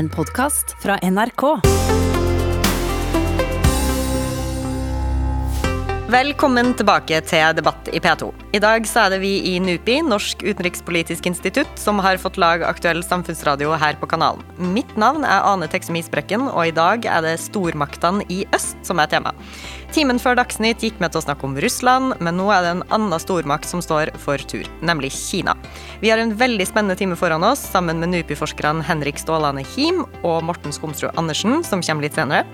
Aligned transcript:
En 0.00 0.08
podkast 0.08 0.76
fra 0.78 0.96
NRK. 0.96 2.19
Velkommen 6.10 6.72
tilbake 6.74 7.20
til 7.22 7.52
Debatt 7.54 7.86
i 7.94 8.00
P2. 8.02 8.32
I 8.56 8.58
dag 8.58 8.86
så 8.88 9.04
er 9.04 9.12
det 9.12 9.18
vi 9.22 9.28
i 9.46 9.52
NUPI, 9.62 10.00
Norsk 10.02 10.40
utenrikspolitisk 10.42 11.28
institutt, 11.28 11.70
som 11.78 12.00
har 12.02 12.18
fått 12.18 12.40
lag 12.40 12.64
aktuell 12.66 13.04
samfunnsradio 13.06 13.76
her 13.78 13.94
på 14.00 14.08
kanalen. 14.10 14.42
Mitt 14.74 14.90
navn 14.98 15.22
er 15.22 15.44
Ane 15.46 15.68
Teksemi 15.70 16.02
Sprekken, 16.02 16.48
og 16.48 16.66
i 16.66 16.74
dag 16.74 17.06
er 17.06 17.22
det 17.22 17.36
stormaktene 17.44 18.26
i 18.26 18.40
øst 18.56 18.80
som 18.88 18.98
er 18.98 19.12
tema. 19.12 19.30
Timen 19.94 20.18
før 20.18 20.40
Dagsnytt 20.40 20.82
gikk 20.82 20.98
med 20.98 21.14
til 21.14 21.20
å 21.20 21.26
snakke 21.28 21.46
om 21.46 21.54
Russland, 21.62 22.16
men 22.18 22.40
nå 22.40 22.48
er 22.56 22.66
det 22.66 22.74
en 22.74 22.84
annen 22.98 23.22
stormakt 23.22 23.70
som 23.70 23.84
står 23.84 24.10
for 24.24 24.42
tur, 24.50 24.66
nemlig 24.82 25.12
Kina. 25.14 25.54
Vi 26.02 26.10
har 26.10 26.18
en 26.18 26.34
veldig 26.34 26.66
spennende 26.72 26.98
time 26.98 27.20
foran 27.20 27.46
oss, 27.46 27.62
sammen 27.70 28.02
med 28.02 28.16
NUPI-forskerne 28.16 28.82
Henrik 28.88 29.22
Stålane 29.22 29.62
Him 29.76 30.02
og 30.24 30.42
Morten 30.50 30.74
Skomsrud 30.74 31.14
Andersen, 31.14 31.60
som 31.62 31.86
kommer 31.86 32.08
litt 32.08 32.18
senere, 32.18 32.48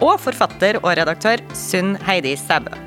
og 0.00 0.16
forfatter 0.20 0.80
og 0.80 0.94
redaktør 0.96 1.44
Sunn 1.56 1.98
Heidi 2.08 2.38
Sæbø. 2.40 2.85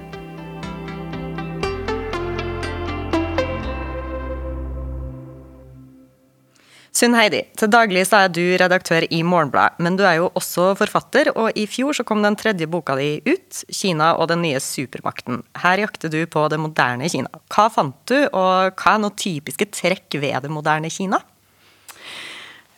Sunn 6.99 7.13
Heidi, 7.15 7.45
til 7.55 7.69
daglig 7.71 8.01
så 8.09 8.25
er 8.25 8.31
du 8.35 8.41
redaktør 8.59 9.05
i 9.07 9.21
Morgenbladet, 9.23 9.79
men 9.79 9.95
du 9.95 10.01
er 10.03 10.17
jo 10.17 10.25
også 10.35 10.73
forfatter, 10.75 11.29
og 11.31 11.55
i 11.55 11.63
fjor 11.69 11.95
så 11.95 12.03
kom 12.03 12.25
den 12.25 12.35
tredje 12.35 12.67
boka 12.67 12.97
di 12.99 13.21
ut, 13.23 13.61
'Kina 13.71 14.17
og 14.19 14.27
den 14.27 14.41
nye 14.43 14.59
supermakten'. 14.59 15.39
Her 15.63 15.79
jakter 15.79 16.11
du 16.11 16.25
på 16.27 16.49
det 16.51 16.59
moderne 16.59 17.07
Kina. 17.07 17.29
Hva 17.47 17.69
fant 17.71 17.95
du, 18.05 18.27
og 18.33 18.75
hva 18.75 18.95
er 18.95 18.99
noen 18.99 19.15
typiske 19.15 19.69
trekk 19.71 20.19
ved 20.19 20.43
det 20.43 20.51
moderne 20.51 20.91
Kina? 20.91 21.21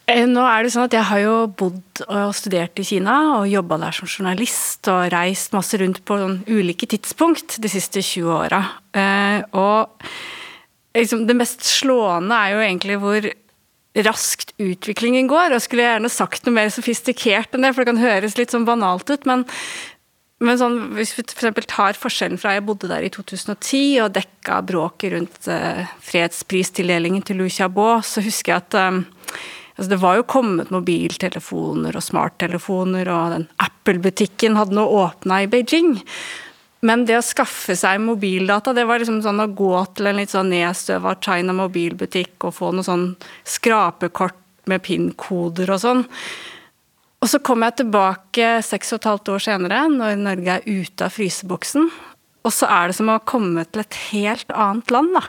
Eh, 0.05 0.27
nå 0.29 0.45
er 0.45 0.63
det 0.63 0.73
sånn 0.73 0.85
at 0.85 0.93
Jeg 0.93 1.07
har 1.09 1.19
jo 1.19 1.47
bodd 1.47 2.03
og 2.07 2.35
studert 2.35 2.77
i 2.77 2.85
Kina 2.85 3.39
og 3.39 3.49
jobba 3.49 3.79
der 3.79 3.91
som 3.91 4.07
journalist 4.07 4.85
og 4.87 5.09
reist 5.11 5.51
masse 5.53 5.73
rundt 5.81 6.05
på 6.05 6.17
sånn 6.17 6.43
ulike 6.45 6.85
tidspunkt 6.85 7.57
de 7.57 7.69
siste 7.69 8.01
20 8.05 8.29
åra. 8.29 8.61
Eh, 8.93 9.41
og 9.57 9.97
liksom, 10.93 11.25
det 11.25 11.37
mest 11.37 11.63
slående 11.65 12.35
er 12.35 12.53
jo 12.53 12.65
egentlig 12.65 12.99
hvor 13.01 13.31
raskt 13.95 14.53
utviklingen 14.61 15.27
går. 15.27 15.55
Jeg 15.55 15.65
skulle 15.65 15.87
gjerne 15.87 16.11
sagt 16.11 16.45
noe 16.45 16.55
mer 16.55 16.69
sofistikert 16.71 17.55
enn 17.55 17.65
det, 17.65 17.73
for 17.75 17.83
det 17.83 17.91
kan 17.91 18.03
høres 18.03 18.37
litt 18.39 18.53
sånn 18.53 18.67
banalt 18.67 19.09
ut. 19.11 19.27
men 19.29 19.47
men 20.41 20.57
sånn, 20.57 20.77
hvis 20.97 21.13
vi 21.13 21.21
f.eks. 21.21 21.67
tar 21.69 21.97
forskjellen 22.01 22.39
fra 22.41 22.55
jeg 22.55 22.65
bodde 22.65 22.89
der 22.89 23.05
i 23.05 23.11
2010 23.13 23.99
og 24.01 24.13
dekka 24.15 24.63
bråket 24.65 25.13
rundt 25.13 25.49
uh, 25.53 25.83
fredspristildelingen 26.01 27.21
til 27.25 27.37
Liu 27.37 27.49
Xiaobo, 27.51 27.99
så 28.01 28.23
husker 28.25 28.55
jeg 28.55 28.63
at 28.63 28.77
um, 28.89 29.03
altså 29.75 29.91
det 29.91 29.99
var 30.01 30.17
jo 30.17 30.25
kommet 30.33 30.73
mobiltelefoner 30.73 31.93
og 31.93 32.05
smarttelefoner, 32.07 33.11
og 33.13 33.35
den 33.35 33.45
Apple-butikken 33.61 34.57
hadde 34.57 34.79
nå 34.79 34.87
åpna 35.03 35.43
i 35.43 35.51
Beijing. 35.51 35.99
Men 36.87 37.03
det 37.05 37.19
å 37.19 37.25
skaffe 37.25 37.75
seg 37.77 38.01
mobildata, 38.01 38.73
det 38.73 38.87
var 38.89 39.01
liksom 39.01 39.19
sånn 39.21 39.43
å 39.43 39.49
gå 39.53 39.73
til 39.95 40.09
en 40.09 40.17
litt 40.17 40.33
sånn 40.33 40.49
nedstøva 40.49 41.13
China 41.21 41.53
mobilbutikk 41.57 42.47
og 42.49 42.55
få 42.57 42.71
noe 42.73 42.87
sånn 42.87 43.11
skrapekort 43.45 44.39
med 44.69 44.81
PIN-koder 44.85 45.69
og 45.73 45.83
sånn. 45.83 46.05
Og 47.21 47.29
så 47.29 47.37
kom 47.45 47.61
jeg 47.61 47.83
tilbake 47.83 48.55
seks 48.65 48.95
og 48.95 49.01
et 49.01 49.09
halvt 49.11 49.29
år 49.35 49.43
senere, 49.45 49.83
når 49.93 50.17
Norge 50.23 50.57
er 50.57 50.65
ute 50.65 51.05
av 51.05 51.13
fryseboksen. 51.13 51.91
Og 52.41 52.55
så 52.55 52.65
er 52.73 52.89
det 52.89 52.97
som 52.97 53.11
å 53.13 53.21
komme 53.29 53.67
til 53.69 53.83
et 53.83 53.99
helt 54.09 54.49
annet 54.49 54.89
land, 54.93 55.13
da 55.19 55.27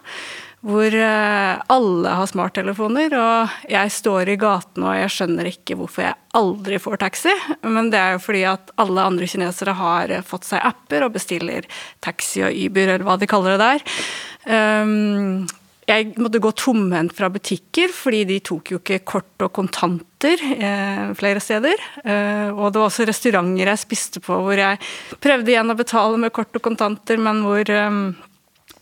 hvor 0.62 0.94
eh, 0.94 1.62
alle 1.74 2.10
har 2.18 2.28
smarttelefoner, 2.30 3.14
og 3.18 3.70
jeg 3.70 3.94
står 3.94 4.30
i 4.30 4.36
gaten 4.38 4.84
og 4.86 4.94
jeg 4.94 5.10
skjønner 5.10 5.48
ikke 5.50 5.76
hvorfor 5.80 6.06
jeg 6.06 6.18
aldri 6.38 6.78
får 6.82 7.00
taxi, 7.02 7.32
men 7.66 7.90
det 7.90 7.98
er 7.98 8.14
jo 8.14 8.22
fordi 8.22 8.44
at 8.52 8.70
alle 8.82 9.08
andre 9.10 9.26
kinesere 9.30 9.74
har 9.78 10.14
fått 10.26 10.46
seg 10.52 10.62
apper 10.62 11.08
og 11.08 11.16
bestiller 11.16 11.66
taxi 12.04 12.44
og 12.46 12.54
Uber, 12.54 12.94
eller 12.94 13.08
hva 13.08 13.18
de 13.18 13.30
kaller 13.30 13.58
det 13.58 13.66
der. 13.66 13.98
Um, 14.46 15.42
jeg 15.88 16.12
måtte 16.22 16.40
gå 16.42 16.50
tomhendt 16.54 17.14
fra 17.16 17.26
butikker, 17.32 17.90
fordi 17.90 18.22
de 18.28 18.38
tok 18.46 18.70
jo 18.70 18.78
ikke 18.78 19.00
kort 19.08 19.42
og 19.42 19.50
kontanter 19.56 20.38
eh, 20.54 21.08
flere 21.18 21.42
steder. 21.42 21.80
Eh, 22.04 22.50
og 22.54 22.70
det 22.70 22.78
var 22.78 22.86
også 22.86 23.06
restauranter 23.08 23.72
jeg 23.72 23.82
spiste 23.82 24.22
på 24.22 24.36
hvor 24.44 24.58
jeg 24.58 24.78
prøvde 25.22 25.50
igjen 25.50 25.74
å 25.74 25.78
betale 25.78 26.20
med 26.22 26.34
kort 26.34 26.54
og 26.54 26.62
kontanter, 26.62 27.18
men 27.18 27.42
hvor 27.42 27.66
eh, 27.66 27.98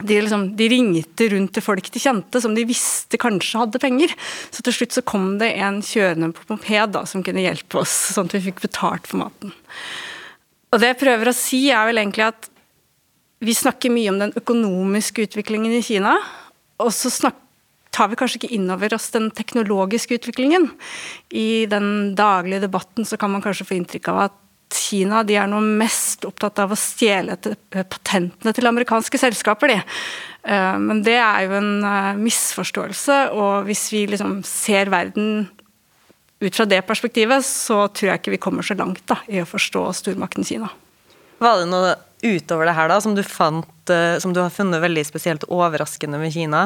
de, 0.06 0.20
liksom, 0.24 0.46
de, 0.58 0.68
ringte 0.72 1.28
rundt 1.32 1.52
til 1.56 1.64
folk 1.64 1.90
de 1.92 2.02
kjente, 2.02 2.42
som 2.42 2.54
de 2.56 2.66
visste 2.68 3.20
kanskje 3.20 3.62
hadde 3.62 3.82
penger. 3.82 4.14
Så 4.50 4.64
til 4.66 4.76
slutt 4.76 4.96
så 4.96 5.04
kom 5.06 5.34
det 5.40 5.52
en 5.60 5.80
kjørende 5.84 6.32
på 6.36 6.46
moped 6.52 6.94
da, 6.96 7.04
som 7.08 7.24
kunne 7.26 7.44
hjelpe 7.44 7.82
oss, 7.82 7.92
sånn 8.14 8.30
at 8.30 8.38
vi 8.38 8.46
fikk 8.48 8.64
betalt 8.66 9.10
for 9.10 9.22
maten. 9.24 9.54
Og 10.70 10.80
det 10.80 10.92
jeg 10.92 11.00
prøver 11.02 11.30
å 11.30 11.36
si, 11.36 11.64
er 11.74 11.88
vel 11.88 12.02
egentlig 12.02 12.28
at 12.30 12.50
vi 13.40 13.56
snakker 13.56 13.92
mye 13.92 14.10
om 14.12 14.18
den 14.20 14.34
økonomiske 14.36 15.24
utviklingen 15.28 15.72
i 15.78 15.84
Kina, 15.84 16.18
og 16.80 16.92
så 16.94 17.30
tar 17.90 18.10
vi 18.10 18.18
kanskje 18.20 18.42
ikke 18.42 18.54
inn 18.54 18.68
over 18.72 18.94
oss 18.94 19.08
den 19.14 19.30
teknologiske 19.34 20.20
utviklingen. 20.20 20.68
I 21.32 21.66
den 21.70 22.14
daglige 22.18 22.66
debatten 22.66 23.08
så 23.08 23.18
kan 23.20 23.32
man 23.32 23.42
kanskje 23.44 23.66
få 23.68 23.76
inntrykk 23.78 24.12
av 24.12 24.22
at 24.28 24.38
Kina 24.74 25.22
de 25.26 25.36
er 25.38 25.48
nå 25.50 25.60
mest 25.80 26.24
opptatt 26.28 26.60
av 26.62 26.72
å 26.74 26.78
stjele 26.78 27.36
eh, 27.36 27.84
patentene 27.84 28.52
til 28.54 28.68
amerikanske 28.70 29.20
selskaper. 29.20 29.72
De. 29.72 29.78
Eh, 30.50 30.76
men 30.82 31.02
det 31.06 31.16
er 31.18 31.46
jo 31.46 31.56
en 31.58 31.72
eh, 31.86 32.20
misforståelse, 32.20 33.20
og 33.36 33.66
hvis 33.68 33.88
vi 33.94 34.04
liksom 34.10 34.40
ser 34.46 34.92
verden 34.92 35.48
ut 36.40 36.56
fra 36.56 36.66
det 36.68 36.80
perspektivet, 36.88 37.44
så 37.44 37.82
tror 37.88 38.12
jeg 38.12 38.22
ikke 38.22 38.36
vi 38.36 38.42
kommer 38.42 38.66
så 38.66 38.76
langt 38.78 39.02
da, 39.10 39.18
i 39.28 39.42
å 39.42 39.48
forstå 39.48 39.84
stormakten 39.98 40.46
Kina. 40.46 40.70
Var 41.40 41.60
det 41.60 41.68
noe 41.72 41.96
utover 42.22 42.68
det 42.68 42.76
her 42.76 42.88
da, 42.92 43.00
som 43.00 43.16
du, 43.16 43.24
fant, 43.24 43.92
som 44.20 44.32
du 44.36 44.40
har 44.42 44.52
funnet 44.52 44.80
veldig 44.82 45.04
spesielt 45.08 45.44
overraskende 45.48 46.20
med 46.20 46.32
Kina? 46.36 46.64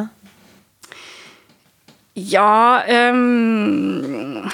Ja 2.14 2.82
um 2.86 4.46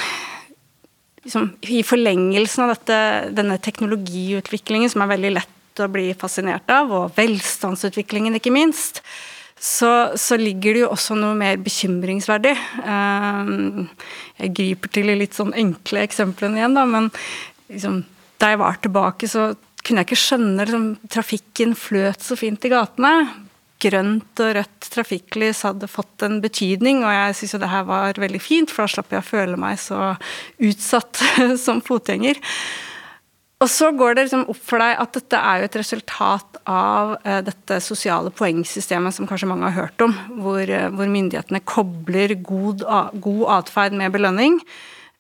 liksom, 1.25 1.51
i 1.61 1.83
forlengelsen 1.87 2.65
av 2.65 2.75
dette, 2.75 3.01
denne 3.37 3.59
teknologiutviklingen, 3.63 4.91
som 4.93 5.05
er 5.05 5.13
veldig 5.15 5.35
lett 5.39 5.81
å 5.81 5.89
bli 5.91 6.11
fascinert 6.19 6.71
av, 6.73 6.93
og 6.93 7.17
velstandsutviklingen, 7.17 8.37
ikke 8.37 8.53
minst, 8.55 9.03
så, 9.61 10.17
så 10.17 10.39
ligger 10.41 10.77
det 10.77 10.85
jo 10.85 10.93
også 10.95 11.17
noe 11.19 11.37
mer 11.37 11.59
bekymringsverdig. 11.61 12.55
Um, 12.81 13.91
jeg 14.41 14.55
griper 14.57 14.93
til 14.95 15.13
litt 15.21 15.37
sånn 15.37 15.53
enkle 15.59 16.07
eksemplene 16.07 16.63
igjen, 16.63 16.79
da, 16.79 16.87
men 16.89 17.11
liksom, 17.69 18.01
da 18.41 18.55
jeg 18.55 18.63
var 18.63 18.81
tilbake, 18.81 19.29
så 19.29 19.51
kunne 19.85 20.03
jeg 20.03 20.11
ikke 20.11 20.25
skjønne 20.25 20.65
liksom, 20.65 20.89
Trafikken 21.13 21.77
fløt 21.79 22.25
så 22.25 22.37
fint 22.41 22.65
i 22.65 22.73
gatene 22.73 23.13
grønt 23.83 24.43
og 24.43 24.53
rødt 24.59 24.91
trafikklys 24.93 25.65
hadde 25.67 25.89
fått 25.91 26.27
en 26.27 26.39
betydning, 26.45 27.03
og 27.05 27.15
jeg 27.15 27.39
syns 27.39 27.57
jo 27.57 27.63
det 27.63 27.73
her 27.73 27.89
var 27.89 28.21
veldig 28.21 28.43
fint, 28.43 28.71
for 28.73 28.85
da 28.85 28.95
slapp 28.95 29.15
jeg 29.15 29.23
å 29.23 29.31
føle 29.31 29.59
meg 29.61 29.81
så 29.83 30.13
utsatt 30.61 31.23
som 31.65 31.83
fotgjenger. 31.85 32.41
Og 33.61 33.69
så 33.69 33.91
går 33.93 34.17
det 34.17 34.23
liksom 34.25 34.47
opp 34.49 34.61
for 34.65 34.81
deg 34.81 34.95
at 35.03 35.17
dette 35.19 35.41
er 35.51 35.61
jo 35.61 35.67
et 35.69 35.81
resultat 35.83 36.61
av 36.65 37.13
uh, 37.27 37.41
dette 37.45 37.81
sosiale 37.85 38.33
poengsystemet 38.33 39.13
som 39.13 39.29
kanskje 39.29 39.51
mange 39.51 39.69
har 39.69 39.85
hørt 39.85 40.05
om, 40.07 40.15
hvor, 40.41 40.63
uh, 40.65 40.89
hvor 40.95 41.13
myndighetene 41.13 41.61
kobler 41.69 42.39
god, 42.41 42.87
god 43.21 43.45
atferd 43.59 43.99
med 44.01 44.17
belønning. 44.17 44.57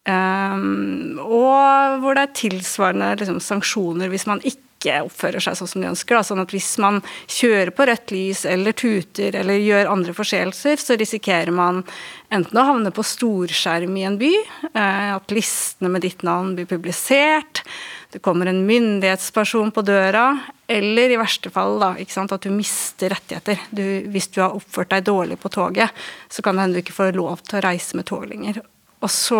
Um, 0.08 1.20
og 1.20 2.00
hvor 2.00 2.16
det 2.16 2.22
er 2.24 2.38
tilsvarende 2.38 3.12
liksom, 3.20 3.36
sanksjoner 3.44 4.08
hvis 4.08 4.24
man 4.30 4.40
ikke 4.40 4.69
ikke 4.80 5.02
oppfører 5.04 5.44
seg 5.44 5.58
sånn 5.58 5.68
som 5.68 5.84
de 5.84 5.90
ønsker. 5.90 6.16
Da. 6.16 6.24
Sånn 6.24 6.42
at 6.42 6.54
hvis 6.54 6.72
man 6.80 7.02
kjører 7.28 7.72
på 7.76 7.86
rødt 7.88 8.14
lys 8.14 8.46
eller 8.48 8.72
tuter 8.72 9.36
eller 9.36 9.60
gjør 9.60 9.92
andre 9.92 10.16
forseelser, 10.16 10.80
så 10.80 10.96
risikerer 11.00 11.52
man 11.54 11.84
enten 12.32 12.58
å 12.58 12.66
havne 12.72 12.92
på 12.94 13.04
storskjerm 13.04 13.96
i 14.00 14.06
en 14.08 14.18
by, 14.20 14.32
eh, 14.72 15.08
at 15.14 15.34
listene 15.34 15.92
med 15.92 16.06
ditt 16.06 16.24
navn 16.26 16.54
blir 16.56 16.68
publisert, 16.70 17.64
det 18.10 18.18
kommer 18.18 18.46
en 18.50 18.64
myndighetsperson 18.66 19.70
på 19.70 19.84
døra, 19.86 20.40
eller 20.66 21.12
i 21.12 21.18
verste 21.18 21.50
fall 21.54 21.76
da, 21.78 21.92
at 21.94 22.42
du 22.42 22.50
mister 22.50 23.12
rettigheter. 23.12 23.60
Du, 23.70 23.84
hvis 24.10 24.26
du 24.34 24.40
har 24.42 24.56
oppført 24.56 24.90
deg 24.90 25.04
dårlig 25.06 25.38
på 25.38 25.50
toget, 25.54 25.94
så 26.28 26.42
kan 26.42 26.56
det 26.56 26.64
hende 26.64 26.80
du 26.80 26.82
ikke 26.82 26.96
får 26.96 27.14
lov 27.14 27.44
til 27.46 27.60
å 27.60 27.62
reise 27.68 27.98
med 27.98 28.08
tog 28.10 28.26
lenger. 28.26 28.58
Og 29.00 29.12
så 29.14 29.38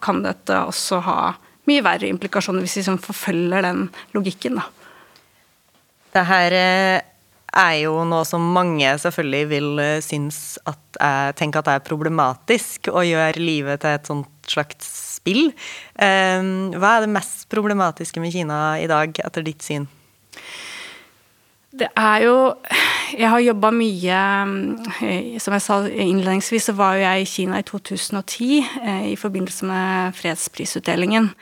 kan 0.00 0.22
dette 0.24 0.62
også 0.70 1.02
ha 1.04 1.18
mye 1.68 1.84
verre 1.84 2.10
implikasjoner 2.10 2.64
hvis 2.64 2.78
vi 2.78 2.82
liksom 2.82 2.98
forfølger 3.04 3.64
den 3.66 3.86
logikken. 4.16 4.58
da. 4.60 4.66
Det 6.16 6.24
her 6.28 6.56
eh, 6.56 7.00
er 7.58 7.74
jo 7.82 8.00
noe 8.08 8.24
som 8.28 8.44
mange 8.54 8.88
selvfølgelig 9.02 9.50
vil 9.50 9.82
eh, 9.82 10.00
synes 10.04 10.58
at 10.68 11.00
er, 11.00 11.34
tenke 11.38 11.60
at 11.60 11.70
er 11.72 11.84
problematisk, 11.84 12.90
å 12.92 13.04
gjøre 13.06 13.42
livet 13.42 13.84
til 13.84 13.96
et 13.96 14.08
sånt 14.08 14.48
slags 14.48 14.88
spill. 15.18 15.50
Eh, 15.98 16.40
hva 16.78 16.96
er 16.96 17.06
det 17.06 17.14
mest 17.14 17.46
problematiske 17.52 18.22
med 18.22 18.34
Kina 18.34 18.78
i 18.80 18.88
dag, 18.90 19.12
etter 19.24 19.46
ditt 19.46 19.64
syn? 19.64 19.88
Det 21.78 21.88
er 21.96 22.24
jo 22.26 22.36
jeg 23.16 23.30
har 23.32 23.40
jobba 23.40 23.70
mye 23.72 24.18
eh, 25.02 25.38
Som 25.40 25.56
jeg 25.56 25.64
sa 25.64 25.80
innledningsvis, 25.88 26.68
så 26.68 26.76
var 26.76 26.96
jo 26.96 27.06
jeg 27.06 27.24
i 27.24 27.30
Kina 27.30 27.62
i 27.62 27.66
2010 27.66 28.50
eh, 28.82 29.06
i 29.12 29.16
forbindelse 29.16 29.68
med 29.68 30.18
fredsprisutdelingen. 30.18 31.32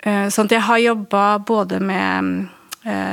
Sånn 0.00 0.46
at 0.48 0.52
jeg 0.54 0.64
har 0.64 0.78
jobba 0.80 1.22
både 1.44 1.76
med 1.84 2.46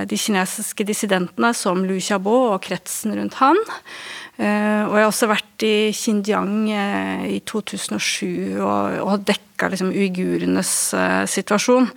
de 0.07 0.15
kinesiske 0.15 0.85
dissidentene 0.87 1.49
som 1.51 1.81
Lu 1.83 1.97
Xiaobo 1.99 2.53
og 2.53 2.61
kretsen 2.63 3.11
rundt 3.17 3.35
han. 3.41 3.59
Og 4.39 4.45
jeg 4.95 5.03
har 5.03 5.09
også 5.09 5.27
vært 5.27 5.65
i 5.67 5.73
Xinjiang 5.91 6.69
i 7.27 7.41
2007 7.43 8.61
og, 8.61 8.95
og 9.03 9.27
dekka 9.27 9.67
liksom 9.73 9.91
uigurenes 9.91 10.71
situasjon. 11.35 11.91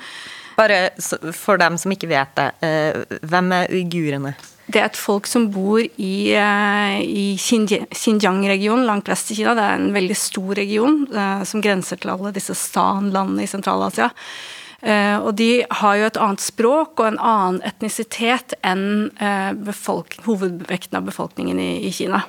Bare 0.60 0.90
for 1.32 1.60
dem 1.60 1.78
som 1.80 1.92
ikke 1.94 2.10
vet 2.10 2.32
det, 2.36 2.50
eh, 2.60 3.18
hvem 3.24 3.52
er 3.56 3.70
uigurene? 3.72 4.34
Det 4.70 4.78
er 4.78 4.90
et 4.90 4.98
folk 4.98 5.26
som 5.26 5.48
bor 5.50 5.80
i, 5.80 6.32
eh, 6.36 7.00
i 7.00 7.36
Xinjiang-regionen 7.36 8.84
langt 8.86 9.08
vest 9.08 9.30
i 9.30 9.34
Kina. 9.34 9.54
Det 9.54 9.64
er 9.64 9.74
en 9.78 9.92
veldig 9.92 10.16
stor 10.16 10.54
region 10.54 11.06
eh, 11.12 11.44
som 11.44 11.62
grenser 11.64 11.96
til 11.96 12.10
alle 12.10 12.32
disse 12.32 12.54
Stan-landene 12.54 13.42
i 13.42 13.50
Sentral-Asia. 13.50 14.12
Og 14.80 15.34
de 15.36 15.62
har 15.68 15.96
jo 15.96 16.06
et 16.06 16.16
annet 16.16 16.40
språk 16.40 17.00
og 17.02 17.06
en 17.06 17.18
annen 17.18 17.58
etnisitet 17.68 18.54
enn 18.64 19.10
hovedvekten 20.24 20.96
av 20.96 21.04
befolkningen 21.04 21.60
i, 21.60 21.84
i, 21.84 21.90
Kina. 21.92 22.22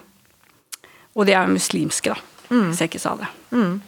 Og 1.15 1.25
de 1.25 1.31
er 1.31 1.47
jo 1.47 1.55
muslimske, 1.55 2.11
da, 2.11 2.19
mm. 2.51 2.65
hvis 2.67 2.81
jeg 2.83 2.91
ikke 2.91 2.99
sa 2.99 3.15
det. 3.15 3.29
Mm. 3.55 3.79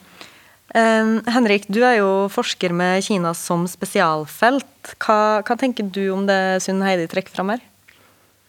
Henrik, 0.74 1.68
du 1.70 1.84
er 1.86 2.00
jo 2.00 2.08
forsker 2.34 2.72
med 2.74 3.04
Kina 3.06 3.30
som 3.38 3.62
spesialfelt. 3.70 4.94
Hva, 4.98 5.44
hva 5.46 5.56
tenker 5.60 5.86
du 5.86 6.08
om 6.10 6.24
det 6.26 6.58
Sunn 6.64 6.82
Heidi 6.82 7.06
trekker 7.10 7.30
fram 7.36 7.54
her? 7.54 7.62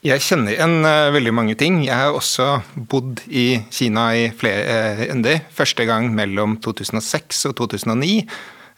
Jeg 0.05 0.21
kjenner 0.21 0.53
igjen 0.53 0.85
uh, 0.85 1.09
veldig 1.15 1.31
mange 1.33 1.55
ting. 1.57 1.79
Jeg 1.87 1.97
har 1.97 2.13
også 2.13 2.59
bodd 2.77 3.23
i 3.25 3.55
Kina 3.73 4.11
i 4.13 4.27
flere 4.37 4.75
uh, 4.99 5.01
ender. 5.07 5.39
Første 5.49 5.87
gang 5.89 6.11
mellom 6.13 6.59
2006 6.61 7.39
og 7.49 7.55
2009. 7.57 8.11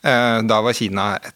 Uh, 0.08 0.40
da 0.48 0.62
var 0.64 0.78
Kina 0.78 1.16
et 1.20 1.34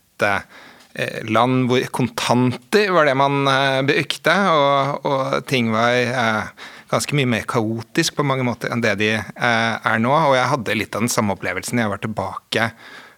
land 1.28 1.66
hvor 1.70 1.84
kontanter 1.96 2.90
var 2.94 3.08
det 3.08 3.16
man 3.18 3.48
brukte, 3.88 4.34
og, 4.54 5.06
og, 5.08 5.38
ting 5.48 5.72
var 5.74 6.52
ganske 6.92 7.18
mye 7.18 7.30
mer 7.30 7.50
kaotisk 7.50 8.18
på 8.18 8.26
mange 8.28 8.46
måter 8.48 8.72
enn 8.72 8.84
det 8.84 8.98
de 9.02 9.12
eh, 9.18 9.76
er 9.92 10.02
nå. 10.04 10.12
Og 10.12 10.38
jeg 10.38 10.52
hadde 10.54 10.80
litt 10.80 10.98
av 10.98 11.06
den 11.06 11.14
samme 11.14 11.36
opplevelsen. 11.38 11.82
Jeg 11.82 11.92
var 11.92 12.02
tilbake 12.04 12.72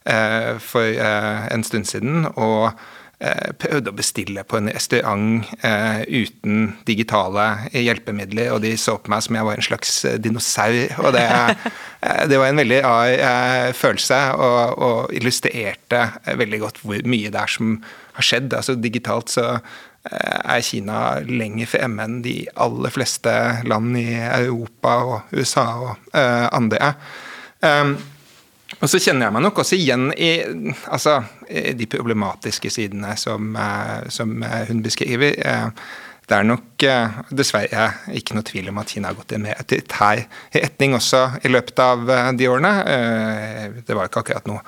eh, 0.10 0.52
for 0.64 0.90
eh, 0.90 1.48
en 1.54 1.66
stund 1.68 1.90
siden 1.90 2.28
og 2.34 2.74
prøvde 3.62 3.88
å 3.88 3.96
bestille 3.96 4.42
på 4.44 4.58
en 4.58 4.66
restaurant 4.68 5.46
uten 6.12 6.74
digitale 6.84 7.46
hjelpemidler, 7.72 8.50
og 8.52 8.66
de 8.66 8.74
så 8.75 8.98
på 9.00 9.14
meg 9.14 9.24
som 9.24 9.38
jeg 9.38 9.48
var 9.48 9.56
en 9.62 9.64
slags 9.64 9.94
dinosaur. 10.20 10.98
Og 11.06 11.16
det, 11.16 11.24
det 12.34 12.42
var 12.42 12.50
en 12.50 12.60
veldig 12.60 12.81
rar 12.84 13.72
følelse, 13.80 14.20
og, 14.36 14.60
og 14.75 15.16
illustrerte 15.16 16.02
veldig 16.42 16.60
godt 16.66 16.84
hvor 16.84 17.08
mye 17.08 17.31
det 17.31 17.46
er 17.46 17.56
som 17.56 17.78
har 18.18 18.28
skjedd. 18.28 18.58
Altså 18.60 18.75
Digitalt 18.75 19.31
så 19.31 19.48
er 20.04 20.64
Kina 20.66 21.20
lenger 21.24 21.70
fremme 21.72 22.04
enn 22.04 22.18
de 22.26 22.42
aller 22.60 22.92
fleste 22.92 23.34
land 23.68 23.96
i 24.00 24.10
Europa 24.20 24.96
og 25.08 25.36
USA 25.38 25.68
og 25.80 25.94
uh, 26.12 26.48
andre. 26.52 26.94
Um, 27.64 27.96
og 28.82 28.90
så 28.90 29.00
kjenner 29.00 29.28
jeg 29.28 29.36
meg 29.36 29.46
nok 29.46 29.62
også 29.64 29.78
igjen 29.80 30.10
i 30.18 30.32
altså, 30.92 31.22
de 31.48 31.88
problematiske 31.88 32.72
sidene 32.74 33.14
som, 33.22 33.54
uh, 33.56 34.04
som 34.12 34.42
hun 34.68 34.82
beskriver. 34.84 35.38
Det 36.34 36.40
er 36.40 36.48
nok 36.50 36.84
dessverre 37.30 37.84
ikke 38.18 38.34
noe 38.34 38.46
tvil 38.48 38.72
om 38.72 38.80
at 38.82 38.90
Kina 38.90 39.12
har 39.12 39.18
gått 39.20 39.36
i 39.36 39.38
mer 39.44 39.60
autoritær 39.62 40.24
retning 40.56 40.96
også 40.98 41.20
i 41.46 41.52
løpet 41.52 41.82
av 41.84 42.10
de 42.40 42.48
årene. 42.50 42.72
Det 43.86 43.94
var 43.94 44.10
ikke 44.10 44.24
akkurat 44.24 44.50
noe 44.50 44.64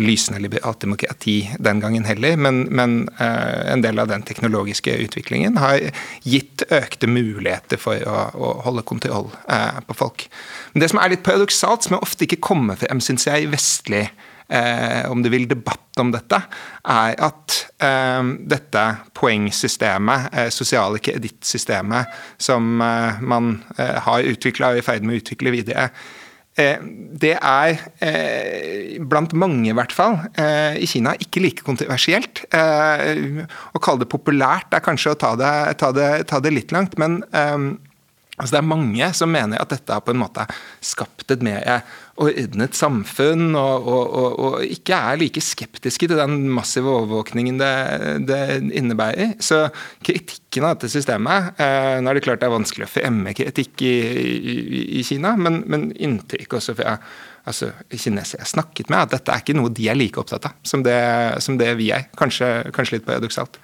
lysende 0.00 0.40
liberalt 0.40 0.80
demokrati 0.80 1.34
den 1.60 1.82
gangen 1.84 2.08
heller, 2.08 2.40
men, 2.40 2.62
men 2.72 2.96
en 3.20 3.84
del 3.84 4.00
av 4.00 4.08
den 4.08 4.24
teknologiske 4.24 4.96
utviklingen 5.04 5.60
har 5.60 5.82
gitt 6.24 6.64
økte 6.72 7.10
muligheter 7.10 7.76
for 7.84 8.00
å, 8.00 8.24
å 8.32 8.56
holde 8.64 8.86
kontroll 8.88 9.28
på 9.28 10.00
folk. 10.00 10.24
Men 10.72 10.86
det 10.86 10.92
som 10.94 11.04
er 11.04 11.12
litt 11.12 11.26
paradoksalt, 11.26 11.84
som 11.84 12.00
ofte 12.00 12.24
ikke 12.24 12.40
kommer 12.48 12.80
frem, 12.80 13.04
syns 13.04 13.28
jeg, 13.28 13.44
i 13.44 13.52
vestlig 13.52 14.06
Eh, 14.50 15.10
om 15.10 15.22
du 15.22 15.28
vil 15.30 15.46
debatt 15.46 16.00
om 16.02 16.10
dette, 16.10 16.40
er 16.90 17.18
at 17.22 17.58
eh, 17.78 18.30
dette 18.50 18.86
poengsystemet, 19.14 20.30
eh, 20.34 20.48
sosiale 20.54 20.98
kredittsystemet, 20.98 22.18
som 22.38 22.72
man 22.80 23.52
har 23.76 24.26
utvikla 24.32 24.72
og 24.72 24.80
er 24.80 24.82
i 24.82 24.88
ferd 24.88 25.06
med 25.06 25.16
å 25.16 25.22
utvikle 25.22 25.54
videre, 25.54 25.90
Eh, 26.58 26.78
det 27.22 27.36
er, 27.36 27.78
eh, 28.02 28.98
blant 29.06 29.32
mange 29.32 29.70
i 29.70 29.76
hvert 29.76 29.92
fall, 29.94 30.18
eh, 30.34 30.76
i 30.82 30.86
Kina 30.86 31.14
ikke 31.14 31.42
like 31.42 31.62
kontroversielt. 31.62 32.44
Å 32.50 33.80
kalle 33.80 34.02
det 34.02 34.10
populært 34.10 34.74
er 34.74 34.82
kanskje 34.84 35.14
å 35.14 35.18
ta 35.18 35.36
det, 35.36 35.78
ta 35.78 35.92
det, 35.92 36.26
ta 36.26 36.40
det 36.40 36.52
litt 36.52 36.72
langt, 36.72 36.98
men 36.98 37.22
Altså 38.40 38.54
det 38.54 38.60
er 38.62 38.72
mange 38.72 39.06
som 39.12 39.28
mener 39.28 39.60
at 39.60 39.68
dette 39.68 39.92
har 39.92 40.00
på 40.00 40.14
en 40.14 40.22
måte 40.22 40.46
skapt 40.80 41.30
et 41.30 41.42
mer 41.44 41.82
ordnet 42.20 42.76
samfunn, 42.76 43.54
og, 43.56 43.86
og, 43.88 44.34
og, 44.44 44.56
ikke 44.64 44.96
er 44.96 45.20
like 45.20 45.42
skeptiske 45.44 46.08
til 46.10 46.18
den 46.18 46.50
massive 46.52 46.92
overvåkningen 46.92 47.60
det, 47.60 47.72
det 48.28 48.40
innebærer. 48.76 49.34
Så 49.42 49.62
kritikken 50.04 50.66
av 50.66 50.76
dette 50.76 50.92
systemet 50.92 51.60
eh, 51.60 51.96
Nå 52.00 52.10
er 52.10 52.18
det 52.18 52.24
klart 52.26 52.42
det 52.42 52.50
er 52.50 52.54
vanskelig 52.54 52.88
å 52.88 52.92
fremme 52.92 53.34
kritikk 53.36 53.84
i, 53.86 53.96
i, 54.36 54.84
i 55.00 55.04
Kina, 55.06 55.34
men, 55.40 55.62
men 55.70 55.90
inntrykk 55.96 56.58
også 56.60 56.76
fra 56.78 56.98
altså, 57.48 57.72
kinesere 57.90 58.44
jeg 58.44 58.52
snakket 58.52 58.92
med, 58.92 59.06
at 59.06 59.16
dette 59.16 59.34
er 59.34 59.44
ikke 59.44 59.56
noe 59.58 59.72
de 59.74 59.88
er 59.90 59.98
like 59.98 60.20
opptatt 60.20 60.50
av 60.50 60.56
som 60.66 60.84
det, 60.86 61.00
som 61.44 61.58
det 61.60 61.72
vi 61.80 61.90
er. 61.94 62.08
Kanskje, 62.18 62.70
kanskje 62.76 62.98
litt 62.98 63.08
paradoksalt. 63.08 63.60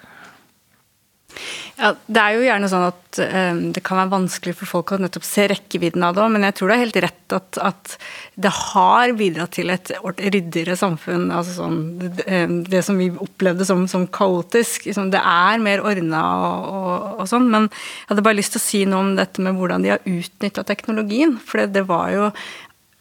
Ja, 1.77 1.91
Det 1.93 2.21
er 2.21 2.33
jo 2.33 2.45
gjerne 2.45 2.67
sånn 2.71 2.87
at 2.87 3.19
um, 3.21 3.59
det 3.75 3.83
kan 3.85 3.99
være 3.99 4.09
vanskelig 4.15 4.55
for 4.57 4.69
folk 4.69 4.95
å 4.95 4.97
nettopp 5.01 5.25
se 5.27 5.45
rekkevidden 5.51 6.01
av 6.07 6.15
det 6.17 6.25
men 6.33 6.45
jeg 6.47 6.55
tror 6.57 6.71
det 6.71 6.75
er 6.77 6.81
helt 6.81 6.99
rett 7.05 7.35
at, 7.37 7.59
at, 7.61 7.93
det 8.33 8.51
har 8.53 9.13
bidratt 9.17 9.53
til 9.57 9.69
et 9.73 9.91
ryddigere 10.01 10.77
samfunn. 10.79 11.29
altså 11.33 11.53
sånn, 11.59 11.77
Det, 12.01 12.25
ehm, 12.25 12.59
det 12.65 12.81
som 12.85 12.97
vi 12.97 13.11
opplevde 13.11 13.65
som, 13.67 13.85
som 13.89 14.07
kaotisk. 14.09 14.87
Liksom, 14.89 15.11
det 15.13 15.21
er 15.21 15.61
mer 15.61 15.83
ordna 15.85 16.21
og, 16.47 16.67
og, 16.77 17.03
og, 17.17 17.25
sånn. 17.29 17.49
Men 17.53 17.67
jeg 17.69 18.11
hadde 18.11 18.25
bare 18.25 18.39
lyst 18.39 18.55
til 18.55 18.61
å 18.61 18.67
si 18.67 18.83
noe 18.89 19.03
om 19.03 19.11
dette 19.17 19.43
med 19.43 19.57
hvordan 19.57 19.85
de 19.85 19.93
har 19.93 20.07
utnytta 20.07 20.65
teknologien. 20.69 21.35
For 21.41 21.61
det, 21.61 21.75
det 21.77 21.85
var 21.89 22.13
jo 22.13 22.31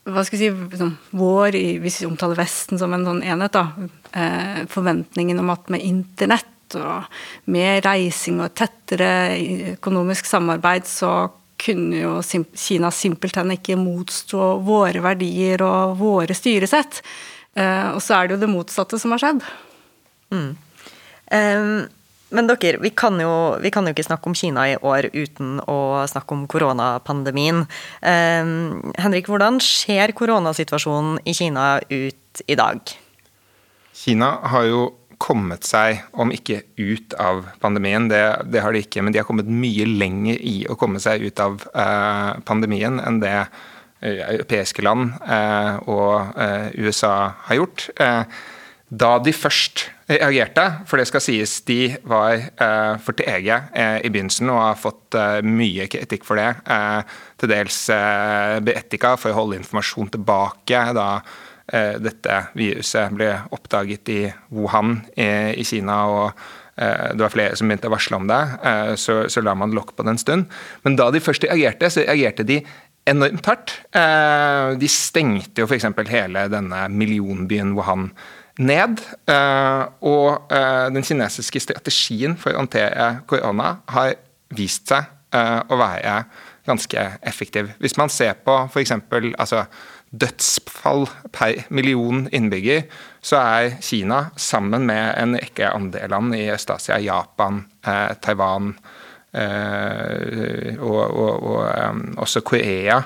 hva 0.07 0.23
skal 0.23 0.39
jeg 0.39 0.53
si, 0.53 0.67
liksom, 0.75 0.93
vår, 1.19 1.57
hvis 1.83 2.03
vi 2.03 2.09
omtaler 2.09 2.39
Vesten 2.39 2.79
som 2.79 2.93
en 2.95 3.09
sånn 3.09 3.25
enhet, 3.27 3.57
da, 3.57 3.89
eh, 4.15 4.61
forventningen 4.71 5.41
om 5.43 5.51
at 5.51 5.73
med 5.73 5.83
internett 5.83 6.53
og 6.75 7.07
med 7.53 7.85
reising 7.87 8.41
og 8.43 8.55
tettere 8.59 9.37
økonomisk 9.77 10.27
samarbeid, 10.27 10.89
så 10.91 11.29
kunne 11.57 12.03
jo 12.03 12.19
Kina 12.57 12.91
simpelthen 12.93 13.55
ikke 13.55 13.79
motstå 13.81 14.57
våre 14.67 15.01
verdier 15.05 15.63
og 15.65 15.97
våre 16.01 16.37
styresett. 16.37 17.01
Eh, 17.57 17.91
og 17.95 18.03
så 18.05 18.19
er 18.19 18.27
det 18.27 18.37
jo 18.37 18.43
det 18.45 18.53
motsatte 18.53 19.01
som 19.01 19.15
har 19.15 19.23
skjedd. 19.23 19.45
Mm. 20.35 20.51
Um, 21.27 21.87
men 22.35 22.49
dere, 22.51 22.81
vi 22.83 22.91
kan, 22.91 23.17
jo, 23.23 23.57
vi 23.63 23.71
kan, 23.71 23.87
jo, 23.87 23.95
ikke 23.95 24.05
snakke 24.09 24.29
om 24.29 24.35
Kina 24.37 24.67
i 24.69 24.77
år 24.77 25.09
uten 25.15 25.61
å 25.71 25.79
snakke 26.11 26.35
om 26.35 26.45
koronapandemien. 26.51 27.65
Um, 28.03 28.93
Henrik, 28.99 29.31
hvordan 29.31 29.61
ser 29.63 30.13
koronasituasjonen 30.19 31.21
i 31.25 31.35
Kina 31.39 31.77
ut 31.87 32.43
i 32.47 32.59
dag? 32.59 32.83
Kina 33.97 34.33
har 34.53 34.67
jo 34.69 34.81
kommet 35.23 35.67
seg, 35.67 36.03
om 36.13 36.33
ikke 36.35 36.63
ut 36.79 37.15
av 37.21 37.45
pandemien, 37.63 38.09
det, 38.11 38.23
det, 38.53 38.63
har 38.65 38.75
de 38.75 38.83
ikke, 38.85 39.05
men 39.05 39.15
de 39.15 39.21
har 39.23 39.29
kommet 39.29 39.49
mye 39.49 39.87
lenger 39.89 40.41
i 40.41 40.59
å 40.69 40.77
komme 40.79 41.01
seg 41.03 41.25
ut 41.27 41.41
av 41.43 41.63
eh, 41.73 42.33
pandemien 42.49 43.01
enn 43.03 43.23
det 43.23 43.35
eh, 43.39 44.23
europeiske 44.27 44.85
land 44.85 45.17
eh, 45.23 45.81
og 45.89 46.37
eh, 46.37 46.69
USA 46.85 47.17
har 47.49 47.61
gjort. 47.63 47.89
Eh, 47.97 48.23
da 48.87 49.17
de 49.19 49.33
først 49.35 49.89
reagerte, 50.07 50.63
for 50.87 51.01
det 51.01 51.09
skal 51.11 51.25
sies, 51.25 51.57
de 51.67 51.81
var 52.07 52.37
eh, 52.39 52.93
for 53.03 53.19
trege 53.19 53.57
i 53.75 54.13
begynnelsen 54.13 54.53
og 54.53 54.63
har 54.63 54.79
fått 54.79 55.19
mye 55.43 55.89
kritikk 55.91 56.23
for 56.29 56.39
det, 56.39 56.53
til 57.41 57.51
dels 57.51 57.81
berettiga 58.63 59.17
for 59.19 59.33
å 59.33 59.41
holde 59.41 59.59
informasjon 59.59 60.13
tilbake. 60.15 60.85
da 60.95 61.09
Eh, 61.19 61.46
dette 61.67 62.37
viruset 62.55 63.15
ble 63.17 63.33
oppdaget 63.55 64.11
i 64.15 64.21
Wuhan 64.55 65.01
i 65.19 65.65
Kina. 65.67 65.99
og 66.07 66.27
eh, 66.77 67.13
det 67.15 67.25
var 67.25 67.33
flere 67.33 67.57
som 67.59 67.69
begynte 67.69 67.91
å 67.91 67.95
varsle 67.95 68.21
om 68.21 68.29
det, 68.31 68.41
eh, 68.71 68.93
så, 69.01 69.25
så 69.33 69.43
la 69.43 69.57
man 69.59 69.75
lokk 69.75 69.95
på 69.97 70.07
det 70.07 70.15
en 70.15 70.23
stund. 70.23 70.59
Men 70.85 70.99
da 70.99 71.11
de 71.11 71.23
først 71.23 71.47
reagerte, 71.49 71.91
så 71.91 72.05
reagerte 72.05 72.47
de 72.47 72.61
enormt 73.07 73.47
hardt. 73.47 73.73
De 74.81 74.89
stengte 74.91 75.63
jo 75.63 75.69
f.eks. 75.69 75.87
hele 76.11 76.49
denne 76.51 76.81
millionbyen 76.91 77.77
Wuhan 77.77 78.09
ned. 78.59 78.99
Og 80.03 80.51
den 80.91 81.07
kinesiske 81.07 81.63
strategien 81.63 82.35
for 82.35 82.51
å 82.51 82.65
håndtere 82.65 83.21
korona 83.31 83.77
har 83.95 84.17
vist 84.59 84.91
seg 84.91 85.07
å 85.31 85.79
være 85.79 86.17
ganske 86.67 87.05
effektiv. 87.23 87.71
Hvis 87.79 87.95
man 87.95 88.11
ser 88.11 88.35
på 88.43 88.59
f.eks. 88.67 88.97
Altså, 89.39 89.69
dødsfall 90.21 91.07
per 91.35 91.67
million 91.75 92.27
innbygger, 92.35 92.87
så 93.23 93.41
er 93.41 93.79
Kina, 93.83 94.27
sammen 94.37 94.87
med 94.87 95.15
en 95.19 95.37
rekke 95.39 95.71
andre 95.75 96.09
land 96.11 96.35
i 96.37 96.47
Øst-Asia, 96.55 96.99
Japan, 97.03 97.65
eh, 97.87 98.13
Taiwan 98.23 98.75
eh, 99.35 100.77
og, 100.79 101.01
og, 101.11 101.43
og 101.43 101.89
um, 101.91 102.05
også 102.23 102.41
Korea, 102.47 103.01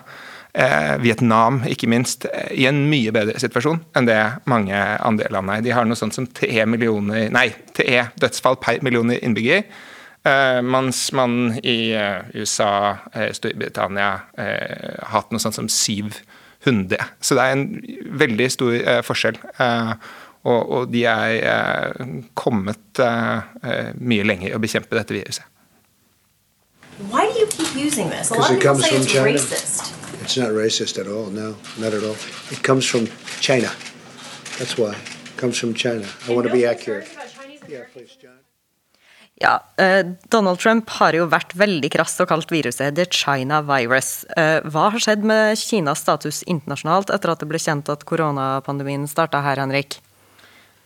eh, 0.54 0.96
Vietnam 1.02 1.62
ikke 1.68 1.88
minst, 1.88 2.26
i 2.50 2.66
en 2.68 2.82
mye 2.90 3.14
bedre 3.16 3.40
situasjon 3.40 3.80
enn 3.96 4.10
det 4.10 4.20
mange 4.50 4.76
andre 4.76 5.30
land 5.32 5.54
er. 5.54 5.64
De 5.64 5.72
har 5.76 5.88
noe 5.88 5.98
sånt 5.98 6.16
som 6.16 6.28
tre, 6.28 6.66
nei, 6.66 7.48
tre 7.76 8.04
dødsfall 8.20 8.60
per 8.60 8.84
millioner 8.84 9.22
innbygger. 9.24 9.64
Uh, 10.20 10.60
mens 10.60 10.98
man 11.16 11.54
i 11.64 11.94
uh, 11.96 12.26
USA, 12.36 12.92
uh, 13.14 13.30
Storbritannia 13.32 14.10
har 14.36 15.08
hatt 15.14 15.30
noe 15.32 15.40
sånt 15.40 15.56
som 15.56 15.70
syv 15.72 16.18
100. 16.64 16.96
Så 17.20 17.34
det 17.34 17.44
er 17.44 17.52
en 17.52 17.68
veldig 18.20 18.50
stor 18.52 18.74
eh, 18.74 19.00
forskjell. 19.06 19.38
Eh, 19.60 19.92
og, 20.42 20.60
og, 20.72 20.92
de 20.92 21.04
er 21.04 21.36
eh, 21.44 22.04
kommet 22.34 23.00
eh, 23.00 23.94
mye 24.00 24.24
lenger 24.24 24.50
i 24.50 24.56
å 24.56 24.60
bekjempe 24.62 24.96
dette 24.96 25.16
viruset. 25.16 25.44
Why 27.08 27.24
do 27.32 27.38
you 27.38 27.46
keep 27.46 27.74
using 27.76 28.10
this? 28.10 28.30
A 28.30 28.34
lot 28.34 28.50
of 28.50 28.56
it 28.56 28.60
people 28.60 28.74
comes 28.74 28.84
say 28.84 28.90
from 28.90 29.02
it's 29.02 29.12
China. 29.12 29.26
racist. 29.32 30.22
It's 30.22 30.36
not 30.36 30.50
racist 30.50 30.98
at 30.98 31.08
all. 31.08 31.30
No, 31.30 31.56
not 31.78 31.94
at 31.94 32.04
all. 32.04 32.16
It 32.50 32.62
comes 32.62 32.84
from 32.86 33.08
China. 33.40 33.70
That's 34.58 34.76
why. 34.76 34.92
It 34.92 35.36
comes 35.36 35.58
from 35.58 35.72
China. 35.72 36.06
I 36.28 36.34
want 36.34 36.46
to 36.46 36.52
be 36.52 36.66
accurate. 36.66 37.08
Yeah, 37.68 37.84
please, 37.92 38.16
John. 38.20 38.39
Ja, 39.40 39.64
eh, 39.76 40.06
Donald 40.28 40.58
Trump 40.60 40.90
har 40.98 41.16
jo 41.16 41.24
vært 41.32 41.54
veldig 41.56 41.88
krass 41.94 42.18
og 42.20 42.28
kalt 42.28 42.50
viruset 42.52 42.92
the 42.98 43.06
China 43.08 43.62
virus. 43.64 44.26
Eh, 44.36 44.60
hva 44.68 44.90
har 44.92 45.00
skjedd 45.00 45.24
med 45.24 45.56
Kinas 45.56 46.02
status 46.04 46.42
internasjonalt 46.44 47.08
etter 47.14 47.32
at 47.32 47.40
det 47.40 47.48
ble 47.48 47.60
kjent 47.62 47.88
at 47.88 48.04
koronapandemien 48.04 49.08
starta 49.08 49.40
her, 49.40 49.56
Henrik? 49.64 49.96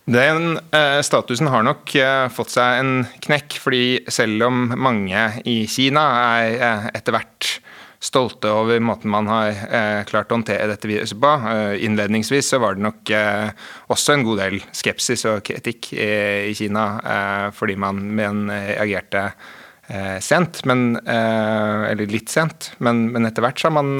Den 0.07 0.61
eh, 0.71 1.01
statusen 1.03 1.51
har 1.51 1.67
nok 1.67 1.91
fått 2.31 2.55
seg 2.55 2.79
en 2.79 2.93
knekk, 3.25 3.57
fordi 3.59 3.83
selv 4.07 4.47
om 4.47 4.69
mange 4.71 5.27
i 5.43 5.65
Kina 5.67 6.05
er 6.39 6.91
etter 6.95 7.17
hvert 7.17 7.57
stolte 8.05 8.51
over 8.53 8.79
måten 8.83 9.11
man 9.13 9.27
har 9.29 9.49
eh, 9.49 10.01
klart 10.07 10.31
å 10.31 10.37
håndtere 10.37 10.69
dette 10.69 10.89
viruset 10.89 11.17
på. 11.21 11.31
Eh, 11.51 11.85
innledningsvis 11.87 12.51
så 12.53 12.61
var 12.61 12.77
det 12.77 12.85
nok 12.85 13.11
eh, 13.15 13.49
også 13.93 14.15
en 14.15 14.25
god 14.27 14.41
del 14.43 14.59
skepsis 14.75 15.25
og 15.31 15.41
kritikk 15.47 15.91
i, 15.97 16.09
i 16.51 16.55
Kina, 16.57 16.85
eh, 17.01 17.47
fordi 17.55 17.77
man 17.81 18.03
men, 18.17 18.45
reagerte 18.51 19.25
eh, 19.89 20.19
sent, 20.23 20.61
men, 20.69 20.93
eh, 21.01 21.89
eller 21.91 22.13
litt 22.13 22.33
sent. 22.33 22.73
Men, 22.77 23.07
men, 23.15 23.27
etter 23.29 23.45
hvert 23.45 23.61
så 23.61 23.71
har 23.71 23.77
man 23.81 23.95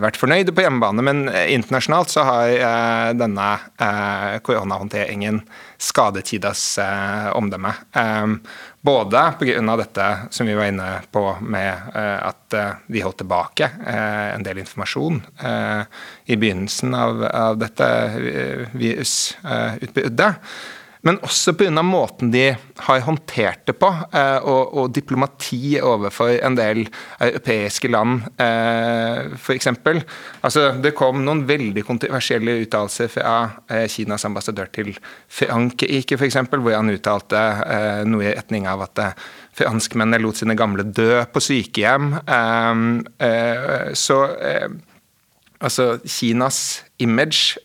vært 0.00 0.16
fornøyde 0.16 0.54
på 0.56 0.62
hjemmebane, 0.64 1.02
men 1.04 1.18
internasjonalt 1.28 2.12
så 2.12 2.22
har 2.24 3.12
denne 3.18 3.48
koronahåndteringen 4.46 5.42
skadet 5.76 6.30
Tidas 6.30 6.62
omdømme. 7.36 7.74
Både 8.80 9.32
pga. 9.38 9.76
dette 9.76 10.16
som 10.30 10.46
vi 10.46 10.54
var 10.54 10.64
inne 10.70 11.00
på 11.12 11.36
med 11.40 11.74
eh, 11.94 12.28
at 12.28 12.54
vi 12.86 13.02
holdt 13.02 13.18
tilbake 13.24 13.70
eh, 13.86 14.34
en 14.34 14.46
del 14.46 14.62
informasjon 14.62 15.18
i 16.24 16.36
begynnelsen 16.36 16.94
av 16.94 17.58
dette 17.58 17.88
virusutbruddet. 18.72 20.34
Men 21.06 21.18
også 21.22 21.54
pga. 21.54 21.82
måten 21.82 22.32
de 22.32 22.56
har 22.86 23.00
håndtert 23.06 23.66
det 23.66 23.76
på, 23.78 23.88
eh, 24.12 24.38
og, 24.42 24.74
og, 24.74 24.90
diplomati 24.94 25.78
overfor 25.80 26.34
en 26.42 26.56
del 26.58 26.84
europeiske 27.20 27.90
land, 27.92 28.26
eh, 28.40 29.30
f.eks. 29.38 29.70
Altså, 30.42 30.72
det 30.82 30.94
kom 30.98 31.22
noen 31.24 31.44
veldig 31.48 31.84
kontroversielle 31.86 32.58
uttalelser 32.64 33.10
fra 33.12 33.34
eh, 33.70 33.86
Kinas 33.90 34.26
ambassadør 34.26 34.70
til 34.74 34.94
Frankrike, 35.28 36.18
f.eks., 36.18 36.40
hvor 36.50 36.74
han 36.74 36.94
uttalte 36.94 37.44
eh, 37.62 38.02
noe 38.08 38.26
i 38.26 38.34
retning 38.34 38.66
av 38.70 38.88
at 38.88 39.04
eh, 39.04 39.28
franskmennene 39.58 40.22
lot 40.22 40.38
sine 40.40 40.58
gamle 40.58 40.86
dø 40.86 41.22
på 41.30 41.42
sykehjem. 41.42 42.14
Eh, 42.26 42.82
eh, 43.28 43.92
så 43.94 44.24
altså, 45.62 45.92
Kinas 46.06 46.82
image 46.98 47.58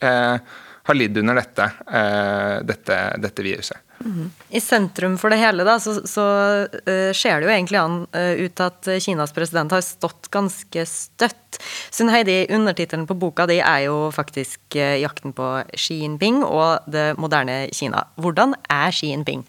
har 0.84 0.94
lidd 0.94 1.18
under 1.18 1.36
dette, 1.36 1.70
uh, 1.88 2.60
dette, 2.66 2.98
dette 3.24 3.44
viruset. 3.44 3.78
Mm. 4.04 4.32
I 4.50 4.60
sentrum 4.60 5.16
for 5.18 5.32
det 5.32 5.40
hele 5.40 5.63
da, 5.63 5.78
så, 5.80 5.96
så 6.08 6.25
uh, 6.68 7.12
ser 7.16 7.40
det 7.40 7.48
jo 7.48 7.54
egentlig 7.54 7.80
an 7.80 8.02
uh, 8.12 8.34
ut 8.36 8.63
at 8.63 8.90
Kinas 9.04 9.32
president 9.36 9.72
har 9.72 9.84
stått 9.86 10.28
ganske 10.34 10.84
støtt. 10.90 11.62
Sun 11.94 12.12
Heidi, 12.12 12.42
undertittelen 12.52 13.08
på 13.08 13.16
boka 13.16 13.48
di 13.48 13.62
er 13.63 13.86
jo 13.88 14.10
faktisk 14.12 14.60
'Jakten 14.75 15.32
på 15.38 15.56
Xi 15.78 16.02
Jinping 16.02 16.42
og 16.44 16.84
det 16.92 17.13
moderne 17.22 17.70
Kina'. 17.72 18.08
Hvordan 18.20 18.58
er 18.68 18.92
Xi 18.92 19.13
Jinping? 19.13 19.46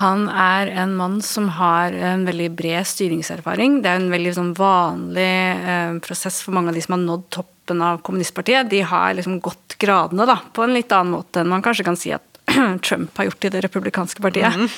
Han 0.00 0.28
er 0.28 0.72
en 0.80 0.92
mann 0.96 1.20
som 1.22 1.48
har 1.56 1.92
en 1.92 2.24
veldig 2.24 2.50
bred 2.56 2.88
styringserfaring. 2.88 3.80
Det 3.84 3.90
er 3.90 4.00
en 4.00 4.12
veldig 4.12 4.32
sånn, 4.32 4.52
vanlig 4.56 6.00
prosess 6.00 6.40
for 6.40 6.56
mange 6.56 6.72
av 6.72 6.78
de 6.78 6.84
som 6.84 6.96
har 6.96 7.04
nådd 7.04 7.26
topp 7.36 7.52
toppen 7.70 7.82
av 7.82 7.98
kommunistpartiet, 8.02 8.70
de 8.70 8.82
har 8.82 9.14
liksom 9.14 9.40
gått 9.40 9.78
gradene 9.78 10.26
da, 10.26 10.40
på 10.52 10.62
en 10.64 10.74
litt 10.74 10.92
annen 10.92 11.14
måte 11.14 11.40
enn 11.40 11.48
man 11.48 11.62
kanskje 11.62 11.84
kan 11.86 11.96
si 11.96 12.12
at 12.12 12.26
Trump 12.82 13.16
har 13.16 13.30
gjort 13.30 13.44
i 13.44 13.50
det 13.50 13.60
republikanske 13.66 14.22
partiet. 14.22 14.56
Mm 14.56 14.68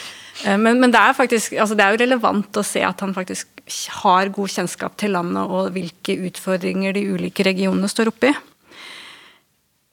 men, 0.59 0.81
men, 0.81 0.91
det 0.91 0.99
er 0.99 1.13
faktisk, 1.13 1.53
altså 1.61 1.77
det 1.77 1.85
er 1.85 1.93
jo 1.93 2.01
relevant 2.01 2.57
å 2.57 2.65
se 2.65 2.81
at 2.83 3.03
han 3.05 3.13
faktisk 3.15 3.61
har 4.01 4.31
god 4.33 4.51
kjennskap 4.51 4.97
til 4.99 5.13
landet 5.15 5.45
og 5.45 5.69
hvilke 5.75 6.17
utfordringer 6.27 6.97
de 6.97 7.05
ulike 7.13 7.45
regionene 7.47 7.91
står 7.91 8.11
oppi. 8.11 8.33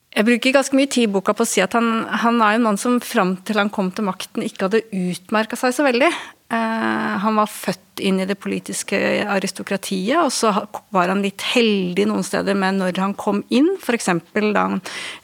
Jeg 0.10 0.26
bruker 0.26 0.56
ganske 0.56 0.78
mye 0.78 0.90
tid 0.90 1.06
i 1.06 1.12
boka 1.14 1.36
på 1.38 1.46
å 1.46 1.48
si 1.48 1.62
at 1.62 1.76
han, 1.78 2.04
han 2.10 2.42
er 2.42 2.58
en 2.58 2.66
mann 2.66 2.80
som 2.82 2.98
fram 3.04 3.36
til 3.46 3.60
han 3.62 3.70
kom 3.74 3.92
til 3.94 4.08
makten, 4.08 4.42
ikke 4.46 4.66
hadde 4.66 4.86
utmerka 4.90 5.60
seg 5.60 5.76
så 5.76 5.86
veldig. 5.86 6.10
Eh, 6.50 7.16
han 7.22 7.36
var 7.38 7.52
født 7.52 8.02
inn 8.02 8.18
i 8.24 8.26
det 8.26 8.40
politiske 8.42 8.98
aristokratiet, 9.30 10.18
og 10.18 10.32
så 10.34 10.50
var 10.96 11.12
han 11.12 11.22
litt 11.22 11.44
heldig 11.52 12.08
noen 12.10 12.26
steder 12.26 12.58
med 12.58 12.80
når 12.80 12.98
han 12.98 13.14
kom 13.20 13.44
inn, 13.54 13.70
f.eks. 13.78 14.10
da 14.34 14.64
han 14.64 14.80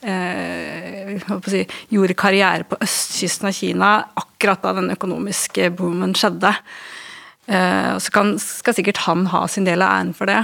eh, 0.06 1.16
si, 1.50 1.64
gjorde 1.96 2.18
karriere 2.20 2.68
på 2.70 2.78
østkysten 2.86 3.50
av 3.50 3.58
Kina, 3.58 3.90
akkurat 4.22 4.62
da 4.62 4.76
den 4.78 4.94
økonomiske 4.94 5.72
boomen 5.80 6.14
skjedde. 6.14 6.54
Eh, 7.50 7.96
så 7.98 8.14
kan, 8.14 8.36
skal 8.38 8.78
sikkert 8.78 9.02
han 9.08 9.26
ha 9.34 9.48
sin 9.50 9.66
del 9.66 9.82
av 9.82 9.98
æren 9.98 10.14
for 10.14 10.30
det. 10.30 10.44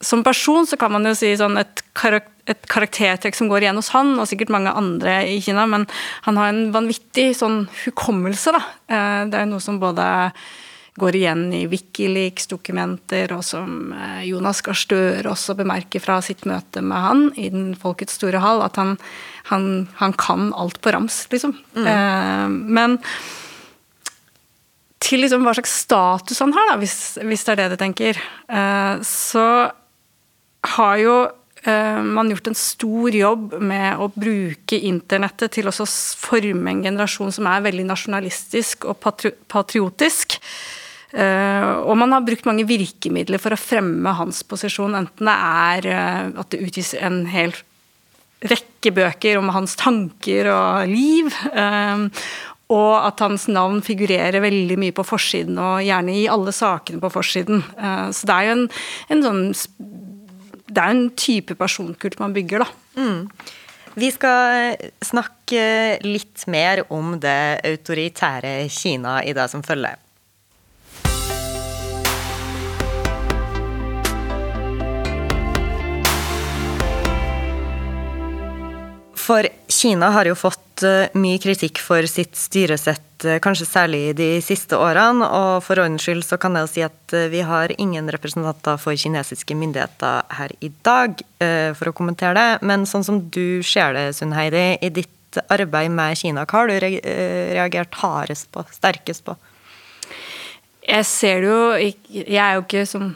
Som 0.00 0.24
person 0.24 0.66
så 0.66 0.78
kan 0.80 0.92
man 0.94 1.04
jo 1.04 1.12
si 1.16 1.34
sånn 1.36 1.60
et 1.60 1.82
karak 1.98 2.30
et 2.50 2.66
karaktertrekk 2.70 3.36
som 3.36 3.50
går 3.50 3.64
igjen 3.66 3.78
hos 3.78 3.92
han, 3.94 4.14
og 4.18 4.28
sikkert 4.28 4.52
mange 4.54 4.72
andre 4.76 5.20
i 5.30 5.38
Kina, 5.44 5.66
men 5.70 5.86
han 6.26 6.40
har 6.40 6.50
en 6.50 6.70
vanvittig 6.74 7.30
sånn 7.38 7.64
hukommelse, 7.84 8.54
da. 8.56 8.62
Eh, 8.90 9.20
det 9.30 9.40
er 9.40 9.48
noe 9.50 9.62
som 9.62 9.80
både 9.82 10.04
går 11.00 11.16
igjen 11.16 11.44
i 11.54 11.62
Wikileaks-dokumenter, 11.70 13.30
og 13.36 13.44
som 13.46 13.92
eh, 13.94 14.24
Jonas 14.28 14.62
Gahr 14.66 14.78
Støre 14.78 15.30
også 15.30 15.56
bemerker 15.58 16.02
fra 16.02 16.18
sitt 16.24 16.42
møte 16.48 16.82
med 16.82 17.04
han 17.06 17.26
i 17.38 17.48
Den 17.52 17.74
folkets 17.78 18.18
store 18.18 18.42
hall, 18.42 18.64
at 18.66 18.80
han, 18.80 18.96
han, 19.52 19.86
han 20.00 20.16
kan 20.18 20.50
alt 20.58 20.80
på 20.82 20.94
rams, 20.96 21.22
liksom. 21.32 21.54
Mm. 21.78 21.86
Eh, 21.86 22.48
men 22.80 22.98
til 25.00 25.22
liksom 25.22 25.46
hva 25.46 25.54
slags 25.56 25.72
status 25.86 26.42
han 26.42 26.52
har, 26.54 26.72
da, 26.72 26.80
hvis, 26.82 26.96
hvis 27.24 27.46
det 27.46 27.54
er 27.54 27.62
det 27.62 27.68
du 27.72 27.78
tenker, 27.80 28.18
så 29.06 29.44
har 30.60 30.96
jo 31.00 31.14
Eh, 31.62 32.02
man 32.02 32.30
gjort 32.30 32.46
en 32.46 32.56
stor 32.56 33.14
jobb 33.14 33.54
med 33.60 34.00
å 34.00 34.08
bruke 34.14 34.78
internettet 34.88 35.58
til 35.58 35.68
å 35.68 35.74
forme 35.76 36.72
en 36.72 36.84
generasjon 36.86 37.34
som 37.36 37.48
er 37.50 37.66
veldig 37.66 37.84
nasjonalistisk 37.90 38.86
og 38.88 39.02
patriotisk. 39.52 40.38
Eh, 41.12 41.70
og 41.84 41.98
man 42.00 42.14
har 42.16 42.24
brukt 42.24 42.48
mange 42.48 42.64
virkemidler 42.64 43.42
for 43.42 43.52
å 43.52 43.60
fremme 43.60 44.14
hans 44.16 44.40
posisjon, 44.46 44.96
enten 44.96 45.28
det 45.28 45.36
er 45.36 45.90
eh, 45.92 46.30
at 46.40 46.54
det 46.54 46.62
utgis 46.64 46.94
en 46.96 47.26
hel 47.28 47.52
rekke 48.40 48.94
bøker 48.96 49.36
om 49.36 49.52
hans 49.52 49.76
tanker 49.76 50.48
og 50.48 50.88
liv, 50.88 51.26
og 52.72 52.94
at 53.04 53.20
hans 53.20 53.44
navn 53.52 53.82
figurerer 53.84 54.40
veldig 54.40 54.78
mye 54.80 54.94
på 54.96 55.04
forsiden, 55.04 55.58
og 55.60 55.82
gjerne 55.84 56.14
i 56.16 56.22
alle 56.32 56.54
sakene 56.56 57.02
på 57.02 57.10
forsiden. 57.12 57.60
Så 58.16 58.30
det 58.30 58.38
er 58.38 58.46
jo 58.46 58.54
en, 58.54 58.64
en 59.12 59.26
sånn 59.26 59.42
det 60.70 60.82
er 60.82 60.94
en 60.94 61.08
type 61.18 61.56
personkult 61.58 62.18
man 62.22 62.34
bygger, 62.34 62.62
da. 62.62 62.68
Mm. 63.00 63.26
Vi 63.98 64.10
skal 64.14 64.76
snakke 65.02 65.98
litt 66.06 66.46
mer 66.46 66.84
om 66.94 67.16
det 67.20 67.60
autoritære 67.66 68.68
Kina 68.70 69.18
i 69.26 69.34
det 69.34 69.48
som 69.50 69.64
følger. 69.66 69.98
For 79.20 79.46
Kina 79.70 80.10
har 80.14 80.30
jo 80.30 80.38
fått 80.38 80.69
eh, 80.86 81.12
mye 81.18 81.38
kritikk 81.42 81.80
for 81.82 82.06
sitt 82.10 82.36
styresett, 82.38 83.24
eh, 83.24 83.38
kanskje 83.42 83.68
særlig 83.68 84.16
de 84.18 84.28
siste 84.44 84.78
årene. 84.78 85.26
Og 85.26 85.62
for 85.64 85.80
ordens 85.82 86.04
skyld 86.06 86.24
så 86.26 86.38
kan 86.40 86.56
jeg 86.56 86.66
jo 86.66 86.72
si 86.72 86.84
at 86.86 87.14
eh, 87.16 87.28
vi 87.32 87.44
har 87.46 87.74
ingen 87.78 88.10
representanter 88.10 88.80
for 88.80 88.98
kinesiske 88.98 89.56
myndigheter 89.56 90.26
her 90.38 90.54
i 90.60 90.72
dag 90.86 91.22
for 91.40 91.88
å 91.88 91.94
kommentere 91.96 92.34
det. 92.36 92.66
Men 92.66 92.84
sånn 92.88 93.06
som 93.06 93.22
du 93.32 93.62
ser 93.64 93.94
det, 93.96 94.10
Sunn 94.18 94.34
Heidi, 94.36 94.76
i 94.84 94.90
ditt 94.92 95.40
arbeid 95.48 95.92
med 95.94 96.18
Kina, 96.18 96.44
hva 96.44 96.64
har 96.64 96.68
du 96.68 96.76
reagert 96.76 97.96
hardest 98.02 98.50
på, 98.52 98.66
sterkest 98.74 99.24
på? 99.24 99.36
Jeg 100.90 101.06
ser 101.06 101.42
det 101.44 101.50
jo 101.50 101.64
Jeg 102.10 102.40
er 102.42 102.56
jo 102.56 102.64
ikke 102.64 102.86
som 102.88 103.12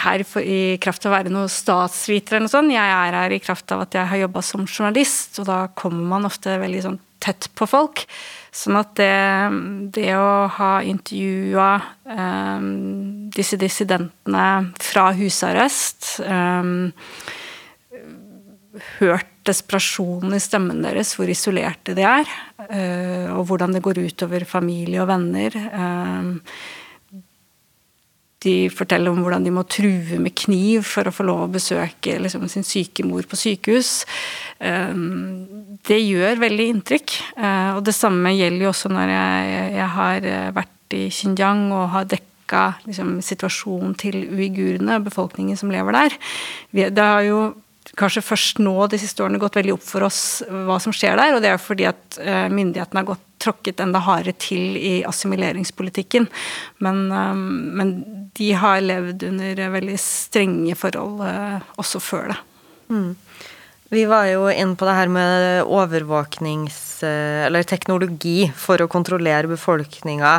her 0.00 0.22
i 0.42 0.76
kraft 0.82 1.06
av 1.06 1.12
å 1.12 1.16
være 1.16 1.32
noe 1.32 1.50
statsviter 1.52 2.36
eller 2.36 2.46
noe 2.46 2.52
sånt. 2.52 2.74
Jeg 2.74 2.92
er 2.92 3.16
her 3.16 3.34
i 3.34 3.42
kraft 3.42 3.72
av 3.74 3.84
at 3.86 3.96
jeg 3.96 4.10
har 4.10 4.22
jobba 4.24 4.42
som 4.44 4.66
journalist, 4.66 5.38
og 5.40 5.48
da 5.48 5.58
kommer 5.78 6.04
man 6.16 6.28
ofte 6.28 6.58
veldig 6.60 6.82
sånn 6.84 6.98
tett 7.22 7.48
på 7.56 7.68
folk. 7.68 8.04
Sånn 8.56 8.78
at 8.80 8.94
det, 8.96 9.12
det 9.92 10.10
å 10.16 10.46
ha 10.56 10.72
intervjua 10.86 11.70
um, 12.08 12.68
disse 13.34 13.58
dissidentene 13.60 14.46
fra 14.80 15.10
husarrest 15.16 16.16
um, 16.24 16.92
Hørt 18.98 19.30
desperasjonen 19.48 20.34
i 20.36 20.40
stemmen 20.42 20.82
deres, 20.84 21.14
hvor 21.16 21.30
isolerte 21.32 21.94
de 21.96 22.02
er, 22.04 22.28
uh, 22.60 23.32
og 23.38 23.46
hvordan 23.48 23.72
det 23.72 23.80
går 23.84 24.02
utover 24.04 24.44
familie 24.44 25.00
og 25.00 25.08
venner. 25.08 25.56
Um, 25.72 26.34
de 28.44 28.68
forteller 28.72 29.10
om 29.10 29.22
hvordan 29.24 29.46
de 29.46 29.52
må 29.54 29.64
true 29.70 30.18
med 30.20 30.34
kniv 30.36 30.84
for 30.86 31.08
å 31.08 31.14
få 31.14 31.24
lov 31.26 31.46
å 31.46 31.52
besøke 31.54 32.18
liksom, 32.20 32.44
sin 32.52 32.66
syke 32.66 33.04
mor 33.06 33.24
på 33.28 33.38
sykehus. 33.40 34.04
Ehm, 34.60 35.46
det 35.88 36.02
gjør 36.02 36.42
veldig 36.44 36.68
inntrykk. 36.74 37.16
Eh, 37.40 37.70
og 37.78 37.82
det 37.88 37.96
samme 37.96 38.34
gjelder 38.36 38.66
jo 38.66 38.72
også 38.74 38.92
når 38.92 39.12
jeg, 39.14 39.60
jeg 39.78 39.90
har 39.96 40.30
eh, 40.32 40.48
vært 40.56 40.96
i 40.96 41.04
Xinjiang 41.10 41.68
og 41.74 41.88
har 41.94 42.08
dekka 42.12 42.64
liksom, 42.86 43.16
situasjonen 43.24 43.96
til 43.98 44.20
uigurene, 44.28 45.00
befolkningen 45.06 45.58
som 45.58 45.72
lever 45.72 45.96
der. 45.96 46.18
Det 46.76 47.06
har 47.08 47.24
jo 47.26 47.40
kanskje 47.96 48.24
først 48.24 48.60
nå 48.60 48.74
de 48.90 48.98
siste 49.00 49.22
årene 49.24 49.40
gått 49.40 49.56
veldig 49.56 49.76
opp 49.76 49.84
for 49.86 50.06
oss 50.06 50.20
hva 50.46 50.78
som 50.82 50.94
skjer 50.94 51.16
der. 51.18 51.36
Og 51.36 51.42
det 51.44 51.54
er 51.54 51.62
fordi 51.62 51.88
at 51.88 52.20
eh, 52.20 52.46
myndighetene 52.52 53.02
har 53.02 53.14
gått 53.14 53.25
tråkket 53.42 53.80
enda 53.84 54.02
hardere 54.04 54.36
til 54.40 54.76
i 54.78 54.94
assimileringspolitikken. 55.08 56.28
Men, 56.84 57.06
eh, 57.12 57.34
men, 57.80 57.96
de 58.36 58.50
har 58.52 58.82
levd 58.84 59.22
under 59.30 59.62
veldig 59.72 59.98
strenge 60.00 60.74
forhold 60.76 61.22
eh, 61.24 61.60
også 61.80 62.02
før 62.04 62.34
det. 62.34 62.40
Mm. 62.92 63.14
Vi 63.88 64.02
var 64.10 64.26
jo 64.26 64.48
inn 64.50 64.74
på 64.74 64.86
det 64.88 64.96
her 64.98 65.12
med 65.12 65.62
overvåknings... 65.62 66.82
Eller 67.06 67.66
teknologi 67.68 68.46
for 68.56 68.80
å 68.80 68.88
kontrollere 68.88 69.50
befolkninga. 69.50 70.30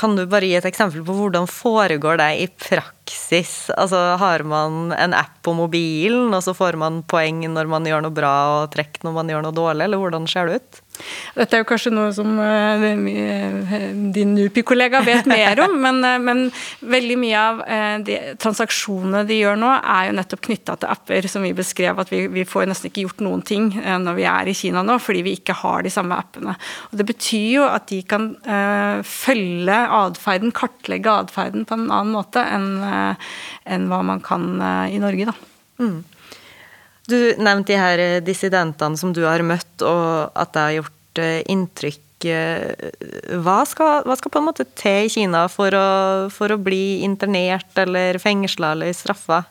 Kan 0.00 0.16
du 0.16 0.22
bare 0.24 0.48
gi 0.48 0.56
et 0.56 0.66
eksempel 0.66 1.04
på 1.04 1.14
hvordan 1.18 1.44
foregår 1.50 2.16
det 2.16 2.28
i 2.40 2.46
praksis? 2.48 3.68
Altså, 3.76 4.00
Har 4.18 4.42
man 4.48 4.94
en 4.96 5.14
app 5.14 5.36
på 5.44 5.52
mobilen, 5.52 6.32
og 6.32 6.40
så 6.46 6.56
får 6.56 6.80
man 6.80 7.02
poeng 7.04 7.44
når 7.52 7.68
man 7.70 7.86
gjør 7.86 8.06
noe 8.06 8.16
bra, 8.16 8.34
og 8.56 8.72
trekk 8.72 9.02
når 9.04 9.18
man 9.20 9.34
gjør 9.34 9.44
noe 9.44 9.58
dårlig, 9.60 9.84
eller 9.84 10.00
hvordan 10.00 10.30
ser 10.32 10.48
det 10.48 10.62
ut? 10.62 10.80
Dette 11.34 11.56
er 11.56 11.62
jo 11.64 11.66
kanskje 11.66 11.90
noe 11.90 12.12
som 12.14 12.36
eh, 12.38 12.84
eh, 12.86 13.86
din 14.14 14.34
NUPI-kollega 14.36 15.00
vet 15.06 15.26
mer 15.30 15.58
om, 15.64 15.74
men, 15.82 15.98
eh, 16.06 16.20
men, 16.22 16.44
veldig 16.94 17.16
mye 17.18 17.40
av 17.40 17.62
de 18.06 18.16
transaksjonene 18.40 19.24
de 19.26 19.40
gjør 19.40 19.58
nå, 19.58 19.70
er 19.80 20.08
jo 20.08 20.16
nettopp 20.18 20.42
knytta 20.46 20.76
til 20.78 20.92
apper, 20.92 21.28
som 21.30 21.44
vi 21.46 21.54
beskrev 21.56 21.98
at 22.00 22.12
vi, 22.12 22.24
vi, 22.32 22.44
får 22.48 22.68
nesten 22.70 22.90
ikke 22.90 23.06
gjort 23.06 23.24
noen 23.24 23.42
ting 23.46 23.70
når 23.74 24.18
vi 24.18 24.26
er 24.30 24.50
i 24.50 24.56
Kina 24.56 24.84
nå, 24.86 24.98
fordi 25.02 25.24
vi 25.26 25.34
ikke 25.38 25.56
har 25.64 25.84
de 25.84 25.92
samme 25.92 26.18
appene. 26.18 26.54
Og 26.90 26.98
Det 27.00 27.08
betyr 27.08 27.48
jo 27.56 27.66
at 27.66 27.88
de 27.90 28.00
kan 28.06 28.30
følge 29.08 29.78
atferden, 29.98 30.54
kartlegge 30.54 31.18
atferden 31.24 31.66
på 31.66 31.78
en 31.78 31.88
annen 31.88 32.14
måte 32.14 32.44
enn 32.44 32.70
enn 32.84 33.88
hva 33.88 34.02
man 34.06 34.20
kan 34.24 34.46
i 34.92 35.00
Norge, 35.02 35.30
da. 35.30 35.34
Mm. 35.82 36.02
Du 37.10 37.18
nevnte 37.36 37.74
de 37.74 37.80
her 37.80 38.00
eh, 38.00 38.22
dissidentene 38.24 38.96
som 38.96 39.12
du 39.12 39.24
har 39.26 39.44
møtt, 39.44 39.84
og 39.84 40.32
at 40.32 40.54
det 40.54 40.64
har 40.64 40.76
gjort 40.78 41.20
eh, 41.20 41.40
inntrykk. 41.52 42.00
Eh, 42.24 42.90
hva 43.44 43.58
skal, 43.68 44.06
hva 44.08 44.16
skal 44.16 44.32
på 44.32 44.40
en 44.40 44.48
måte 44.48 44.64
til 44.78 45.04
i 45.04 45.12
Kina 45.12 45.44
for 45.52 45.76
å, 45.76 45.88
for 46.32 46.54
å 46.54 46.60
bli 46.60 47.02
internert 47.04 47.76
eller 47.84 48.20
fengsla 48.22 48.72
eller 48.76 48.96
straffa? 48.96 49.42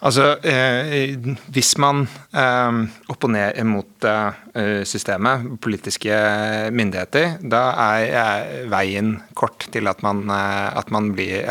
Altså, 0.00 0.38
eh, 0.48 1.18
hvis 1.52 1.74
man 1.80 2.06
eh, 2.32 2.76
opponerer 3.12 3.66
mot 3.68 4.06
eh, 4.08 4.82
systemet, 4.88 5.44
politiske 5.60 6.14
myndigheter, 6.72 7.36
da 7.44 7.62
er 7.84 8.64
veien 8.72 9.18
kort 9.36 9.68
til 9.74 9.90
at 9.90 10.00
man, 10.06 10.24
at 10.32 10.88
man 10.94 11.12
blir 11.12 11.44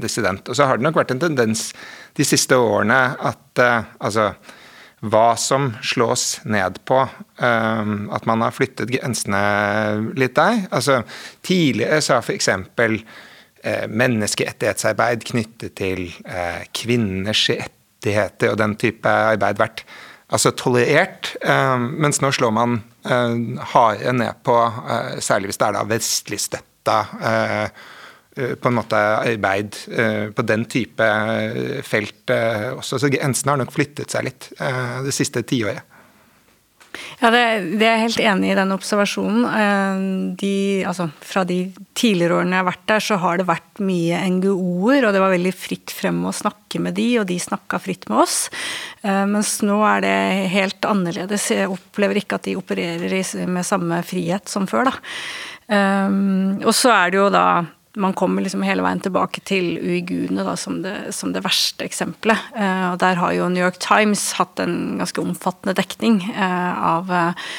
dissident. 0.00 0.48
Og 0.48 0.56
så 0.56 0.68
har 0.68 0.78
det 0.78 0.88
nok 0.88 0.96
vært 0.96 1.12
en 1.12 1.26
tendens 1.26 1.68
de 2.16 2.24
siste 2.24 2.56
årene 2.56 2.96
at 3.14 3.60
uh, 3.62 3.84
altså 4.02 4.32
hva 4.98 5.36
som 5.38 5.68
slås 5.84 6.40
ned 6.48 6.80
på. 6.88 6.96
At 7.38 8.24
man 8.26 8.40
har 8.42 8.54
flyttet 8.56 8.90
grensene 8.90 9.42
litt 10.18 10.34
der. 10.34 10.64
Altså, 10.74 11.04
tidligere 11.46 12.00
så 12.02 12.16
har 12.16 12.26
f.eks. 12.26 12.48
Uh, 13.64 13.86
menneskerettighetsarbeid 13.90 15.26
knyttet 15.26 15.74
til 15.80 16.06
uh, 16.28 16.62
kvinners 16.76 17.42
rettigheter 17.50 18.52
og 18.52 18.60
den 18.60 18.76
type 18.78 19.10
arbeid 19.10 19.58
vært 19.58 19.84
altså, 20.30 20.54
tolerert. 20.54 21.34
Uh, 21.42 21.76
mens 21.78 22.22
nå 22.22 22.32
slår 22.34 22.54
man 22.54 22.80
hardere 23.08 24.12
ned 24.12 24.40
på, 24.44 24.54
særlig 25.24 25.48
hvis 25.48 25.60
det 25.62 25.68
er 25.70 25.76
da 25.78 25.84
vestlig 25.88 26.36
støtta 26.42 26.96
Eh, 28.38 28.54
på 28.54 28.68
en 28.68 28.76
måte 28.78 28.98
arbeid 28.98 29.76
eh, 29.90 30.30
på 30.30 30.44
den 30.46 30.64
type 30.70 31.04
eh, 31.04 31.82
felt 31.82 32.30
også. 32.30 33.00
Så 33.00 33.10
grensene 33.10 33.54
har 33.54 33.62
nok 33.62 33.74
flyttet 33.74 34.14
seg 34.14 34.28
litt 34.28 34.50
det 34.58 35.14
siste 35.14 35.42
tiåret. 35.48 35.82
Ja, 37.18 37.30
det, 37.34 37.40
det, 37.78 37.84
er 37.84 37.96
jeg 37.96 38.04
helt 38.04 38.20
enig 38.30 38.50
i 38.52 38.56
den 38.58 38.74
observasjonen. 38.74 39.44
De, 40.38 40.52
altså, 40.88 41.08
fra 41.24 41.42
de 41.46 41.58
tidligere 41.98 42.40
årene 42.40 42.56
jeg 42.56 42.62
har 42.62 42.68
vært 42.68 42.84
der, 42.90 43.04
så 43.04 43.18
har 43.22 43.40
det 43.40 43.48
vært 43.48 43.82
mye 43.84 44.20
NGO-er, 44.36 45.06
og 45.08 45.14
det 45.14 45.22
var 45.22 45.34
veldig 45.34 45.54
fritt 45.56 45.94
frem 45.94 46.20
å 46.26 46.34
snakke 46.34 46.82
med 46.82 46.96
de, 46.98 47.08
og 47.20 47.28
de 47.30 47.38
snakka 47.42 47.80
fritt 47.82 48.08
med 48.10 48.22
oss. 48.24 48.38
Mens 49.02 49.56
nå 49.66 49.80
er 49.86 50.04
det 50.06 50.16
helt 50.54 50.88
annerledes. 50.88 51.50
Jeg 51.54 51.70
opplever 51.74 52.22
ikke 52.22 52.38
at 52.38 52.48
de 52.48 52.58
opererer 52.58 53.48
med 53.50 53.66
samme 53.66 54.00
frihet 54.06 54.50
som 54.50 54.68
før, 54.70 54.92
da. 54.92 54.96
Og 56.64 56.72
så 56.74 56.94
er 56.94 57.12
det 57.12 57.20
jo 57.20 57.28
da 57.34 57.48
man 57.98 58.14
kommer 58.16 58.44
liksom 58.44 58.62
hele 58.66 58.84
veien 58.84 59.02
tilbake 59.02 59.42
til 59.48 59.76
uigurene 59.80 60.44
da, 60.46 60.54
som, 60.58 60.78
som 61.14 61.34
det 61.34 61.42
verste 61.44 61.86
eksempelet. 61.86 62.52
Eh, 62.54 62.86
og 62.92 63.00
der 63.02 63.18
har 63.20 63.34
jo 63.36 63.50
New 63.52 63.64
York 63.64 63.80
Times 63.82 64.30
hatt 64.38 64.62
en 64.62 64.98
ganske 65.00 65.22
omfattende 65.22 65.76
dekning 65.78 66.22
eh, 66.30 66.72
av, 66.92 67.10
eh, 67.12 67.52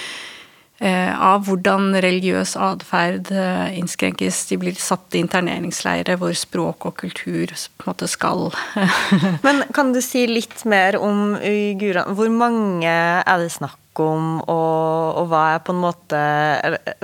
av 0.80 1.44
hvordan 1.48 1.92
religiøs 2.00 2.56
atferd 2.60 3.34
eh, 3.36 3.76
innskrenkes. 3.80 4.46
De 4.48 4.60
blir 4.62 4.78
satt 4.80 5.16
i 5.16 5.24
interneringsleire 5.24 6.16
hvor 6.20 6.32
språk 6.38 6.88
og 6.88 6.96
kultur 7.02 7.52
på 7.52 7.84
en 7.84 7.92
måte 7.92 8.08
skal 8.08 8.48
Men 9.46 9.66
kan 9.76 9.92
du 9.96 10.00
si 10.04 10.24
litt 10.30 10.64
mer 10.70 11.00
om 11.02 11.36
uigurene? 11.36 12.16
Hvor 12.16 12.32
mange 12.32 12.90
er 12.90 13.44
det 13.44 13.52
snakk 13.52 13.78
om, 14.00 14.38
og, 14.40 15.18
og, 15.20 15.26
hva 15.32 15.42
er 15.56 15.64
på 15.66 15.74
en 15.76 15.82
måte 15.82 16.20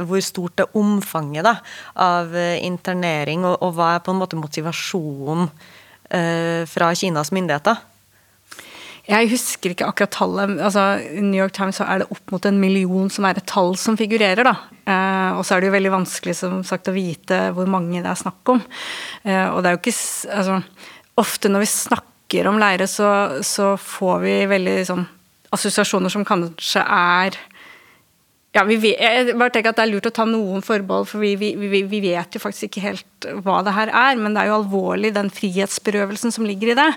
Hvor 0.07 0.21
stort 0.23 0.61
er 0.63 0.77
omfanget 0.79 1.43
da, 1.47 1.57
av 1.99 2.35
eh, 2.35 2.61
internering, 2.63 3.43
og, 3.43 3.57
og, 3.59 3.75
hva 3.75 3.95
er 3.95 4.05
på 4.05 4.15
en 4.15 4.21
måte 4.21 4.39
motivasjonen 4.39 5.49
eh, 6.15 6.63
fra 6.69 6.93
Kinas 6.95 7.33
myndigheter? 7.35 7.83
Jeg 9.05 9.29
husker 9.29 9.73
ikke 9.73 9.85
akkurat 9.85 10.13
tallet. 10.15 10.55
altså 10.57 10.83
I 10.97 11.21
New 11.21 11.37
York 11.37 11.53
Times 11.53 11.77
så 11.77 11.85
er 11.85 12.01
det 12.01 12.09
opp 12.13 12.31
mot 12.33 12.45
en 12.49 12.57
million 12.57 13.09
som 13.13 13.27
er 13.27 13.37
et 13.37 13.45
tall 13.45 13.75
som 13.77 13.97
figurerer. 13.99 14.43
da. 14.43 14.55
Eh, 14.85 15.37
og 15.37 15.45
så 15.45 15.55
er 15.55 15.61
det 15.61 15.69
jo 15.69 15.75
veldig 15.77 15.93
vanskelig 15.93 16.35
som 16.39 16.63
sagt 16.65 16.89
å 16.89 16.95
vite 16.95 17.51
hvor 17.53 17.69
mange 17.69 18.01
det 18.01 18.09
er 18.09 18.17
snakk 18.17 18.53
om. 18.55 18.63
Eh, 19.23 19.47
og 19.51 19.61
det 19.61 19.69
er 19.69 19.77
jo 19.77 19.83
ikke 19.83 19.97
altså, 20.39 20.61
Ofte 21.15 21.47
når 21.47 21.61
vi 21.63 21.67
snakker 21.71 22.47
om 22.49 22.57
leire, 22.59 22.89
så, 22.91 23.39
så 23.45 23.77
får 23.79 24.17
vi 24.25 24.33
veldig 24.51 24.79
sånn 24.89 25.05
assosiasjoner 25.55 26.11
som 26.11 26.25
kanskje 26.27 26.81
er 26.83 27.37
ja, 28.55 28.63
vet, 28.63 28.85
jeg 28.95 29.33
bare 29.35 29.51
tenker 29.51 29.73
at 29.73 29.79
Det 29.79 29.83
er 29.83 29.91
lurt 29.91 30.07
å 30.07 30.13
ta 30.15 30.23
noen 30.29 30.63
forbehold, 30.63 31.09
for 31.09 31.19
vi, 31.19 31.33
vi, 31.35 31.81
vi, 31.83 31.99
vet 32.05 32.37
jo 32.37 32.39
faktisk 32.39 32.69
ikke 32.69 32.83
helt 32.85 33.27
hva 33.43 33.57
det 33.65 33.73
her 33.75 33.91
er. 33.91 34.15
Men 34.21 34.35
det 34.35 34.43
er 34.43 34.51
jo 34.51 34.59
alvorlig, 34.61 35.11
den 35.15 35.31
frihetsberøvelsen 35.33 36.31
som 36.31 36.47
ligger 36.47 36.71
i 36.71 36.77
det. 36.79 36.87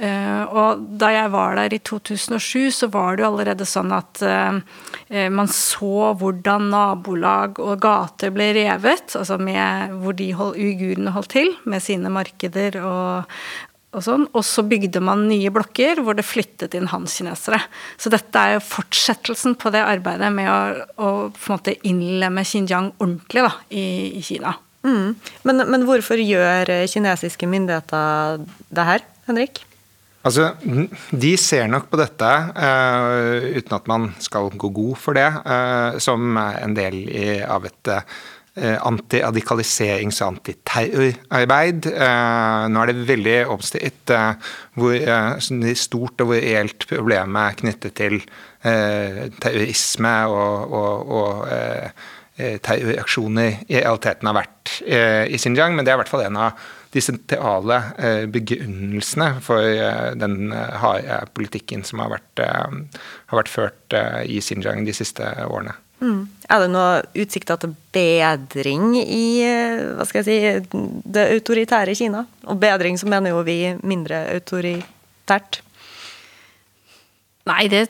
Uh, 0.00 0.42
og 0.48 0.86
Da 1.00 1.12
jeg 1.12 1.32
var 1.34 1.58
der 1.60 1.76
i 1.76 1.82
2007, 1.84 2.70
så 2.78 2.88
var 2.94 3.16
det 3.18 3.24
jo 3.24 3.28
allerede 3.28 3.68
sånn 3.68 3.92
at 3.92 4.24
uh, 4.24 4.56
man 5.34 5.52
så 5.52 6.14
hvordan 6.20 6.70
nabolag 6.72 7.60
og 7.60 7.76
gater 7.84 8.32
ble 8.34 8.52
revet. 8.56 9.12
altså 9.12 9.36
med 9.36 9.92
Hvor 10.00 10.16
de 10.16 10.32
hold, 10.32 10.56
uigurene 10.56 11.12
holdt 11.12 11.34
til, 11.36 11.52
med 11.68 11.84
sine 11.84 12.12
markeder 12.12 12.80
og, 12.80 13.36
og 13.94 14.04
sånn. 14.06 14.26
Og 14.34 14.44
så 14.46 14.64
bygde 14.66 15.02
man 15.04 15.26
nye 15.28 15.52
blokker 15.54 16.02
hvor 16.04 16.18
det 16.18 16.26
flyttet 16.26 16.76
inn 16.76 16.90
han-kinesere. 16.92 17.60
Så 18.00 18.12
dette 18.12 18.40
er 18.40 18.56
jo 18.56 18.66
fortsettelsen 18.66 19.56
på 19.60 19.72
det 19.74 19.84
arbeidet 19.84 20.30
med 20.34 20.50
å, 20.50 20.60
å 20.98 21.10
på 21.34 21.50
en 21.50 21.56
måte 21.56 21.76
innlemme 21.88 22.44
Xinjiang 22.46 22.92
ordentlig 22.98 23.46
da, 23.46 23.52
i, 23.70 23.86
i 24.18 24.24
Kina. 24.24 24.56
Mm. 24.84 25.14
Men, 25.48 25.62
men, 25.64 25.86
hvorfor 25.88 26.20
gjør 26.20 26.74
kinesiske 26.92 27.48
myndigheter 27.48 28.42
det 28.74 28.84
her, 28.90 29.06
Henrik? 29.28 29.62
Altså, 30.24 30.54
De 31.12 31.34
ser 31.40 31.66
nok 31.68 31.90
på 31.92 32.00
dette, 32.00 32.28
uh, 32.56 33.44
uten 33.58 33.76
at 33.76 33.88
man 33.90 34.08
skal 34.24 34.48
gå 34.56 34.70
god 34.72 34.94
for 35.00 35.16
det, 35.16 35.26
uh, 35.44 36.00
som 36.00 36.38
en 36.40 36.76
del 36.76 37.02
i, 37.12 37.26
av 37.44 37.66
et 37.68 37.92
uh, 37.92 38.00
antiradikaliserings- 38.54 40.20
og 40.22 40.36
antiterrorarbeid. 40.36 41.88
Nå 42.70 42.82
er 42.82 42.90
det 42.90 43.06
veldig 43.08 43.38
omstridt 43.50 44.12
hvor 44.78 44.94
stort 45.74 46.22
og 46.22 46.30
hvor 46.30 46.38
reelt 46.38 46.86
problemet 46.86 47.40
er 47.42 47.58
knyttet 47.64 47.96
til 47.98 48.20
terrorisme 48.62 50.14
og, 50.30 50.76
og, 50.78 51.16
og 51.18 51.90
Eh, 52.34 52.56
terroraksjoner 52.58 53.60
i 53.70 53.76
realiteten 53.78 54.26
har 54.26 54.34
vært 54.34 54.70
eh, 54.82 55.22
i 55.30 55.38
Xinjiang, 55.38 55.76
men 55.76 55.86
det 55.86 55.92
er 55.92 55.94
i 55.94 56.00
hvert 56.00 56.10
fall 56.10 56.24
en 56.24 56.38
av 56.48 56.64
de 56.90 57.02
sentrale 57.02 57.76
eh, 57.94 58.24
begrunnelsene 58.26 59.28
for 59.42 59.62
den 60.18 60.50
harde 60.50 61.20
politikken 61.38 61.86
som 61.86 62.02
har 62.02 62.10
vært, 62.16 62.42
har 62.42 63.38
vært 63.38 63.52
ført 63.52 63.96
i 64.26 64.42
Xinjiang 64.42 64.82
de 64.86 64.94
siste 64.98 65.30
årene. 65.46 65.76
Mm. 66.04 66.20
Er 66.52 66.60
det 66.60 66.70
noe 66.74 67.02
utsikter 67.24 67.58
til 67.62 67.72
bedring 67.94 68.92
i 69.00 69.24
hva 69.96 70.04
skal 70.04 70.20
jeg 70.20 70.28
si, 70.28 70.78
det 71.16 71.28
autoritære 71.38 71.96
Kina? 71.96 72.24
Og 72.50 72.60
bedring 72.60 72.98
så 73.00 73.08
mener 73.08 73.32
jo 73.32 73.44
vi 73.46 73.58
mindre 73.86 74.26
autoritært. 74.34 75.62
Nei, 77.48 77.62
det 77.72 77.86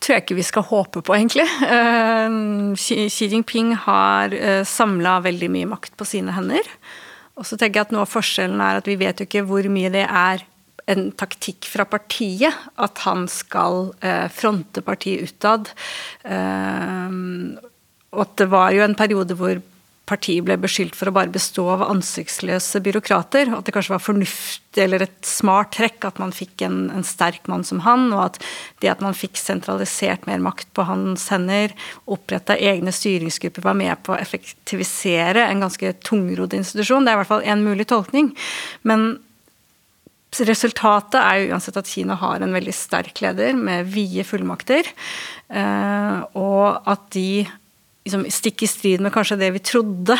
tror 0.00 0.16
jeg 0.16 0.24
ikke 0.24 0.38
vi 0.38 0.46
skal 0.46 0.66
håpe 0.68 1.02
på, 1.04 1.16
egentlig. 1.16 1.44
Uh, 1.60 2.72
Xi 2.78 3.28
Jinping 3.28 3.74
har 3.84 4.32
eh, 4.36 4.62
samla 4.64 5.18
veldig 5.24 5.50
mye 5.52 5.68
makt 5.68 5.96
på 5.98 6.06
sine 6.08 6.32
hender. 6.36 6.64
Og 7.38 7.46
så 7.46 7.58
tenker 7.58 7.80
jeg 7.80 7.88
at 7.88 7.94
noe 7.94 8.06
av 8.06 8.12
forskjellen 8.12 8.62
er 8.62 8.80
at 8.80 8.88
vi 8.88 8.96
vet 8.98 9.20
jo 9.20 9.28
ikke 9.28 9.44
hvor 9.46 9.66
mye 9.70 9.90
det 9.94 10.06
er 10.06 10.44
en 10.88 11.10
taktikk 11.18 11.68
fra 11.68 11.84
partiet 11.88 12.54
at 12.80 13.02
han 13.04 13.26
skal 13.30 13.90
uh, 14.04 14.28
fronte 14.32 14.82
partiet 14.84 15.28
utad. 15.28 15.72
og 18.08 18.22
at 18.24 18.36
det 18.40 18.48
var 18.48 18.72
jo 18.72 18.82
en 18.84 18.96
periode 18.96 19.36
hvor 19.36 19.60
partiet 20.08 20.44
ble 20.46 20.56
beskyldt 20.60 20.96
for 20.96 21.10
å 21.10 21.14
bare 21.14 21.32
bestå 21.32 21.66
av 21.74 21.84
ansiktsløse 21.88 22.80
byråkrater. 22.84 23.50
At 23.52 23.66
det 23.66 23.74
kanskje 23.76 23.94
var 23.94 24.04
fornuftig 24.04 24.82
eller 24.84 25.04
et 25.04 25.18
smart 25.26 25.72
trekk 25.76 26.06
at 26.08 26.20
man 26.22 26.32
fikk 26.34 26.62
en, 26.66 26.86
en, 26.94 27.04
sterk 27.06 27.48
mann 27.50 27.64
som 27.66 27.82
han, 27.84 28.08
og 28.14 28.24
at 28.24 28.40
det 28.82 28.92
at 28.92 29.04
man 29.04 29.16
fikk 29.16 29.38
sentralisert 29.40 30.28
mer 30.28 30.40
makt 30.44 30.70
på 30.76 30.86
hans 30.88 31.28
hender, 31.32 31.74
oppretta 32.08 32.56
egne 32.56 32.94
styringsgrupper, 32.94 33.66
var 33.66 33.78
med 33.78 33.96
på 34.06 34.14
å 34.14 34.20
effektivisere 34.20 35.48
en 35.48 35.64
ganske 35.66 35.94
tungrodd 36.06 36.56
institusjon. 36.56 37.04
Det 37.04 37.12
er 37.12 37.18
i 37.18 37.22
hvert 37.24 37.32
fall 37.34 37.48
en 37.48 37.66
mulig 37.66 37.88
tolkning. 37.90 38.32
Men 38.88 39.10
Resultatet 40.28 41.16
er 41.22 41.38
jo 41.40 41.54
uansett 41.54 41.78
at 41.80 41.88
Kina 41.88 42.16
har 42.20 42.42
en 42.44 42.52
veldig 42.52 42.74
sterk 42.76 43.22
leder 43.24 43.56
med 43.56 43.88
vide 43.88 44.26
fullmakter, 44.28 44.90
eh, 45.48 46.18
og 46.36 46.90
at 46.90 47.06
de 47.16 47.46
liksom, 48.04 48.26
stikk 48.32 48.66
i 48.66 48.68
strid 48.68 49.04
med 49.04 49.14
kanskje 49.14 49.38
det 49.40 49.48
vi 49.56 49.62
trodde 49.64 50.18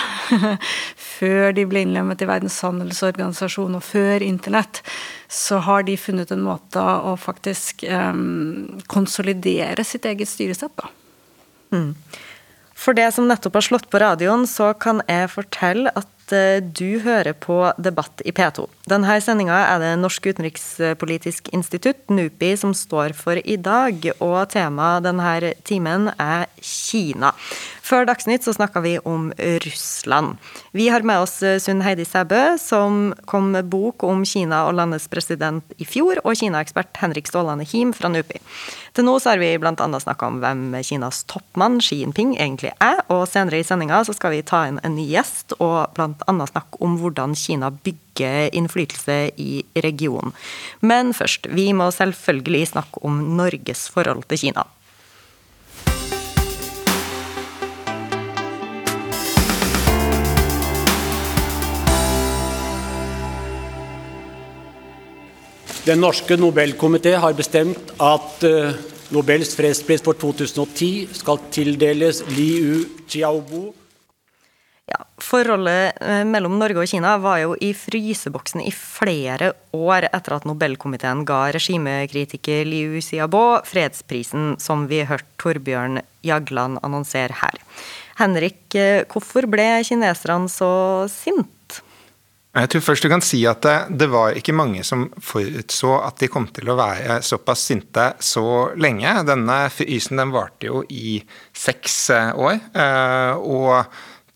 før 1.19 1.53
de 1.57 1.67
ble 1.69 1.85
innlemmet 1.85 2.25
i 2.25 2.29
Verdens 2.31 2.57
handelsorganisasjon 2.65 3.77
og 3.77 3.85
før 3.85 4.25
internett, 4.25 4.81
så 5.29 5.61
har 5.69 5.85
de 5.85 5.99
funnet 6.01 6.33
en 6.33 6.47
måte 6.47 6.81
å 6.81 7.13
faktisk 7.21 7.85
um, 7.93 8.81
konsolidere 8.89 9.85
sitt 9.85 10.09
eget 10.09 10.31
styresett 10.31 10.73
på. 10.73 10.89
Mm. 11.77 11.93
For 12.79 12.95
det 12.95 13.09
som 13.17 13.27
nettopp 13.27 13.59
har 13.59 13.67
slått 13.67 13.89
på 13.91 14.01
radioen, 14.03 14.47
så 14.47 14.71
kan 14.79 15.03
jeg 15.11 15.33
fortelle 15.35 15.91
at 15.99 16.09
Eh, 16.33 16.61
du 16.63 17.01
hører 17.05 17.33
på 17.33 17.57
Debatt 17.81 18.23
i 18.25 18.33
P2. 18.35 18.67
Denne 18.89 19.19
sendinga 19.25 19.59
er 19.73 19.81
det 19.83 19.93
Norsk 20.01 20.29
utenrikspolitisk 20.31 21.51
institutt, 21.57 22.05
NUPI, 22.13 22.55
som 22.61 22.75
står 22.77 23.15
for 23.17 23.41
i 23.41 23.57
dag. 23.57 24.11
Og 24.19 24.39
temaet 24.53 25.07
denne 25.07 25.55
timen 25.69 26.11
er 26.19 26.49
Kina. 26.61 27.33
Før 27.89 28.05
Dagsnytt 28.05 28.45
så 28.45 28.53
snakka 28.53 28.83
vi 28.85 28.99
om 29.09 29.31
Russland. 29.65 30.37
Vi 30.77 30.91
har 30.93 31.07
med 31.09 31.23
oss 31.25 31.39
Sunn 31.65 31.81
Heidi 31.81 32.05
Sæbø, 32.05 32.59
som 32.61 33.15
kom 33.25 33.49
med 33.55 33.71
bok 33.73 34.05
om 34.05 34.27
Kina 34.29 34.67
og 34.69 34.77
landets 34.77 35.07
president 35.09 35.65
i 35.81 35.87
fjor, 35.89 36.21
og 36.21 36.37
Kina-ekspert 36.37 37.01
Henrik 37.01 37.31
Stålane 37.31 37.65
Him 37.65 37.95
fra 37.97 38.11
NUPI. 38.13 38.43
Til 38.93 39.09
nå 39.09 39.17
så 39.23 39.33
har 39.33 39.41
vi 39.41 39.55
bl.a. 39.57 39.73
snakka 40.05 40.29
om 40.29 40.41
hvem 40.43 40.77
Kinas 40.85 41.23
toppmann 41.33 41.81
Xi 41.81 42.03
Jinping 42.03 42.37
egentlig 42.37 42.75
er, 42.77 43.01
og 43.09 43.25
senere 43.31 43.63
i 43.63 43.65
sendinga 43.65 44.03
så 44.05 44.13
skal 44.17 44.37
vi 44.37 44.45
ta 44.45 44.67
inn 44.69 44.83
en 44.85 44.99
ny 44.99 45.09
gjest 45.09 45.57
og 45.57 45.95
bl.a. 45.97 46.39
snakke 46.53 46.85
om 46.85 47.01
hvordan 47.01 47.39
Kina 47.41 47.73
bygger 47.73 48.53
innflytelse 48.53 49.21
i 49.41 49.63
regionen. 49.81 50.37
Men 50.85 51.17
først, 51.17 51.49
vi 51.57 51.71
må 51.73 51.89
selvfølgelig 51.95 52.67
snakke 52.75 53.01
om 53.09 53.23
Norges 53.41 53.89
forhold 53.95 54.29
til 54.29 54.45
Kina. 54.45 54.69
Den 65.89 66.03
norske 66.05 66.37
Nobelkomité 66.37 67.15
har 67.17 67.33
bestemt 67.33 67.95
at 67.97 68.43
uh, 68.45 68.75
Nobels 69.15 69.55
fredspris 69.57 70.03
for 70.05 70.19
2010 70.21 71.15
skal 71.17 71.41
tildeles 71.55 72.19
Liu 72.35 72.83
Xiaobo. 73.09 73.71
Ja, 74.89 75.01
Forholdet 75.21 75.97
eh, 76.05 76.27
mellom 76.29 76.59
Norge 76.61 76.83
og 76.83 76.91
Kina 76.93 77.15
var 77.21 77.41
jo 77.41 77.57
i 77.65 77.71
fryseboksen 77.77 78.61
i 78.65 78.73
flere 78.73 79.55
år 79.77 80.11
etter 80.11 80.37
at 80.37 80.45
Nobelkomiteen 80.49 81.25
ga 81.29 81.47
regimekritiker 81.57 82.69
Liu 82.69 83.01
Xiaobo 83.01 83.63
fredsprisen, 83.69 84.59
som 84.61 84.85
vi 84.93 85.07
hørte 85.09 85.29
Torbjørn 85.41 86.03
Jagland 86.25 86.83
annonsere 86.85 87.37
her. 87.47 87.61
Henrik, 88.21 88.65
eh, 88.77 89.07
hvorfor 89.09 89.49
ble 89.49 89.71
kineserne 89.89 90.53
så 90.53 90.75
sinte? 91.13 91.49
Jeg 92.59 92.71
tror 92.73 92.83
først 92.83 93.05
du 93.05 93.11
kan 93.13 93.23
si 93.23 93.39
at 93.47 93.61
det, 93.63 93.77
det, 94.01 94.09
var 94.11 94.35
ikke 94.39 94.55
mange 94.57 94.83
som 94.87 95.07
forutså 95.23 95.93
at 96.03 96.19
de 96.19 96.31
kom 96.33 96.49
til 96.55 96.71
å 96.73 96.79
være 96.79 97.21
såpass 97.23 97.67
sinte 97.69 98.07
så 98.25 98.73
lenge. 98.81 99.13
Denne 99.29 99.59
frysen 99.71 100.19
den 100.19 100.33
varte 100.35 100.71
jo 100.71 100.83
i 100.91 101.19
seks 101.55 101.99
eh, 102.15 102.31
år. 102.35 102.59
Eh, 102.73 103.35
og 103.39 103.85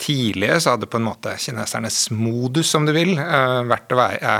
tidligere 0.02 0.60
så 0.62 0.76
hadde 0.76 0.90
på 0.90 1.00
en 1.00 1.08
måte 1.08 1.34
kinesernes 1.40 2.04
modus, 2.14 2.70
om 2.78 2.86
du 2.86 2.94
vil, 2.94 3.16
eh, 3.18 3.58
vært 3.70 3.94
å 3.94 4.00
være 4.02 4.38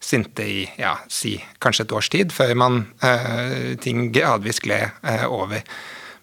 sinte 0.00 0.46
i 0.48 0.64
ja, 0.80 0.96
si 1.12 1.36
kanskje 1.60 1.86
et 1.86 1.94
års 1.94 2.08
tid, 2.10 2.30
før 2.32 2.54
man 2.56 2.82
ting 3.84 4.06
gradvis 4.14 4.62
gled 4.64 4.96
over. 5.28 5.60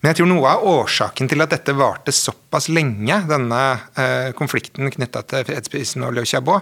Men 0.01 0.11
jeg 0.11 0.19
tror 0.19 0.29
noe 0.29 0.51
av 0.51 0.67
årsaken 0.69 1.29
til 1.31 1.41
at 1.41 1.55
dette 1.55 1.73
varte 1.77 2.13
såpass 2.13 2.69
lenge, 2.69 3.17
denne 3.29 3.63
eh, 3.97 4.29
konflikten 4.37 4.91
knytta 4.93 5.25
til 5.25 5.47
fredsprisen 5.47 6.05
og 6.05 6.13
Liu 6.13 6.25
Xiaobo, 6.27 6.59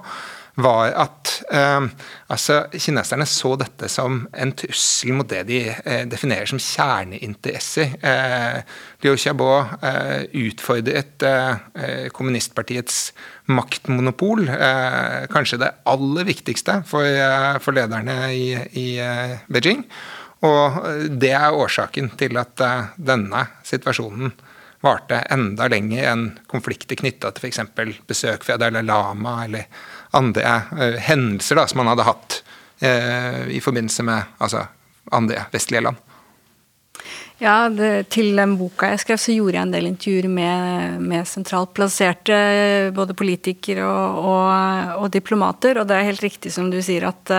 var 0.64 0.94
at 0.96 1.32
eh, 1.52 1.88
altså, 2.32 2.62
kineserne 2.72 3.28
så 3.28 3.58
dette 3.60 3.90
som 3.92 4.22
en 4.32 4.54
trussel 4.56 5.12
mot 5.18 5.28
det 5.28 5.44
de 5.50 5.60
eh, 5.68 6.06
definerer 6.08 6.48
som 6.48 6.62
kjerneinteresser. 6.64 7.98
Eh, 8.00 8.60
Liu 9.04 9.20
Xiaobo 9.20 9.52
eh, 9.84 10.32
utfordret 10.46 11.28
eh, 11.28 12.08
kommunistpartiets 12.16 13.10
maktmonopol, 13.52 14.48
kanskje 15.30 15.60
det 15.62 15.76
aller 15.86 16.26
viktigste 16.26 16.80
for, 16.90 17.06
for 17.62 17.78
lederne 17.78 18.16
i, 18.34 18.56
i 18.74 18.86
Beijing. 19.54 19.84
Og 20.44 20.80
eh, 20.86 21.06
det 21.10 21.34
er 21.38 21.56
årsaken 21.56 22.12
til 22.20 22.38
at 22.42 22.64
eh, 22.64 22.92
denne 23.12 23.46
situasjonen 23.66 24.34
varte 24.86 25.22
enda 25.34 25.70
lenger 25.72 26.12
enn 26.12 26.26
konflikter 26.52 27.00
knytta 27.00 27.32
til 27.34 27.48
f.eks. 27.48 27.62
besøk 28.06 28.44
fra 28.46 28.58
Dalai 28.62 28.84
Lama 28.86 29.40
eller 29.48 29.66
andre 30.14 30.52
uh, 30.70 30.98
hendelser 31.02 31.58
da, 31.58 31.64
som 31.66 31.82
man 31.82 31.90
hadde 31.90 32.06
hatt 32.06 32.42
i 32.86 33.62
forbindelse 33.64 34.04
med 34.06 34.36
altså, 34.44 34.66
andre 35.16 35.46
vestlige 35.54 35.82
land. 35.88 35.98
Ja, 37.40 37.70
det, 37.72 38.10
Til 38.14 38.36
den 38.36 38.58
boka 38.60 38.92
jeg 38.92 39.02
skrev, 39.02 39.20
så 39.24 39.34
gjorde 39.34 39.58
jeg 39.58 39.68
en 39.68 39.74
del 39.74 39.88
intervjuer 39.90 40.28
med, 40.30 41.00
med 41.08 41.28
sentralt 41.28 41.72
plasserte 41.74 42.38
både 42.96 43.16
politikere 43.18 43.88
og, 43.88 44.20
og, 44.28 44.94
og, 45.00 45.10
diplomater. 45.16 45.80
Og 45.80 45.88
det 45.88 45.98
er 45.98 46.10
helt 46.12 46.24
riktig 46.28 46.52
som 46.54 46.70
du 46.70 46.82
sier 46.84 47.08
at 47.10 47.34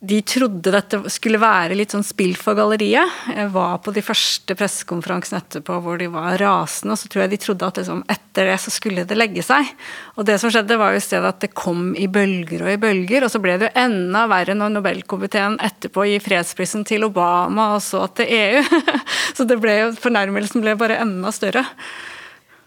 de 0.00 0.20
trodde 0.22 0.70
dette 0.70 0.98
skulle 1.10 1.40
være 1.42 1.74
litt 1.74 1.90
sånn 1.90 2.04
spill 2.06 2.36
for 2.38 2.54
galleriet. 2.54 3.14
Jeg 3.34 3.48
var 3.50 3.80
på 3.82 3.90
de 3.90 4.02
første 4.06 4.54
pressekonferansene 4.54 5.40
etterpå 5.40 5.80
hvor 5.82 5.98
de 5.98 6.06
var 6.12 6.36
rasende, 6.38 6.94
og 6.94 7.00
så 7.00 7.10
tror 7.10 7.24
jeg 7.24 7.32
de 7.32 7.40
trodde 7.42 7.66
at 7.66 7.80
liksom, 7.80 8.04
etter 8.14 8.46
det 8.46 8.58
så 8.62 8.70
skulle 8.70 9.02
det 9.10 9.18
legge 9.18 9.42
seg. 9.42 9.72
Og 10.14 10.28
det 10.28 10.36
som 10.38 10.52
skjedde, 10.54 10.78
var 10.78 10.94
jo 10.94 11.00
i 11.00 11.02
stedet 11.02 11.32
at 11.32 11.40
det 11.42 11.50
kom 11.50 11.96
i 11.98 12.06
bølger 12.14 12.62
og 12.62 12.70
i 12.76 12.78
bølger, 12.84 13.26
og 13.26 13.32
så 13.34 13.42
ble 13.42 13.56
det 13.58 13.72
jo 13.72 13.82
enda 13.82 14.28
verre 14.30 14.54
når 14.54 14.76
Nobelkomiteen 14.76 15.58
etterpå 15.66 16.06
gir 16.06 16.22
fredsprisen 16.22 16.86
til 16.86 17.08
Obama 17.08 17.72
og 17.74 17.82
så 17.82 18.04
til 18.14 18.30
EU. 18.38 18.62
så 19.36 19.48
det 19.50 19.58
ble 19.58 19.80
jo, 19.80 19.90
fornærmelsen 19.98 20.62
ble 20.62 20.78
bare 20.78 21.00
enda 21.02 21.34
større. 21.34 21.66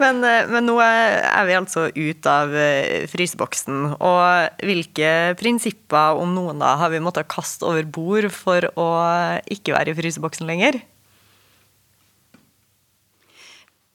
Men, 0.02 0.24
eh, 0.26 0.50
men, 0.50 0.66
nå 0.66 0.78
er 0.82 1.46
vi 1.48 1.58
altså 1.58 1.88
ut 1.94 2.30
av 2.30 2.54
eh, 2.58 3.08
fryseboksen. 3.12 3.98
Og 3.98 4.66
hvilke 4.66 5.12
prinsipper, 5.40 6.18
om 6.22 6.34
noen, 6.38 6.62
da, 6.64 6.76
har 6.82 6.94
vi 6.94 7.04
måttet 7.04 7.30
kaste 7.32 7.68
over 7.68 7.86
bord 7.86 8.32
for 8.34 8.72
å 8.74 8.90
ikke 9.52 9.76
være 9.76 9.94
i 9.94 10.00
fryseboksen 10.00 10.50
lenger? 10.50 10.82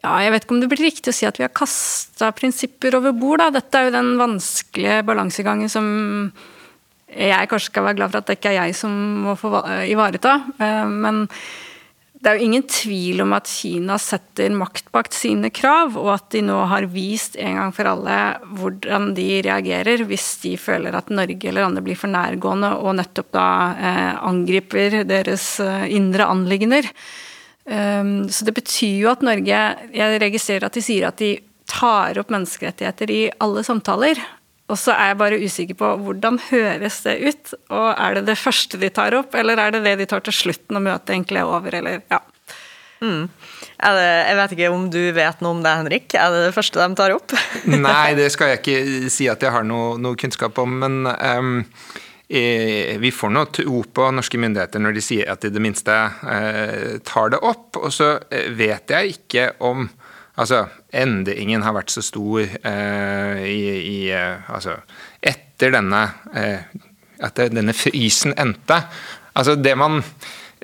Ja, 0.07 0.21
jeg 0.23 0.35
vet 0.35 0.45
ikke 0.45 0.55
om 0.55 0.61
det 0.63 0.71
blir 0.71 0.85
riktig 0.87 1.11
å 1.11 1.17
si 1.17 1.27
at 1.27 1.39
vi 1.41 1.47
har 1.47 1.55
kasta 1.57 2.31
prinsipper 2.37 2.95
over 2.99 3.15
bord. 3.17 3.43
Da. 3.43 3.51
Dette 3.59 3.81
er 3.81 3.89
jo 3.89 3.97
den 3.97 4.13
vanskelige 4.21 5.01
balansegangen 5.09 5.73
som 5.73 5.89
jeg 7.07 7.49
kanskje 7.51 7.71
skal 7.73 7.87
være 7.87 7.99
glad 7.99 8.13
for 8.13 8.21
at 8.21 8.29
det 8.29 8.37
ikke 8.39 8.53
er 8.53 8.61
jeg 8.61 8.77
som 8.79 8.93
må 9.25 9.35
få 9.39 9.51
ivareta. 9.89 10.37
Eh, 10.63 10.85
men 10.87 11.25
det 12.27 12.33
er 12.33 12.41
jo 12.41 12.47
ingen 12.49 12.65
tvil 12.67 13.21
om 13.23 13.37
at 13.37 13.47
Kina 13.47 14.01
setter 14.03 14.51
makt 14.51 14.89
bak 14.91 15.13
sine 15.15 15.47
krav, 15.55 15.95
og 15.95 16.09
at 16.11 16.25
de 16.35 16.41
nå 16.43 16.57
har 16.67 16.89
vist 16.91 17.37
en 17.39 17.61
gang 17.61 17.75
for 17.77 17.87
alle 17.87 18.17
hvordan 18.59 19.13
de 19.15 19.29
reagerer 19.47 20.03
hvis 20.09 20.25
de 20.43 20.57
føler 20.59 20.97
at 20.99 21.13
Norge 21.15 21.47
eller 21.47 21.69
andre 21.69 21.85
blir 21.87 21.95
for 22.01 22.11
nærgående 22.11 22.73
og 22.81 22.97
nettopp 22.99 23.31
da 23.37 23.47
eh, 23.79 24.11
angriper 24.27 25.05
deres 25.07 25.47
eh, 25.63 25.87
indre 25.95 26.27
anliggender. 26.27 26.91
Um, 27.67 28.27
så 28.31 28.47
det 28.47 28.57
betyr 28.59 29.01
jo 29.01 29.09
at 29.11 29.25
Norge 29.27 29.57
Jeg 29.91 30.19
registrerer 30.23 30.69
at 30.69 30.77
de 30.77 30.83
sier 30.87 31.07
at 31.09 31.19
de 31.19 31.33
tar 31.67 32.19
opp 32.19 32.35
menneskerettigheter 32.35 33.11
i 33.11 33.23
alle 33.43 33.63
samtaler. 33.67 34.19
Og 34.67 34.79
så 34.81 34.95
er 34.97 35.13
jeg 35.13 35.19
bare 35.21 35.39
usikker 35.39 35.79
på 35.79 35.91
hvordan 36.03 36.41
høres 36.49 37.03
det 37.05 37.17
ut? 37.23 37.53
Og 37.71 37.91
er 37.93 38.17
det 38.19 38.25
det 38.33 38.39
første 38.41 38.81
de 38.81 38.91
tar 38.91 39.15
opp, 39.15 39.37
eller 39.39 39.61
er 39.63 39.77
det 39.77 39.85
det 39.85 39.95
de 40.01 40.09
tar 40.11 40.25
til 40.27 40.35
slutten 40.35 40.75
når 40.75 40.87
møtet 40.89 41.15
egentlig 41.15 41.43
er 41.43 41.53
over, 41.53 41.77
eller 41.79 42.01
ja. 42.11 42.23
Mm. 43.05 43.29
Det, 43.77 44.07
jeg 44.07 44.37
vet 44.39 44.55
ikke 44.57 44.71
om 44.73 44.87
du 44.91 45.01
vet 45.15 45.45
noe 45.45 45.59
om 45.59 45.63
det, 45.63 45.75
Henrik. 45.83 46.17
Er 46.17 46.33
det 46.33 46.47
det 46.49 46.57
første 46.57 46.81
de 46.81 46.99
tar 46.99 47.15
opp? 47.15 47.35
Nei, 47.71 48.17
det 48.19 48.31
skal 48.35 48.55
jeg 48.55 48.63
ikke 48.63 49.11
si 49.17 49.29
at 49.31 49.45
jeg 49.45 49.55
har 49.55 49.67
noe, 49.69 49.95
noe 50.03 50.19
kunnskap 50.19 50.59
om. 50.63 50.79
Men 50.83 51.13
um, 51.15 51.61
vi 52.27 53.13
får 53.15 53.35
nå 53.37 53.45
tro 53.55 53.85
på 53.87 54.09
norske 54.17 54.41
myndigheter 54.41 54.83
når 54.83 54.97
de 54.97 55.05
sier 55.05 55.31
at 55.31 55.45
de 55.45 55.53
i 55.53 55.55
det 55.55 55.63
minste 55.63 55.95
uh, 55.95 56.97
tar 57.07 57.37
det 57.37 57.43
opp. 57.45 57.79
Og 57.79 57.93
så 57.95 58.17
eh, 58.33 58.51
vet 58.57 58.97
jeg 58.97 59.21
ikke 59.21 59.53
om 59.63 59.87
Altså, 60.37 60.67
endringen 60.93 61.65
har 61.65 61.73
vært 61.77 61.95
så 61.95 62.03
stor 62.05 62.43
eh, 62.45 63.45
i, 63.49 63.61
i 63.81 63.99
uh, 64.13 64.51
Altså, 64.53 64.77
etter 65.25 65.73
denne 65.73 66.03
At 67.25 67.39
denne 67.49 67.73
frysen 67.73 68.35
endte. 68.37 68.77
Altså, 69.33 69.55
det 69.57 69.73
man 69.81 70.03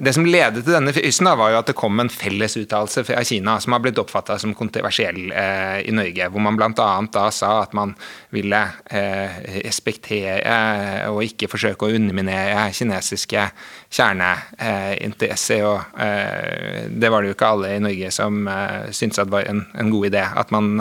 det 0.00 0.14
som 0.16 0.24
ledet 0.24 0.62
til 0.64 0.72
denne 0.72 0.92
frysen, 0.96 1.28
var 1.36 1.50
jo 1.52 1.58
at 1.58 1.68
det 1.68 1.74
kom 1.76 2.00
en 2.00 2.08
felles 2.08 2.54
uttalelse 2.56 3.02
fra 3.04 3.20
Kina 3.28 3.58
som 3.60 3.74
har 3.74 3.82
blitt 3.84 3.98
oppfatta 4.00 4.38
som 4.40 4.54
kontroversiell 4.56 5.26
eh, 5.36 5.82
i 5.84 5.92
Norge, 5.92 6.28
hvor 6.32 6.40
man 6.40 6.56
bl.a. 6.56 7.24
sa 7.34 7.50
at 7.60 7.74
man 7.76 7.92
ville 8.32 8.60
eh, 8.88 9.36
respektere 9.66 10.38
eh, 10.40 11.10
og 11.10 11.20
ikke 11.26 11.50
forsøke 11.52 11.84
å 11.84 11.98
underminere 11.98 12.70
kinesiske 12.72 13.44
kjerneinteresser. 13.92 15.66
og 15.68 16.00
eh, 16.00 16.88
Det 16.88 17.12
var 17.12 17.20
det 17.20 17.34
jo 17.34 17.36
ikke 17.36 17.52
alle 17.52 17.74
i 17.76 17.84
Norge 17.84 18.14
som 18.16 18.48
eh, 18.48 18.88
syntes 18.96 19.20
at 19.20 19.34
var 19.34 19.44
en, 19.50 19.66
en, 19.76 19.92
god 19.92 20.08
idé. 20.08 20.24
At 20.24 20.56
man 20.56 20.72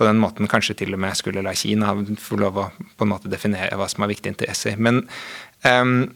på 0.00 0.08
den 0.08 0.16
måten 0.22 0.48
kanskje 0.48 0.78
til 0.80 0.96
og 0.96 1.04
med 1.04 1.12
skulle 1.18 1.44
la 1.44 1.52
Kina 1.52 1.92
få 2.16 2.40
lov 2.40 2.56
å 2.56 2.66
på 2.72 3.04
en 3.04 3.12
måte 3.12 3.28
definere 3.28 3.76
hva 3.76 3.84
som 3.92 4.08
er 4.08 4.14
viktige 4.14 4.32
interesser. 4.32 4.80
Men 4.80 5.04
um, 5.60 6.08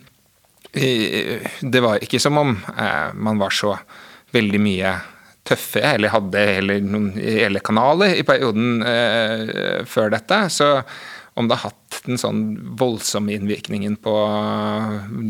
det 0.74 1.82
var 1.84 2.02
ikke 2.02 2.18
som 2.22 2.38
om 2.40 2.56
eh, 2.74 3.10
man 3.14 3.38
var 3.38 3.54
så 3.54 3.76
veldig 4.34 4.60
mye 4.62 4.94
tøffere, 5.46 5.94
eller 5.96 6.14
hadde 6.14 6.46
heller 6.58 6.80
noen 6.82 7.12
reelle 7.18 7.60
kanaler 7.64 8.16
i 8.18 8.24
perioden 8.26 8.80
eh, 8.88 9.84
før 9.86 10.10
dette. 10.14 10.40
Så 10.50 10.70
om 11.38 11.48
det 11.50 11.58
har 11.58 11.70
hatt 11.72 12.00
den 12.06 12.20
sånn 12.20 12.42
voldsomme 12.78 13.34
innvirkningen 13.34 13.96
på 14.02 14.14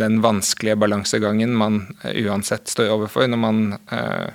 den 0.01 0.21
vanskelige 0.25 0.79
balansegangen 0.81 1.55
man 1.57 1.83
uansett 2.05 2.71
står 2.71 2.93
overfor 2.97 3.29
når 3.31 3.41
man 3.41 3.63
eh, 3.93 4.31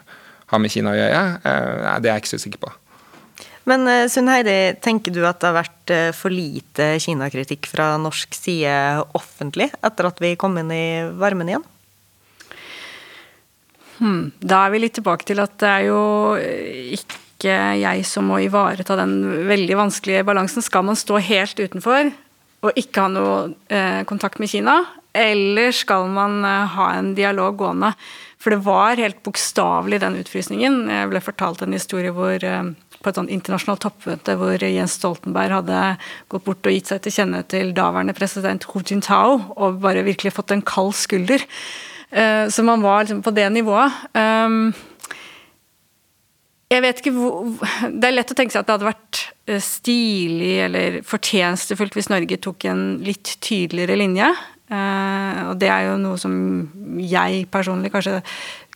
har 0.50 0.62
med 0.62 0.74
Kina 0.74 0.93
å 0.93 0.98
gjøre, 0.98 1.26
eh, 1.45 1.98
det 2.02 2.10
er 2.10 2.17
jeg 2.17 2.26
ikke 2.26 2.34
så 2.36 2.43
sikker 2.45 2.63
på. 2.65 2.74
Men 3.67 3.88
eh, 3.88 4.08
Sunn 4.12 4.30
Heidi, 4.32 4.76
tenker 4.84 5.13
du 5.13 5.24
at 5.28 5.41
det 5.41 5.50
har 5.50 5.58
vært 5.58 5.93
eh, 5.93 6.10
for 6.15 6.34
lite 6.34 6.93
Kina-kritikk 7.04 7.67
fra 7.72 7.91
norsk 8.02 8.38
side 8.38 8.72
offentlig 9.17 9.69
etter 9.86 10.10
at 10.10 10.22
vi 10.24 10.36
kom 10.39 10.58
inn 10.62 10.72
i 10.74 10.88
varmen 11.19 11.52
igjen? 11.52 11.65
Hmm. 14.00 14.30
Da 14.39 14.63
er 14.63 14.74
vi 14.74 14.84
litt 14.86 14.95
tilbake 14.95 15.28
til 15.28 15.41
at 15.43 15.58
det 15.60 15.72
er 15.74 15.89
jo 15.89 16.04
eh, 16.39 16.95
ikke 16.95 17.19
jeg 17.80 18.04
som 18.04 18.28
må 18.28 18.41
ivareta 18.43 18.98
den 19.00 19.45
veldig 19.48 19.78
vanskelige 19.80 20.26
balansen. 20.28 20.63
Skal 20.63 20.84
man 20.88 21.00
stå 21.00 21.22
helt 21.24 21.60
utenfor 21.60 22.12
og 22.60 22.76
ikke 22.76 23.06
ha 23.06 23.08
noe 23.08 23.84
kontakt 24.04 24.41
med 24.43 24.52
Kina, 24.52 24.74
eller 25.15 25.72
skal 25.72 26.10
man 26.12 26.41
ha 26.43 26.88
en 26.98 27.13
dialog 27.15 27.56
gående? 27.62 27.93
For 28.43 28.52
det 28.52 28.65
var 28.65 29.00
helt 29.00 29.22
bokstavelig 29.24 30.02
den 30.04 30.17
utfrysningen. 30.19 30.82
Jeg 30.91 31.12
ble 31.13 31.24
fortalt 31.24 31.63
en 31.63 31.78
historie 31.78 32.12
hvor 32.12 32.43
på 32.99 33.12
et 33.12 33.19
sånn 33.19 33.31
internasjonalt 33.31 33.83
toppmøte 33.85 34.35
hvor 34.39 34.65
Jens 34.65 34.97
Stoltenberg 34.99 35.59
hadde 35.62 35.83
gått 36.31 36.45
bort 36.47 36.67
og 36.67 36.75
gitt 36.75 36.91
seg 36.91 37.03
til 37.05 37.15
kjenne 37.15 37.43
til 37.47 37.71
daværende 37.77 38.15
president 38.17 38.67
Hu 38.71 38.81
Jintao 38.83 39.39
og 39.55 39.79
bare 39.83 40.03
virkelig 40.07 40.35
fått 40.35 40.51
en 40.55 40.65
kald 40.65 40.95
skulder. 40.99 41.45
Eh, 42.12 42.45
så 42.51 42.65
man 42.65 42.83
var 42.83 43.03
liksom 43.03 43.23
på 43.23 43.33
det 43.35 43.47
nivået. 43.53 43.99
Um, 44.17 44.73
jeg 46.69 46.83
vet 46.85 46.99
ikke 47.01 47.15
hvor 47.15 47.47
Det 47.89 48.07
er 48.07 48.13
lett 48.13 48.29
å 48.29 48.38
tenke 48.38 48.53
seg 48.53 48.62
at 48.62 48.67
det 48.67 48.75
hadde 48.77 48.89
vært 48.91 49.21
eh, 49.49 49.62
stilig 49.63 50.55
eller 50.67 50.99
fortjenstefullt 51.07 51.97
hvis 51.97 52.12
Norge 52.12 52.38
tok 52.41 52.67
en 52.69 52.83
litt 53.05 53.38
tydeligere 53.41 53.97
linje. 53.97 54.29
Eh, 54.69 55.39
og 55.49 55.55
det 55.62 55.71
er 55.73 55.88
jo 55.88 55.97
noe 56.01 56.19
som 56.21 56.35
jeg 57.01 57.47
personlig 57.49 57.93
kanskje 57.95 58.19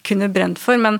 kunne 0.03 0.31
brent 0.33 0.61
for. 0.61 0.79
Men 0.81 0.97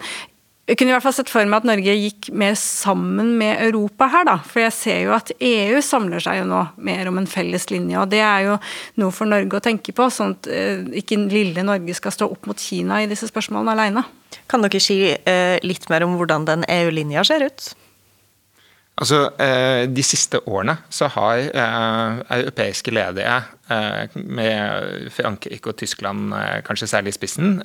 jeg 0.64 0.78
kunne 0.80 0.94
i 0.94 0.96
hvert 0.96 1.04
fall 1.04 1.16
sett 1.18 1.32
for 1.32 1.44
meg 1.44 1.60
at 1.60 1.66
Norge 1.68 1.94
gikk 1.98 2.30
mer 2.40 2.54
sammen 2.56 3.34
med 3.40 3.60
Europa 3.66 4.08
her, 4.14 4.24
da. 4.30 4.38
For 4.48 4.62
jeg 4.64 4.76
ser 4.78 5.02
jo 5.04 5.12
at 5.18 5.34
EU 5.36 5.82
samler 5.84 6.24
seg 6.24 6.40
jo 6.40 6.46
nå 6.48 6.62
mer 6.88 7.10
om 7.12 7.20
en 7.20 7.28
felles 7.28 7.68
linje, 7.68 7.98
og 8.00 8.08
det 8.14 8.22
er 8.24 8.46
jo 8.46 8.56
noe 9.04 9.12
for 9.12 9.28
Norge 9.28 9.60
å 9.60 9.64
tenke 9.64 9.92
på. 9.96 10.08
Sånn 10.08 10.38
at 10.38 10.48
eh, 10.48 10.86
ikke 11.04 11.20
lille 11.26 11.68
Norge 11.68 11.98
skal 12.00 12.16
stå 12.16 12.32
opp 12.32 12.48
mot 12.48 12.64
Kina 12.64 13.02
i 13.04 13.12
disse 13.12 13.28
spørsmålene 13.28 13.76
alene. 13.76 14.08
Kan 14.48 14.64
dere 14.64 14.80
si 14.84 15.02
eh, 15.12 15.60
litt 15.68 15.90
mer 15.92 16.08
om 16.08 16.16
hvordan 16.16 16.48
den 16.48 16.68
EU-linja 16.72 17.28
ser 17.28 17.44
ut? 17.44 17.70
Altså, 19.04 19.24
eh, 19.44 19.84
De 19.92 20.06
siste 20.06 20.40
årene 20.48 20.80
så 20.88 21.12
har 21.12 21.44
europeiske 22.40 22.94
ledige, 22.94 23.42
med 24.14 25.10
Frankrike 25.16 25.72
og 25.72 25.80
Tyskland 25.80 26.36
kanskje 26.68 26.88
særlig 26.92 27.16
i 27.16 27.16
spissen, 27.18 27.56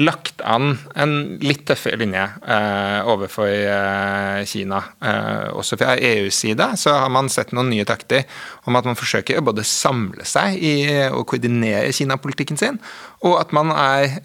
lagt 0.00 0.40
an 0.40 0.78
en 0.96 1.14
litt 1.44 1.66
tøffere 1.68 1.98
linje 2.00 2.22
eh, 2.24 2.98
overfor 3.12 3.50
eh, 3.50 4.40
Kina. 4.48 4.80
Eh, 5.04 5.52
også 5.52 5.76
fra 5.80 5.96
EUs 6.00 6.38
side 6.44 6.70
så 6.80 6.96
har 7.02 7.12
man 7.12 7.28
sett 7.32 7.52
noen 7.52 7.68
nye 7.72 7.86
takter 7.88 8.24
om 8.64 8.78
at 8.78 8.88
man 8.88 8.98
forsøker 8.98 9.40
å 9.40 9.46
både 9.50 9.66
samle 9.68 10.24
seg 10.28 10.56
i 10.56 10.74
å 11.10 11.24
koordinere 11.28 11.92
Kina-politikken 11.92 12.60
sin, 12.60 12.80
og 13.26 13.40
at 13.42 13.52
man 13.56 13.72
er 13.76 14.20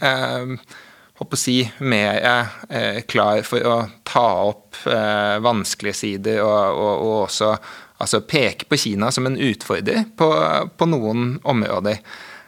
håper 1.18 1.38
å 1.38 1.42
si, 1.42 1.58
mer 1.82 2.22
eh, 2.70 3.02
klar 3.10 3.42
for 3.48 3.66
å 3.66 3.78
ta 4.08 4.26
opp 4.52 4.78
eh, 4.86 5.38
vanskelige 5.44 5.98
sider 5.98 6.42
og, 6.46 6.78
og, 6.78 6.94
og 6.94 7.16
også 7.26 7.52
altså, 7.98 8.22
peke 8.22 8.70
på 8.70 8.80
Kina 8.82 9.10
som 9.14 9.30
en 9.30 9.40
utfordrer 9.50 10.06
på, 10.18 10.30
på 10.78 10.90
noen 10.90 11.38
områder. 11.48 12.02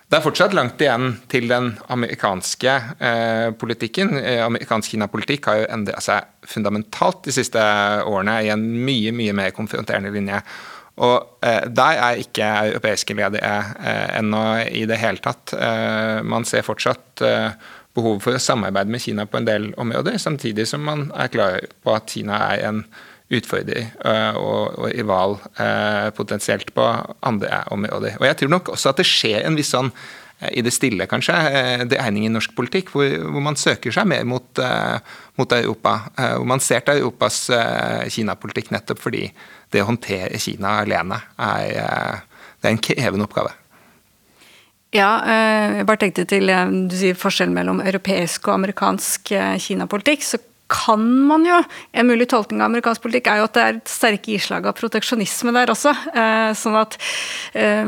Det 0.10 0.17
er 0.17 0.24
fortsatt 0.26 0.56
langt 0.58 0.80
igjen 0.82 1.12
til 1.30 1.45
den 1.52 1.67
amerikanske 1.93 2.72
eh, 2.98 3.50
politikken. 3.62 4.15
Eh, 4.17 4.39
amerikansk 4.41 4.95
Kina-politikk 4.95 5.45
har 5.45 5.60
jo 5.60 5.67
endra 5.76 6.00
seg 6.02 6.26
fundamentalt 6.50 7.22
de 7.28 7.36
siste 7.36 7.62
årene 8.10 8.39
i 8.41 8.50
en 8.50 8.63
mye, 8.88 9.13
mye 9.13 9.36
mer 9.38 9.54
konfronterende 9.54 10.10
linje. 10.15 10.39
Og 11.06 11.45
eh, 11.45 11.62
der 11.69 12.02
er 12.08 12.24
ikke 12.24 12.48
europeiske 12.72 13.13
ledere 13.19 13.54
eh, 13.78 14.17
ennå 14.17 14.41
i 14.82 14.82
det 14.89 14.98
hele 14.98 15.22
tatt. 15.22 15.54
Eh, 15.54 16.26
man 16.26 16.48
ser 16.50 16.65
fortsatt 16.65 17.22
eh, 17.30 17.54
behov 17.93 18.26
for 18.26 18.34
å 18.34 18.41
samarbeide 18.41 18.89
med 18.89 19.06
Kina 19.06 19.28
på 19.30 19.38
en 19.38 19.45
del 19.45 19.69
områder, 19.78 20.17
samtidig 20.17 20.65
som 20.74 20.89
man 20.89 21.12
er 21.13 21.30
klar 21.30 21.62
på 21.86 21.93
at 21.93 22.10
Kina 22.10 22.41
er 22.50 22.65
en 22.72 22.82
utfordrer 23.30 23.92
uh, 24.02 24.38
og, 24.39 24.80
og 24.80 24.88
rival 24.94 25.38
uh, 25.60 26.10
potensielt 26.18 26.74
på 26.74 26.88
andre 27.26 27.63
områder. 27.74 28.18
Og 28.20 28.26
jeg 28.30 28.39
tror 28.42 28.56
nok 28.56 28.74
også 28.74 28.94
at 28.94 29.02
det 29.02 29.08
skjer 29.10 29.46
en 29.46 29.60
viss 29.60 29.74
sånn 29.76 29.94
i 30.56 30.62
det 30.63 30.72
stille, 30.72 31.04
kanskje, 31.12 31.34
dreining 31.92 32.24
i 32.24 32.30
norsk 32.32 32.54
politikk, 32.56 32.94
hvor, 32.94 33.10
hvor, 33.26 33.42
man 33.44 33.58
søker 33.60 33.92
seg 33.92 34.06
mer 34.08 34.22
mot, 34.24 34.62
mot 35.36 35.52
Europa. 35.58 35.98
Hvor 36.15 36.46
man 36.48 36.63
ser 36.63 36.86
til 36.88 37.02
Europas 37.02 37.42
Kina-politikk 38.15 38.72
nettopp 38.72 39.02
fordi 39.04 39.26
det 39.68 39.84
å 39.84 39.89
håndtere 39.89 40.39
Kina 40.39 40.78
alene 40.86 41.18
er, 41.36 42.24
er 42.63 42.72
en 42.72 42.80
krevende 42.80 43.28
oppgave. 43.28 43.52
Ja, 44.96 45.10
jeg 45.76 45.89
bare 45.92 46.06
tenkte 46.06 46.24
til 46.32 46.48
du 46.88 46.96
sier 46.96 47.20
forskjellen 47.20 47.60
mellom 47.60 47.84
europeisk 47.84 48.48
og 48.48 48.62
amerikansk 48.62 49.36
Kina-politikk. 49.60 50.24
så 50.24 50.39
kan 50.69 51.01
man 51.27 51.45
jo 51.47 51.58
En 51.91 52.08
mulig 52.08 52.29
tolkning 52.29 52.62
av 52.62 52.69
amerikansk 52.69 53.03
politikk 53.03 53.29
er 53.32 53.41
jo 53.41 53.47
at 53.47 53.58
det 53.58 53.63
er 53.63 53.77
et 53.79 53.91
sterke 53.91 54.36
islag 54.36 54.67
av 54.69 54.77
proteksjonisme 54.77 55.53
der 55.55 55.71
også. 55.73 55.93
Eh, 56.13 56.51
sånn 56.58 56.77
at 56.79 56.97
eh, 57.58 57.88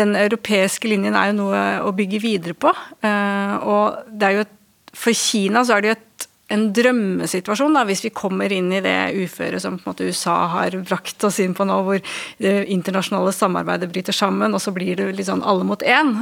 den 0.00 0.14
europeiske 0.18 0.90
linjen 0.90 1.18
er 1.18 1.30
jo 1.30 1.40
noe 1.40 1.64
å 1.86 1.94
bygge 1.96 2.22
videre 2.22 2.54
på. 2.54 2.72
Eh, 3.02 3.56
og 3.66 4.06
det 4.06 4.28
er 4.28 4.38
jo 4.38 4.46
et, 4.46 4.54
for 4.94 5.16
Kina 5.16 5.64
så 5.66 5.76
er 5.76 5.82
det 5.82 5.90
jo 5.90 5.96
et, 5.98 6.28
en 6.54 6.64
drømmesituasjon 6.74 7.76
da, 7.78 7.84
hvis 7.86 8.04
vi 8.06 8.14
kommer 8.14 8.50
inn 8.54 8.72
i 8.74 8.82
det 8.82 8.96
uføret 9.18 9.62
som 9.62 9.76
på 9.78 9.84
en 9.84 9.92
måte 9.92 10.06
USA 10.06 10.38
har 10.54 10.78
brakt 10.86 11.26
oss 11.26 11.38
inn 11.42 11.54
på 11.58 11.66
nå, 11.66 11.76
hvor 11.86 12.00
det 12.42 12.56
internasjonale 12.74 13.34
samarbeidet 13.34 13.90
bryter 13.92 14.14
sammen, 14.14 14.54
og 14.54 14.62
så 14.62 14.74
blir 14.74 14.98
det 14.98 15.12
litt 15.14 15.30
sånn 15.30 15.46
alle 15.46 15.66
mot 15.66 15.82
én. 15.82 16.16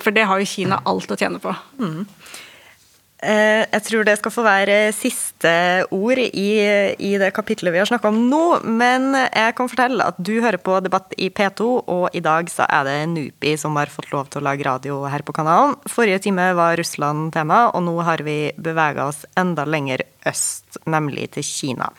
For 0.00 0.12
det 0.16 0.28
har 0.28 0.40
jo 0.40 0.52
Kina 0.52 0.82
alt 0.88 1.12
å 1.12 1.16
tjene 1.16 1.40
på. 1.40 1.54
Mm. 1.80 2.04
Eh, 3.18 3.64
jeg 3.66 3.82
tror 3.82 4.04
det 4.06 4.14
skal 4.20 4.30
få 4.30 4.44
være 4.46 4.76
siste 4.94 5.50
ord 5.94 6.20
i, 6.22 6.50
i 7.02 7.10
det 7.18 7.32
kapitlet 7.34 7.74
vi 7.74 7.80
har 7.82 7.90
snakka 7.90 8.12
om 8.12 8.20
nå. 8.30 8.42
Men 8.62 9.10
jeg 9.16 9.56
kan 9.58 9.70
fortelle 9.70 10.06
at 10.06 10.20
du 10.22 10.36
hører 10.38 10.60
på 10.62 10.78
Debatt 10.84 11.16
i 11.18 11.30
P2, 11.34 11.68
og 11.82 12.14
i 12.14 12.22
dag 12.24 12.50
så 12.52 12.68
er 12.70 12.86
det 12.86 12.98
Nupi 13.12 13.56
som 13.58 13.78
har 13.80 13.90
fått 13.92 14.12
lov 14.14 14.30
til 14.30 14.42
å 14.42 14.46
lage 14.48 14.66
radio 14.68 15.02
her 15.10 15.26
på 15.26 15.34
kanalen. 15.36 15.76
Forrige 15.90 16.22
time 16.28 16.52
var 16.58 16.78
Russland 16.78 17.32
tema, 17.34 17.66
og 17.72 17.86
nå 17.88 17.98
har 18.06 18.22
vi 18.26 18.40
bevega 18.56 19.10
oss 19.10 19.24
enda 19.38 19.66
lenger 19.66 20.06
øst, 20.28 20.78
nemlig 20.86 21.32
til 21.34 21.46
Kina 21.46 21.90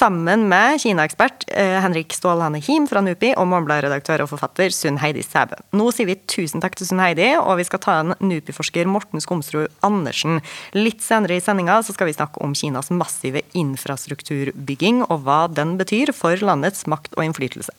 sammen 0.00 0.48
med 0.48 0.80
Kina-ekspert 0.80 1.44
Henrik 1.54 2.00
Henrik 2.00 2.12
Stålhane 2.16 2.58
Him 2.58 2.86
fra 2.88 3.02
NUPI 3.04 3.34
og 3.36 3.48
Morgenblad-redaktør 3.50 4.22
og 4.24 4.30
forfatter 4.30 4.72
Sunn 4.72 4.96
Heidi 5.02 5.20
Sæbø. 5.20 5.58
Nå 5.76 5.90
sier 5.92 6.08
vi 6.08 6.16
tusen 6.30 6.62
takk 6.62 6.78
til 6.78 6.88
Sunn 6.88 7.02
Heidi, 7.02 7.34
og 7.36 7.58
vi 7.60 7.66
skal 7.68 7.82
ta 7.84 7.98
en 8.00 8.14
NUPI-forsker 8.24 8.88
Morten 8.88 9.20
Skomsrud 9.20 9.68
Andersen. 9.84 10.40
Litt 10.72 11.04
senere 11.04 11.36
i 11.36 11.44
sendinga 11.44 11.82
skal 11.84 12.08
vi 12.08 12.16
snakke 12.16 12.40
om 12.40 12.56
Kinas 12.56 12.88
massive 12.90 13.44
infrastrukturbygging, 13.52 15.04
og 15.10 15.26
hva 15.28 15.44
den 15.52 15.76
betyr 15.80 16.14
for 16.16 16.40
landets 16.40 16.88
makt 16.88 17.18
og 17.18 17.28
innflytelse. 17.28 17.76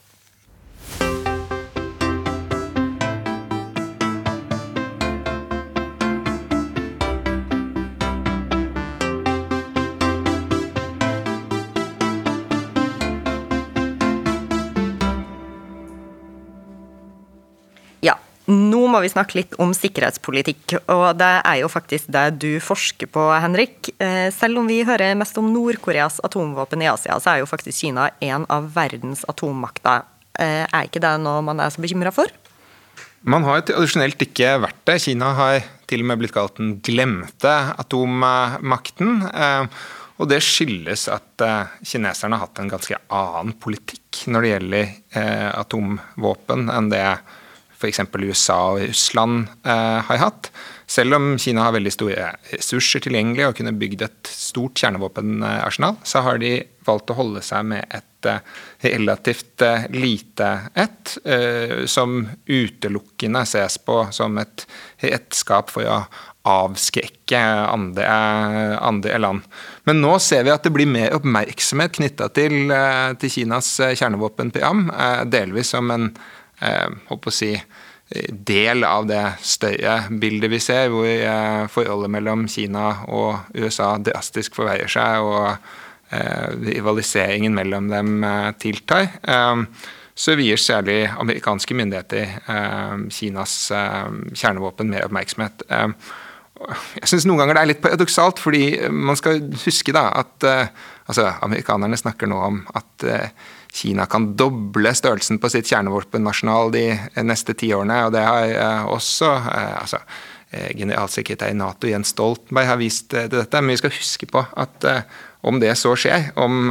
Nå 18.49 18.79
må 18.89 18.99
vi 19.03 19.09
snakke 19.11 19.37
litt 19.37 19.53
om 19.61 19.69
sikkerhetspolitikk, 19.75 20.79
og 20.89 21.19
det 21.19 21.29
er 21.45 21.59
jo 21.61 21.69
faktisk 21.69 22.09
det 22.13 22.23
du 22.41 22.55
forsker 22.63 23.09
på, 23.13 23.27
Henrik. 23.37 23.91
Eh, 24.01 24.33
selv 24.33 24.63
om 24.63 24.69
vi 24.69 24.79
hører 24.87 25.13
mest 25.19 25.37
om 25.37 25.51
Nord-Koreas 25.53 26.17
atomvåpen 26.25 26.81
i 26.81 26.89
Asia, 26.89 27.19
så 27.21 27.35
er 27.35 27.41
jo 27.43 27.49
faktisk 27.49 27.83
Kina 27.83 28.09
en 28.19 28.47
av 28.49 28.71
verdens 28.73 29.21
atommakter. 29.29 30.07
Eh, 30.41 30.65
er 30.65 30.89
ikke 30.89 31.03
det 31.03 31.13
noe 31.21 31.43
man 31.45 31.61
er 31.61 31.69
så 31.69 31.83
bekymra 31.83 32.13
for? 32.15 32.33
Man 33.21 33.45
har 33.45 33.61
tradisjonelt 33.67 34.23
ikke 34.25 34.55
vært 34.63 34.79
det. 34.89 34.97
Kina 35.03 35.35
har 35.37 35.59
til 35.85 36.01
og 36.01 36.09
med 36.09 36.23
blitt 36.23 36.33
kalt 36.33 36.57
den 36.57 36.79
glemte 36.81 37.51
atommakten. 37.83 39.19
Eh, 39.29 39.83
og 40.21 40.29
det 40.29 40.41
skyldes 40.45 41.07
at 41.09 41.41
kineserne 41.85 42.37
har 42.37 42.45
hatt 42.45 42.59
en 42.61 42.69
ganske 42.69 42.97
annen 43.09 43.55
politikk 43.57 44.19
når 44.29 44.43
det 44.43 44.51
gjelder 44.51 44.91
atomvåpen 45.57 46.67
enn 46.69 46.91
det 46.91 47.05
f.eks. 47.81 48.01
USA 48.21 48.59
og 48.75 48.83
Russland 48.85 49.47
eh, 49.65 49.99
har 50.07 50.21
hatt. 50.21 50.51
Selv 50.91 51.15
om 51.17 51.33
Kina 51.39 51.65
har 51.65 51.75
veldig 51.75 51.93
store 51.93 52.31
ressurser 52.51 53.03
tilgjengelig 53.05 53.47
og 53.47 53.57
kunne 53.59 53.75
bygd 53.79 54.05
et 54.05 54.31
stort 54.31 54.79
kjernevåpenarsenal, 54.81 55.97
så 56.03 56.23
har 56.25 56.41
de 56.41 56.59
valgt 56.85 57.13
å 57.13 57.17
holde 57.19 57.43
seg 57.45 57.67
med 57.71 57.85
et 57.93 58.27
eh, 58.29 58.41
relativt 58.91 59.63
eh, 59.65 59.87
lite 59.93 60.49
et, 60.75 61.15
som 61.89 62.21
utelukkende 62.47 63.41
ses 63.49 63.77
på 63.85 64.03
som 64.15 64.37
et 64.41 64.65
redskap 65.03 65.71
for 65.73 65.87
å 65.89 66.01
avskrekke 66.47 67.37
andre, 67.69 68.05
andre, 68.81 69.17
land. 69.21 69.43
Men 69.85 70.01
nå 70.01 70.15
ser 70.23 70.45
vi 70.47 70.53
at 70.53 70.65
det 70.65 70.73
blir 70.73 70.89
mer 70.89 71.13
oppmerksomhet 71.17 71.99
knytta 71.99 72.31
til, 72.33 72.73
til, 73.21 73.33
Kinas 73.35 73.75
kjernevåpenprogram, 73.77 74.87
delvis 75.29 75.75
som 75.75 75.93
en 75.93 76.09
eh, 76.61 76.89
å 77.11 77.33
si, 77.33 77.53
del 78.31 78.83
av 78.83 79.05
det 79.07 79.21
større 79.45 80.01
bildet 80.19 80.51
vi 80.51 80.59
ser, 80.59 80.89
hvor 80.91 81.07
eh, 81.07 81.67
forholdet 81.71 82.11
mellom 82.11 82.47
Kina 82.51 83.05
og 83.07 83.53
USA 83.55 83.93
drastisk 84.03 84.57
forverrer 84.59 84.91
seg, 84.91 85.23
og 85.23 85.47
eh, 86.11 86.51
rivaliseringen 86.73 87.55
mellom 87.55 87.87
dem 87.91 88.25
tiltar. 88.59 89.13
Så 90.21 90.35
vier 90.37 90.59
særlig 90.59 91.05
amerikanske 91.07 91.73
myndigheter 91.73 92.33
Kinas 93.15 93.53
kjernevåpen 93.71 94.91
mer 94.91 95.07
oppmerksomhet. 95.07 95.63
jeg 96.99 97.07
syns 97.09 97.25
noen 97.25 97.39
ganger 97.39 97.57
det 97.57 97.61
er 97.63 97.69
litt 97.71 97.81
paradoksalt, 97.81 98.43
fordi 98.43 98.89
man 98.91 99.17
skal 99.17 99.39
huske 99.63 99.95
da 99.95 100.09
at 100.19 100.45
altså, 100.51 101.31
amerikanerne 101.47 101.97
snakker 101.97 102.29
nå 102.29 102.43
om 102.43 102.59
at 102.75 103.07
Kina 103.71 104.05
kan 104.11 104.33
doble 104.35 104.91
størrelsen 104.95 105.39
på 105.39 105.49
sitt 105.51 105.69
kjernevåpennasjonal 105.71 106.73
de 106.73 106.85
neste 107.23 107.55
ti 107.55 107.71
årene. 107.73 108.03
og 108.05 108.13
det 108.15 108.23
har 108.25 108.51
eh, 108.51 108.85
også 108.91 109.29
eh, 109.31 109.75
altså, 109.79 110.01
eh, 110.51 110.71
Generalsekretær 110.75 111.53
i 111.53 111.57
Nato 111.57 111.87
Jens 111.87 112.11
Stoltenberg 112.11 112.67
har 112.67 112.81
vist 112.81 113.09
til 113.13 113.31
dette, 113.31 113.61
men 113.61 113.71
vi 113.71 113.79
skal 113.79 113.95
huske 113.95 114.27
på 114.27 114.43
at 114.43 114.89
om 115.41 115.57
det 115.57 115.71
så 115.79 115.95
skjer, 115.97 116.27
om 116.37 116.69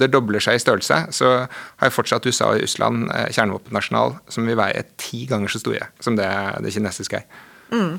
det 0.00 0.08
dobler 0.08 0.40
seg 0.40 0.56
i 0.56 0.62
størrelse, 0.62 0.96
så 1.12 1.32
har 1.76 1.92
fortsatt 1.92 2.24
USA 2.24 2.54
og 2.54 2.62
Russland 2.62 3.10
kjernevåpennasjonal 3.36 4.14
som 4.32 4.48
vil 4.48 4.56
være 4.56 4.86
ti 4.96 5.26
ganger 5.28 5.52
så 5.52 5.60
store 5.60 5.90
som 6.00 6.16
det 6.16 6.30
det 6.64 6.72
kinesiske 6.72 7.20
er. 7.20 7.26
Mm. 7.72 7.98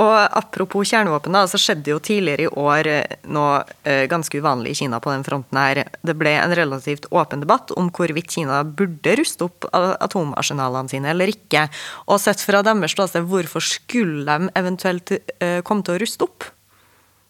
Og 0.00 0.12
Apropos 0.40 0.88
kjernevåpen, 0.88 1.36
så 1.50 1.60
skjedde 1.60 1.92
jo 1.92 2.00
tidligere 2.02 2.46
i 2.46 2.52
år 2.62 2.88
eh, 2.88 3.16
noe 3.32 3.62
eh, 3.84 4.06
ganske 4.10 4.40
uvanlig 4.40 4.74
i 4.74 4.78
Kina 4.82 5.00
på 5.02 5.12
den 5.12 5.24
fronten 5.26 5.60
her. 5.60 5.82
Det 6.06 6.16
ble 6.18 6.32
en 6.40 6.54
relativt 6.56 7.08
åpen 7.10 7.44
debatt 7.44 7.74
om 7.76 7.90
hvorvidt 7.94 8.32
Kina 8.32 8.62
burde 8.64 9.16
ruste 9.20 9.48
opp 9.48 9.68
atomarsenalene 9.72 10.92
sine 10.92 11.12
eller 11.12 11.32
ikke. 11.32 11.66
Og 12.08 12.22
sett 12.22 12.42
fra 12.44 12.64
deres 12.66 12.96
ståsted, 12.96 13.28
hvorfor 13.28 13.64
skulle 13.64 14.24
de 14.24 14.52
eventuelt 14.58 15.16
eh, 15.16 15.60
komme 15.66 15.84
til 15.84 15.98
å 15.98 16.02
ruste 16.02 16.26
opp? 16.26 16.48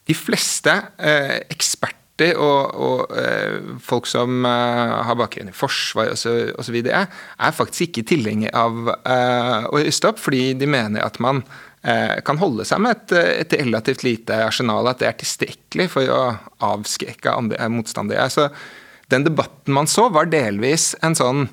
De 0.09 0.16
fleste 0.16 0.72
eh, 0.98 1.40
eksperter 1.53 2.00
og, 2.37 2.74
og 2.76 3.14
eh, 3.16 3.61
folk 3.85 4.09
som 4.11 4.44
eh, 4.44 4.94
har 5.07 5.18
bakgrunn 5.18 5.53
i 5.53 5.57
forsvar 5.57 6.12
osv., 6.12 6.76
er, 6.83 7.09
faktisk 7.57 7.88
ikke 7.88 8.09
tilhengere 8.12 8.53
av 8.57 8.92
eh, 8.98 9.68
å 9.70 9.81
ruste 9.81 10.11
opp, 10.11 10.20
fordi 10.20 10.53
de 10.61 10.68
mener 10.68 11.05
at 11.05 11.20
man 11.22 11.44
kan 11.81 12.37
holde 12.37 12.66
seg 12.69 12.83
med 12.85 12.93
et, 12.93 13.12
et, 13.40 13.55
relativt 13.57 14.03
lite 14.05 14.37
arsenal, 14.45 14.85
at 14.90 14.99
det 15.01 15.07
er 15.09 15.14
tilstrekkelig 15.16 15.87
for 15.88 16.11
å 16.12 16.19
avskrekke 16.69 17.33
motstandere. 17.73 18.27
Så 18.29 18.51
den 19.09 19.25
debatten 19.25 19.73
man 19.73 19.88
så, 19.88 20.11
var 20.12 20.29
delvis 20.29 20.93
en 21.01 21.16
sånn 21.16 21.47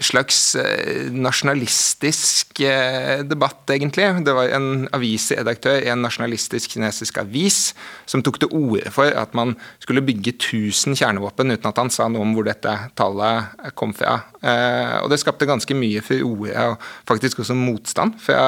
slags 0.00 0.54
eh, 0.54 1.10
nasjonalistisk 1.10 2.60
eh, 2.60 3.22
debatt, 3.26 3.64
egentlig. 3.70 4.06
Det 4.24 4.34
var 4.36 4.52
en 4.54 4.86
avisredaktør 4.94 5.82
i 5.82 5.90
en 5.90 6.04
nasjonalistisk 6.04 6.76
kinesisk 6.76 7.18
avis 7.22 7.72
som 8.10 8.22
tok 8.22 8.38
til 8.42 8.54
orde 8.54 8.92
for 8.94 9.10
at 9.10 9.34
man 9.34 9.56
skulle 9.82 10.04
bygge 10.06 10.36
1000 10.36 10.98
kjernevåpen, 11.00 11.54
uten 11.54 11.70
at 11.70 11.80
han 11.82 11.92
sa 11.92 12.08
noe 12.08 12.22
om 12.22 12.36
hvor 12.36 12.46
dette 12.46 12.74
tallet 12.98 13.72
kom 13.78 13.94
fra. 13.96 14.20
Eh, 14.42 14.96
og 15.02 15.10
det 15.12 15.20
skapte 15.22 15.48
ganske 15.50 15.78
mye 15.78 16.04
furore 16.04 16.68
og 16.70 16.90
faktisk 17.08 17.42
også 17.42 17.56
motstand 17.58 18.18
fra 18.22 18.44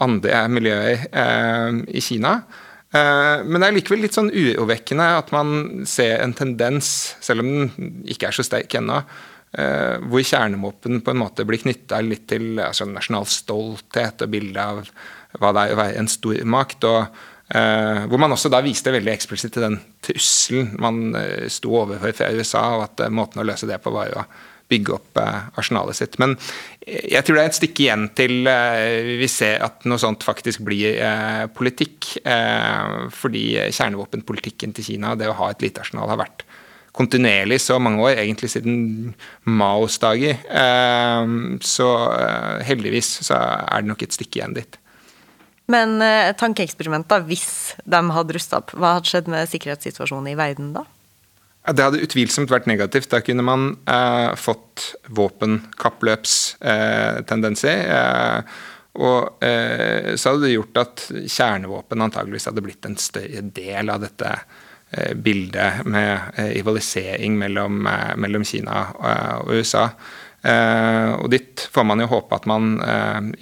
andre 0.00 0.40
miljøer 0.48 1.02
i 1.88 2.00
Kina. 2.04 2.40
Men 2.90 3.60
det 3.60 3.66
er 3.68 3.74
likevel 3.76 4.00
litt 4.04 4.16
sånn 4.16 4.32
urovekkende 4.32 5.06
at 5.20 5.28
man 5.34 5.84
ser 5.88 6.18
en 6.24 6.32
tendens, 6.36 7.14
selv 7.22 7.44
om 7.44 7.50
den 7.50 8.00
ikke 8.10 8.30
er 8.30 8.36
så 8.36 8.44
sterk 8.46 8.74
ennå, 8.80 9.02
hvor 9.50 10.22
kjernevåpen 10.22 11.00
på 11.02 11.10
en 11.10 11.18
måte 11.18 11.42
blir 11.42 11.58
knytta 11.58 11.98
litt 12.06 12.28
til 12.30 12.60
altså, 12.62 12.86
nasjonal 12.86 13.24
stolthet 13.26 14.22
og 14.22 14.30
bildet 14.30 14.60
av 14.62 14.84
hva 15.38 15.52
det 15.54 15.64
er 15.64 15.74
å 15.74 15.80
være 15.80 15.98
en 16.00 16.10
stormakt. 16.10 16.86
og 16.88 17.00
uh, 17.54 18.06
Hvor 18.10 18.22
man 18.22 18.34
også 18.34 18.50
da 18.52 18.62
viste 18.64 18.94
veldig 18.94 19.12
eksplisitt 19.14 19.54
til 19.56 19.66
den 19.68 19.80
trusselen 20.04 20.72
man 20.82 21.10
uh, 21.16 21.46
sto 21.52 21.74
overfor 21.82 22.14
fra 22.16 22.30
USA, 22.34 22.64
og 22.78 22.88
at 22.88 23.04
måten 23.12 23.42
å 23.42 23.46
løse 23.46 23.68
det 23.70 23.80
på 23.82 23.94
var 23.94 24.14
å 24.16 24.26
bygge 24.70 24.92
opp 24.94 25.18
arsenalet 25.58 25.98
sitt. 25.98 26.12
Men 26.22 26.36
jeg 26.86 27.24
tror 27.26 27.36
det 27.36 27.42
er 27.42 27.48
et 27.50 27.56
stykke 27.56 27.82
igjen 27.82 28.04
til 28.14 28.46
vi 29.18 29.26
ser 29.26 29.64
at 29.66 29.82
noe 29.90 29.98
sånt 29.98 30.22
faktisk 30.22 30.62
blir 30.62 30.94
politikk. 31.56 32.06
Fordi 33.18 33.42
kjernevåpenpolitikken 33.66 34.76
til 34.76 34.86
Kina, 34.92 35.16
det 35.18 35.26
å 35.26 35.34
ha 35.40 35.48
et 35.50 35.66
lite 35.66 35.82
arsenal, 35.82 36.06
har 36.12 36.22
vært 36.22 36.46
kontinuerlig 37.00 37.60
så 37.64 37.80
mange 37.82 38.04
år, 38.04 38.20
egentlig 38.20 38.52
siden 38.52 39.14
Maos 39.48 39.98
dager. 40.02 40.36
Så 41.64 41.88
heldigvis 42.68 43.10
så 43.26 43.40
er 43.40 43.82
det 43.82 43.90
nok 43.90 44.04
et 44.04 44.16
stykke 44.16 44.40
igjen 44.40 44.60
dit. 44.60 44.78
Men 45.70 45.96
tankeeksperimentet, 46.36 47.24
hvis 47.30 47.48
de 47.88 48.00
hadde 48.12 48.36
rusta 48.36 48.60
opp, 48.60 48.74
hva 48.76 48.98
hadde 48.98 49.12
skjedd 49.12 49.30
med 49.32 49.48
sikkerhetssituasjonen 49.48 50.32
i 50.32 50.38
verden 50.38 50.74
da? 50.76 50.84
Det 51.68 51.84
hadde 51.84 52.00
utvilsomt 52.00 52.48
vært 52.50 52.64
negativt. 52.70 53.10
Da 53.12 53.20
kunne 53.24 53.42
man 53.44 53.76
eh, 53.90 54.34
fått 54.40 54.94
våpenkappløpstendenser. 55.12 57.82
Eh, 57.84 58.42
og 59.00 59.44
eh, 59.44 60.16
så 60.16 60.30
hadde 60.32 60.46
det 60.46 60.56
gjort 60.56 60.76
at 60.80 61.04
kjernevåpen 61.20 62.02
antageligvis 62.06 62.48
hadde 62.48 62.64
blitt 62.64 62.86
en 62.88 62.96
større 63.00 63.42
del 63.54 63.86
av 63.92 63.98
dette 64.02 64.28
eh, 64.32 64.40
bildet 65.14 65.84
med 65.86 66.34
eh, 66.34 66.54
rivalisering 66.56 67.38
mellom, 67.38 67.86
mellom, 68.16 68.44
Kina 68.44 68.88
og 68.98 69.54
USA. 69.54 69.88
og 71.20 71.26
dit 71.30 71.68
får 71.72 71.84
man 71.84 72.00
jo 72.00 72.06
håpe 72.08 72.34
at 72.34 72.46
man 72.48 72.78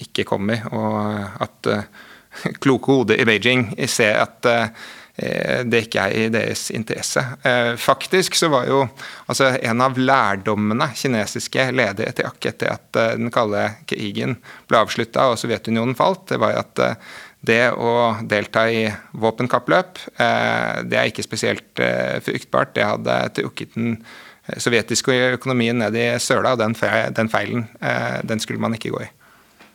ikke 0.03 0.24
kommer, 0.26 0.64
og 0.74 1.42
at 1.46 1.68
kloke 2.62 2.92
hodet 2.92 3.20
i 3.20 3.26
Beijing 3.28 3.70
ser 3.88 4.18
at 4.22 4.49
eh, 4.49 5.64
det 5.66 5.84
ikke 5.86 6.05
er 6.05 6.16
i 6.16 6.26
deres 6.32 6.68
interesse. 6.74 7.22
Eh, 7.42 7.74
faktisk 7.80 8.38
så 8.38 8.51
var 8.53 8.68
jo 8.70 8.84
altså 9.26 9.53
en 9.57 9.84
av 9.84 9.99
lærdommene 9.99 10.90
kinesiske 10.96 11.70
ledere 11.74 12.14
trakk 12.16 12.51
etter 12.53 12.74
at 12.76 13.01
eh, 13.01 13.16
den 13.18 13.32
kalde 13.34 13.64
krigen 13.88 14.38
ble 14.70 14.82
avslutta 14.84 15.30
og 15.32 15.40
Sovjetunionen 15.40 15.99
falt, 15.99 16.28
det 16.32 16.40
var 16.42 16.61
at 16.62 16.84
det 17.47 17.70
å 17.72 18.16
delta 18.26 18.64
i 18.70 18.86
våpenkappløp, 19.14 20.01
det 20.18 20.99
er 20.99 21.07
ikke 21.07 21.22
spesielt 21.22 21.80
fruktbart. 22.26 22.72
Det 22.74 22.89
hadde 22.89 23.18
trukket 23.39 23.76
den 23.76 24.01
sovjetiske 24.59 25.14
økonomien 25.36 25.78
ned 25.78 25.95
i 25.95 26.09
søla, 26.20 26.57
og 26.57 27.14
den 27.14 27.30
feilen 27.30 27.68
den 28.26 28.43
skulle 28.43 28.61
man 28.64 28.74
ikke 28.74 28.91
gå 28.97 29.05
i. 29.07 29.09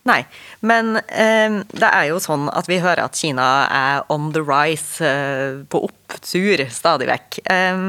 Nei, 0.04 0.24
men 0.60 0.98
eh, 1.08 1.62
det 1.72 1.88
er 1.90 2.10
jo 2.10 2.20
sånn 2.20 2.50
at 2.52 2.68
vi 2.68 2.82
hører 2.84 3.06
at 3.06 3.16
Kina 3.16 3.46
er 3.72 4.02
on 4.12 4.34
the 4.36 4.44
rise, 4.44 5.00
eh, 5.00 5.62
på 5.64 5.80
opptur 5.88 6.66
stadig 6.68 7.08
vekk. 7.08 7.40
Eh, 7.48 7.86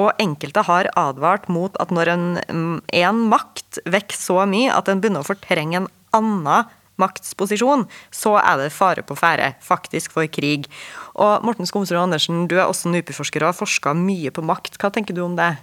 og 0.00 0.20
enkelte 0.20 0.64
har 0.68 0.88
advart 0.96 1.50
mot 1.52 1.76
at 1.80 1.92
når 1.92 2.12
en, 2.12 2.24
en 2.48 3.20
makt 3.30 3.80
vokser 3.88 4.20
så 4.20 4.42
mye 4.48 4.72
at 4.72 4.88
den 4.88 5.00
begynner 5.00 5.24
å 5.24 5.28
fortrenge 5.28 5.82
en 5.82 5.92
annen 6.16 6.72
maktsposisjon, 7.00 7.86
så 8.14 8.36
er 8.40 8.60
det 8.60 8.74
fare 8.74 9.04
på 9.06 9.16
ferde, 9.18 9.52
faktisk 9.64 10.14
for 10.16 10.28
krig. 10.32 10.68
Og 11.14 11.44
Morten 11.46 11.68
Skomsrud 11.68 12.00
Andersen, 12.00 12.46
du 12.50 12.56
er 12.58 12.66
også 12.66 12.92
NUPI-forsker 12.92 13.44
og 13.44 13.52
har 13.52 13.58
forska 13.58 13.94
mye 13.96 14.32
på 14.34 14.44
makt. 14.44 14.78
Hva 14.80 14.92
tenker 14.94 15.16
du 15.16 15.22
om 15.26 15.36
det? 15.38 15.54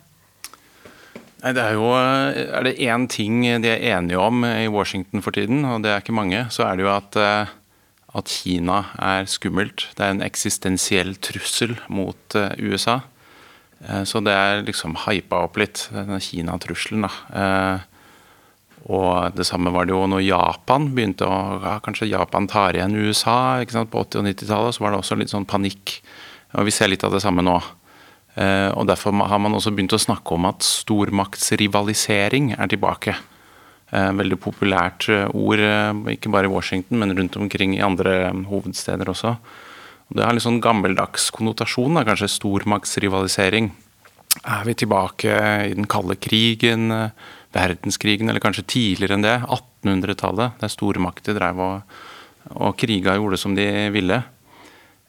Nei, 1.44 1.52
det 1.52 1.64
Er 1.64 1.74
jo, 1.76 1.90
er 1.92 2.64
det 2.64 2.80
én 2.80 3.08
ting 3.12 3.42
de 3.44 3.68
er 3.68 3.98
enige 3.98 4.20
om 4.20 4.46
i 4.48 4.70
Washington 4.72 5.22
for 5.22 5.36
tiden, 5.36 5.66
og 5.68 5.84
det 5.84 5.92
er 5.92 6.00
ikke 6.00 6.16
mange, 6.16 6.46
så 6.50 6.70
er 6.70 6.78
det 6.80 6.86
jo 6.86 6.94
at, 6.94 7.18
eh, 7.20 7.52
at 8.16 8.32
Kina 8.32 8.86
er 8.96 9.28
skummelt. 9.28 9.90
Det 9.98 10.06
er 10.06 10.14
en 10.16 10.24
eksistensiell 10.24 11.18
trussel 11.20 11.76
mot 11.90 12.38
eh, 12.40 12.56
USA. 12.64 13.02
Eh, 13.84 14.06
så 14.08 14.24
det 14.24 14.32
er 14.32 14.64
liksom 14.64 14.96
hypa 15.04 15.44
opp 15.44 15.60
litt, 15.60 15.90
denne 15.92 16.22
Kina-trusselen. 16.24 17.10
da. 17.10 17.84
Og 18.92 19.36
det 19.38 19.46
samme 19.48 19.72
var 19.72 19.88
det 19.88 19.94
jo 19.94 20.02
når 20.12 20.26
Japan 20.26 20.90
begynte 20.92 21.28
å 21.28 21.36
ja, 21.64 21.78
Kanskje 21.84 22.10
Japan 22.12 22.50
tar 22.52 22.76
igjen 22.76 22.98
USA 23.00 23.62
ikke 23.64 23.78
sant? 23.78 23.92
på 23.94 24.02
80- 24.04 24.20
og 24.20 24.28
90-tallet. 24.28 24.76
Så 24.76 24.84
var 24.84 24.92
det 24.92 25.00
også 25.00 25.20
litt 25.20 25.32
sånn 25.32 25.48
panikk. 25.48 26.02
Og 26.58 26.68
vi 26.68 26.74
ser 26.76 26.92
litt 26.92 27.06
av 27.08 27.16
det 27.16 27.24
samme 27.24 27.46
nå. 27.46 27.56
Eh, 28.36 28.70
og 28.74 28.88
Derfor 28.90 29.16
har 29.30 29.40
man 29.42 29.56
også 29.56 29.72
begynt 29.74 29.96
å 29.96 30.02
snakke 30.02 30.36
om 30.36 30.50
at 30.50 30.66
stormaktsrivalisering 30.66 32.56
er 32.58 32.72
tilbake. 32.72 33.16
Eh, 33.94 34.10
veldig 34.20 34.40
populært 34.42 35.08
eh, 35.14 35.30
ord, 35.30 35.62
ikke 36.12 36.32
bare 36.34 36.50
i 36.50 36.54
Washington, 36.54 37.00
men 37.00 37.16
rundt 37.18 37.38
omkring 37.38 37.78
i 37.78 37.84
andre 37.86 38.34
hovedsteder 38.50 39.12
også. 39.12 39.38
Det 40.14 40.26
har 40.26 40.36
litt 40.36 40.46
sånn 40.46 40.62
gammeldags 40.62 41.30
konnotasjon, 41.34 41.96
da, 41.98 42.04
kanskje 42.06 42.32
stormaktsrivalisering. 42.36 43.72
Er 44.50 44.66
vi 44.66 44.76
tilbake 44.82 45.38
i 45.70 45.74
den 45.78 45.88
kalde 45.90 46.18
krigen, 46.18 46.90
verdenskrigen, 47.54 48.30
eller 48.30 48.44
kanskje 48.44 48.66
tidligere 48.76 49.18
enn 49.18 49.26
det? 49.26 49.36
1800-tallet, 49.48 50.60
der 50.62 50.72
stormakter 50.72 51.38
drev 51.38 51.62
og, 51.64 51.98
og 52.54 52.78
kriga 52.80 53.18
gjorde 53.20 53.40
som 53.42 53.56
de 53.58 53.68
ville. 53.94 54.22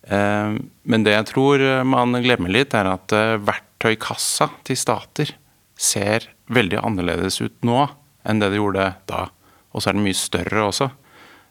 Eh, 0.05 0.59
men 0.84 1.07
det 1.07 1.16
jeg 1.16 1.30
tror 1.32 1.64
man 1.88 2.16
glemmer 2.24 2.53
litt, 2.53 2.76
er 2.76 2.90
at 2.92 3.14
eh, 3.16 3.38
verktøykassa 3.40 4.51
til 4.68 4.78
stater 4.78 5.34
ser 5.74 6.28
veldig 6.53 6.80
annerledes 6.84 7.40
ut 7.42 7.57
nå 7.66 7.86
enn 8.24 8.40
det 8.40 8.53
det 8.53 8.61
gjorde 8.61 8.90
da. 9.09 9.26
Og 9.74 9.82
så 9.82 9.90
er 9.90 9.99
den 9.99 10.07
mye 10.07 10.16
større 10.16 10.68
også. 10.68 10.90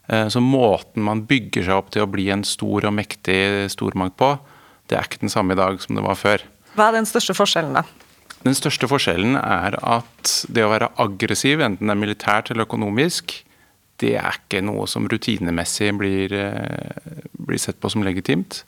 Eh, 0.08 0.26
så 0.28 0.42
måten 0.42 1.04
man 1.06 1.24
bygger 1.28 1.66
seg 1.66 1.78
opp 1.78 1.92
til 1.94 2.04
å 2.04 2.10
bli 2.10 2.28
en 2.32 2.44
stor 2.46 2.88
og 2.88 2.96
mektig 2.96 3.70
stormakt 3.72 4.18
på, 4.20 4.34
det 4.90 4.98
er 4.98 5.06
ikke 5.08 5.22
den 5.22 5.32
samme 5.32 5.54
i 5.54 5.58
dag 5.60 5.78
som 5.80 5.96
det 5.96 6.04
var 6.04 6.18
før. 6.20 6.44
Hva 6.74 6.90
er 6.90 6.98
den 6.98 7.08
største 7.08 7.36
forskjellen, 7.36 7.78
da? 7.78 7.84
Den 8.44 8.56
største 8.56 8.88
forskjellen 8.90 9.38
er 9.40 9.78
at 9.80 10.30
det 10.52 10.64
å 10.66 10.72
være 10.72 10.90
aggressiv, 11.00 11.62
enten 11.64 11.88
det 11.88 11.94
er 11.94 12.00
militært 12.00 12.50
eller 12.52 12.66
økonomisk, 12.66 13.38
det 14.02 14.16
er 14.20 14.36
ikke 14.36 14.60
noe 14.64 14.84
som 14.90 15.06
rutinemessig 15.08 15.92
blir, 15.96 16.32
eh, 16.34 17.22
blir 17.38 17.60
sett 17.62 17.78
på 17.80 17.90
som 17.92 18.02
legitimt. 18.04 18.64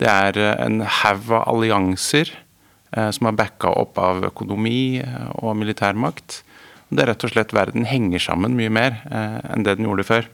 Det 0.00 0.08
er 0.08 0.38
eh, 0.38 0.64
en 0.64 0.80
haug 0.80 1.28
av 1.28 1.48
allianser 1.50 2.30
eh, 2.96 3.10
som 3.10 3.28
er 3.28 3.36
backa 3.36 3.72
opp 3.82 3.98
av 3.98 4.22
økonomi 4.30 5.02
og 5.42 5.58
militærmakt. 5.60 6.42
Det 6.88 7.02
er 7.02 7.12
rett 7.12 7.26
og 7.26 7.34
slett 7.34 7.52
verden 7.56 7.88
henger 7.88 8.22
sammen 8.22 8.56
mye 8.56 8.70
mer 8.72 8.98
enn 9.08 9.64
det 9.64 9.78
den 9.78 9.86
gjorde 9.88 10.04
før. 10.04 10.26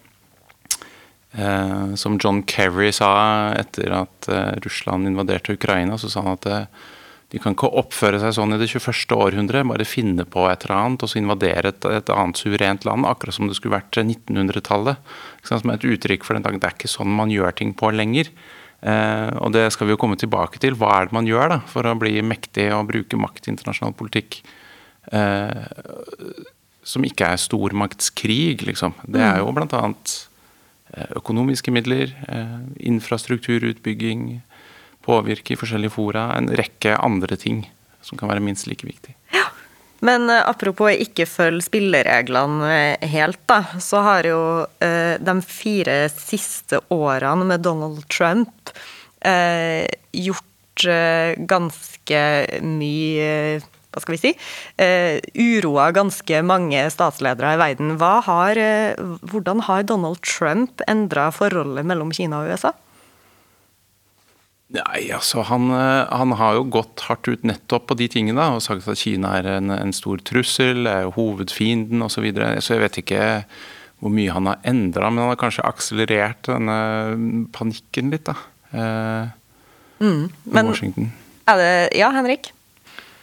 Som 1.94 2.16
John 2.18 2.40
Kerry 2.50 2.88
sa 2.90 3.52
etter 3.54 3.92
at 3.94 4.26
Russland 4.64 5.06
invaderte 5.06 5.54
Ukraina, 5.54 5.94
så 6.00 6.10
sa 6.10 6.24
han 6.24 6.34
at 6.34 6.66
de 7.28 7.40
kan 7.42 7.52
ikke 7.52 7.68
oppføre 7.76 8.20
seg 8.22 8.32
sånn 8.38 8.56
i 8.56 8.58
det 8.60 8.70
21. 8.70 9.12
århundre, 9.12 9.64
bare 9.68 9.84
finne 9.84 10.24
på 10.24 10.46
et 10.48 10.62
eller 10.64 10.78
annet 10.78 11.02
og 11.04 11.10
så 11.12 11.18
invadere 11.20 11.74
et, 11.74 11.88
et 11.98 12.12
annet 12.14 12.40
suverent 12.40 12.86
land, 12.88 13.04
akkurat 13.04 13.36
som 13.36 13.50
det 13.50 13.58
skulle 13.58 13.76
vært 13.76 13.98
1900-tallet. 14.00 15.02
Som 15.48 15.74
et 15.74 15.84
uttrykk 15.84 16.24
for 16.24 16.38
den 16.38 16.46
dag. 16.46 16.56
Det 16.56 16.70
er 16.70 16.78
ikke 16.78 16.90
sånn 16.90 17.12
man 17.12 17.32
gjør 17.32 17.52
ting 17.58 17.74
på 17.76 17.92
lenger. 17.92 18.32
Eh, 18.80 19.28
og 19.42 19.52
det 19.52 19.66
skal 19.74 19.88
vi 19.90 19.92
jo 19.92 20.00
komme 20.00 20.16
tilbake 20.20 20.60
til. 20.62 20.78
Hva 20.80 20.94
er 20.96 21.10
det 21.10 21.18
man 21.18 21.28
gjør 21.28 21.52
da, 21.52 21.60
for 21.68 21.84
å 21.84 21.96
bli 22.00 22.16
mektig 22.24 22.70
og 22.72 22.88
bruke 22.88 23.20
makt 23.20 23.48
i 23.48 23.52
internasjonal 23.52 23.96
politikk? 23.98 24.40
Eh, 25.12 25.68
som 26.88 27.04
ikke 27.04 27.28
er 27.28 27.44
stormaktskrig, 27.44 28.64
liksom. 28.64 28.96
Det 29.04 29.20
er 29.20 29.42
jo 29.42 29.52
bl.a. 29.52 29.84
Eh, 30.94 31.10
økonomiske 31.20 31.72
midler, 31.74 32.14
eh, 32.32 32.58
infrastrukturutbygging, 32.88 34.40
påvirke 35.04 35.54
i 35.54 35.60
forskjellige 35.60 35.94
fora. 35.96 36.30
En 36.36 36.50
rekke 36.50 36.96
andre 36.96 37.38
ting 37.40 37.64
som 38.04 38.18
kan 38.18 38.30
være 38.30 38.44
minst 38.44 38.68
like 38.68 38.86
viktig. 38.86 39.14
Ja. 39.34 39.48
Men 40.04 40.28
uh, 40.30 40.44
apropos 40.46 40.94
ikke 40.94 41.26
følge 41.26 41.66
spillereglene 41.66 42.68
eh, 42.70 43.08
helt, 43.10 43.40
da, 43.50 43.62
så 43.82 44.02
har 44.06 44.28
jo 44.28 44.42
eh, 44.84 45.16
de 45.18 45.34
fire 45.42 46.04
siste 46.12 46.80
årene 46.94 47.48
med 47.48 47.64
Donald 47.66 48.04
Trump 48.12 48.70
eh, 49.26 49.88
gjort 50.14 50.44
ganske 50.78 52.18
mye 52.62 53.30
hva 53.58 54.02
skal 54.04 54.14
vi 54.14 54.18
si, 54.20 54.30
uroa 55.58 55.88
ganske 55.96 56.42
mange 56.46 56.84
statsledere 56.94 57.56
i 57.56 57.58
verden. 57.58 57.96
Har, 57.98 58.60
hvordan 59.26 59.64
har 59.66 59.88
Donald 59.88 60.20
Trump 60.22 60.84
endra 60.86 61.32
forholdet 61.34 61.88
mellom 61.88 62.12
Kina 62.14 62.44
og 62.44 62.52
USA? 62.52 62.70
Nei, 64.68 65.06
altså 65.16 65.46
han, 65.48 65.70
eh, 65.72 66.10
han, 66.12 66.34
har 66.36 66.58
jo 66.58 66.66
gått 66.68 67.06
hardt 67.06 67.28
ut 67.30 67.46
nettopp 67.48 67.86
på 67.88 67.96
de 67.96 68.08
tingene 68.12 68.50
og 68.52 68.60
sagt 68.60 68.88
at 68.90 69.00
Kina 69.00 69.38
er 69.38 69.48
en, 69.54 69.72
en 69.72 69.94
stor 69.96 70.20
trussel, 70.20 70.84
er 70.84 71.06
jo 71.06 71.14
hovedfienden 71.16 72.04
osv. 72.04 72.18
Så, 72.18 72.24
videre. 72.26 72.50
så 72.60 72.76
jeg 72.76 72.84
vet 72.84 73.00
ikke 73.00 73.22
hvor 73.98 74.12
mye 74.14 74.34
han 74.34 74.46
har 74.50 74.60
endra, 74.68 75.08
men 75.08 75.24
han 75.24 75.32
har 75.32 75.40
kanskje 75.40 75.64
akselerert 75.66 76.50
denne 76.50 76.76
panikken 77.56 78.12
litt, 78.12 78.28
da. 78.28 78.36
Eh, 78.76 79.32
mm, 80.04 80.22
men 80.52 80.70
Washington. 80.70 81.10
er 81.48 81.62
det 81.62 81.72
Ja, 81.96 82.12
Henrik? 82.14 82.52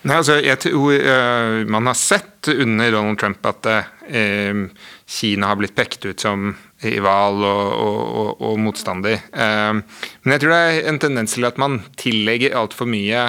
Nei, 0.05 0.19
altså, 0.19 0.35
jeg 0.41 0.59
tror 0.61 0.91
uh, 1.01 1.63
Man 1.65 1.87
har 1.89 1.95
sett 1.97 2.49
under 2.51 2.91
Donald 2.93 3.17
Trump 3.17 3.45
at 3.49 3.65
uh, 3.65 4.65
Kina 5.09 5.49
har 5.49 5.57
blitt 5.57 5.73
pekt 5.77 6.05
ut 6.05 6.21
som 6.21 6.51
rival 6.93 7.43
og, 7.43 7.65
og, 7.73 8.29
og, 8.41 8.55
motstander. 8.61 9.21
Men 9.33 10.33
jeg 10.35 10.43
tror 10.43 10.53
det 10.53 10.61
er 10.61 10.89
en 10.91 11.01
tendens 11.01 11.35
til 11.35 11.47
at 11.47 11.59
man 11.61 11.81
tillegger 12.01 12.57
altfor 12.57 12.89
mye 12.89 13.25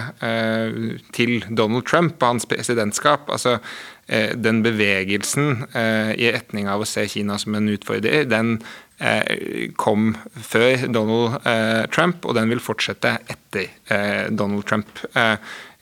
til 1.17 1.45
Donald 1.49 1.87
Trump 1.89 2.21
og 2.21 2.35
hans 2.35 2.49
presidentskap. 2.51 3.31
altså 3.31 3.59
den 4.07 4.61
bevegelsen 4.63 5.65
i 6.15 6.29
retning 6.31 6.69
av 6.71 6.85
å 6.85 6.87
se 6.87 7.09
Kina 7.11 7.41
som 7.43 7.57
en 7.59 7.73
utfordrer, 7.73 8.29
den 8.31 8.61
kom 9.77 10.13
før 10.39 10.87
Donald 10.95 11.41
Trump, 11.91 12.23
og 12.23 12.37
den 12.39 12.53
vil 12.55 12.63
fortsette 12.63 13.17
etter 13.27 14.31
Donald 14.31 14.63
Trump. 14.71 15.03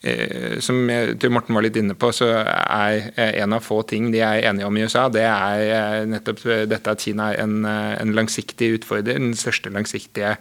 Eh, 0.05 0.59
som 0.61 0.83
til 1.17 1.33
Morten 1.33 1.57
var 1.57 1.65
litt 1.65 1.79
inne 1.81 1.97
på, 1.97 2.11
så 2.13 2.29
er 2.45 3.07
en 3.17 3.57
av 3.57 3.65
få 3.65 3.81
ting 3.89 4.11
de 4.13 4.21
er 4.21 4.43
enige 4.51 4.69
om 4.69 4.77
i 4.77 4.85
USA, 4.85 5.07
det 5.09 5.25
er 5.25 5.65
eh, 5.65 6.03
nettopp 6.11 6.43
dette 6.69 6.93
at 6.93 7.05
Kina 7.07 7.31
er 7.33 7.41
en, 7.47 7.63
eh, 7.65 7.95
en 8.03 8.13
langsiktig 8.17 8.75
utfordrer, 8.81 9.17
den 9.17 9.33
største 9.39 9.73
langsiktige 9.73 10.37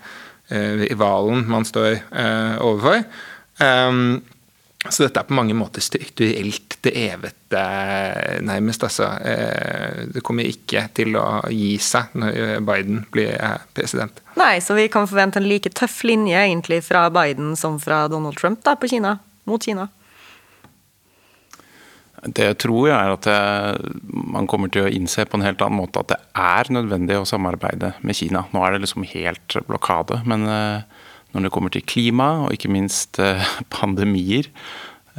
rivalen 0.54 1.46
man 1.48 1.64
står 1.66 2.02
overfor. 2.62 3.06
Um, 3.64 4.20
så 4.84 5.06
dette 5.06 5.22
er 5.22 5.30
på 5.30 5.38
mange 5.38 5.56
måter 5.56 5.82
strukturelt 5.82 6.76
evete 6.92 7.62
nærmest. 8.44 8.84
Altså. 8.84 9.08
Det 10.14 10.22
kommer 10.28 10.52
ikke 10.52 10.84
til 11.00 11.16
å 11.18 11.48
gi 11.48 11.78
seg 11.82 12.12
når 12.20 12.60
Biden 12.68 13.06
blir 13.16 13.40
president. 13.74 14.20
Nei, 14.38 14.58
så 14.62 14.76
vi 14.78 14.90
kan 14.92 15.08
forvente 15.10 15.40
en 15.40 15.48
like 15.48 15.72
tøff 15.72 16.02
linje 16.04 16.44
egentlig 16.44 16.84
fra 16.92 17.08
Biden 17.10 17.56
som 17.58 17.80
fra 17.82 18.04
Donald 18.12 18.38
Trump 18.38 18.62
da, 18.68 18.76
på 18.76 18.92
Kina? 18.92 19.22
Mot 19.50 19.64
Kina? 19.64 19.90
Det 22.24 22.46
jeg 22.46 22.60
tror 22.64 22.88
jeg 22.88 22.96
er 22.96 23.12
at 23.12 23.26
det, 23.28 23.40
man 24.08 24.48
kommer 24.48 24.72
til 24.72 24.86
å 24.86 24.92
innse 24.92 25.26
på 25.28 25.36
en 25.36 25.44
helt 25.44 25.62
annen 25.64 25.82
måte 25.82 26.00
at 26.00 26.14
det 26.14 26.20
er 26.40 26.72
nødvendig 26.72 27.18
å 27.20 27.28
samarbeide 27.28 27.94
med 28.00 28.16
Kina. 28.16 28.46
Nå 28.54 28.64
er 28.64 28.76
det 28.76 28.86
liksom 28.86 29.04
helt 29.12 29.58
blokade, 29.68 30.22
men 30.30 30.48
eh, 30.48 30.86
når 31.36 31.48
det 31.48 31.54
kommer 31.56 31.74
til 31.74 31.84
klima 31.84 32.46
og 32.46 32.56
ikke 32.56 32.72
minst 32.72 33.20
eh, 33.20 33.44
pandemier, 33.76 34.48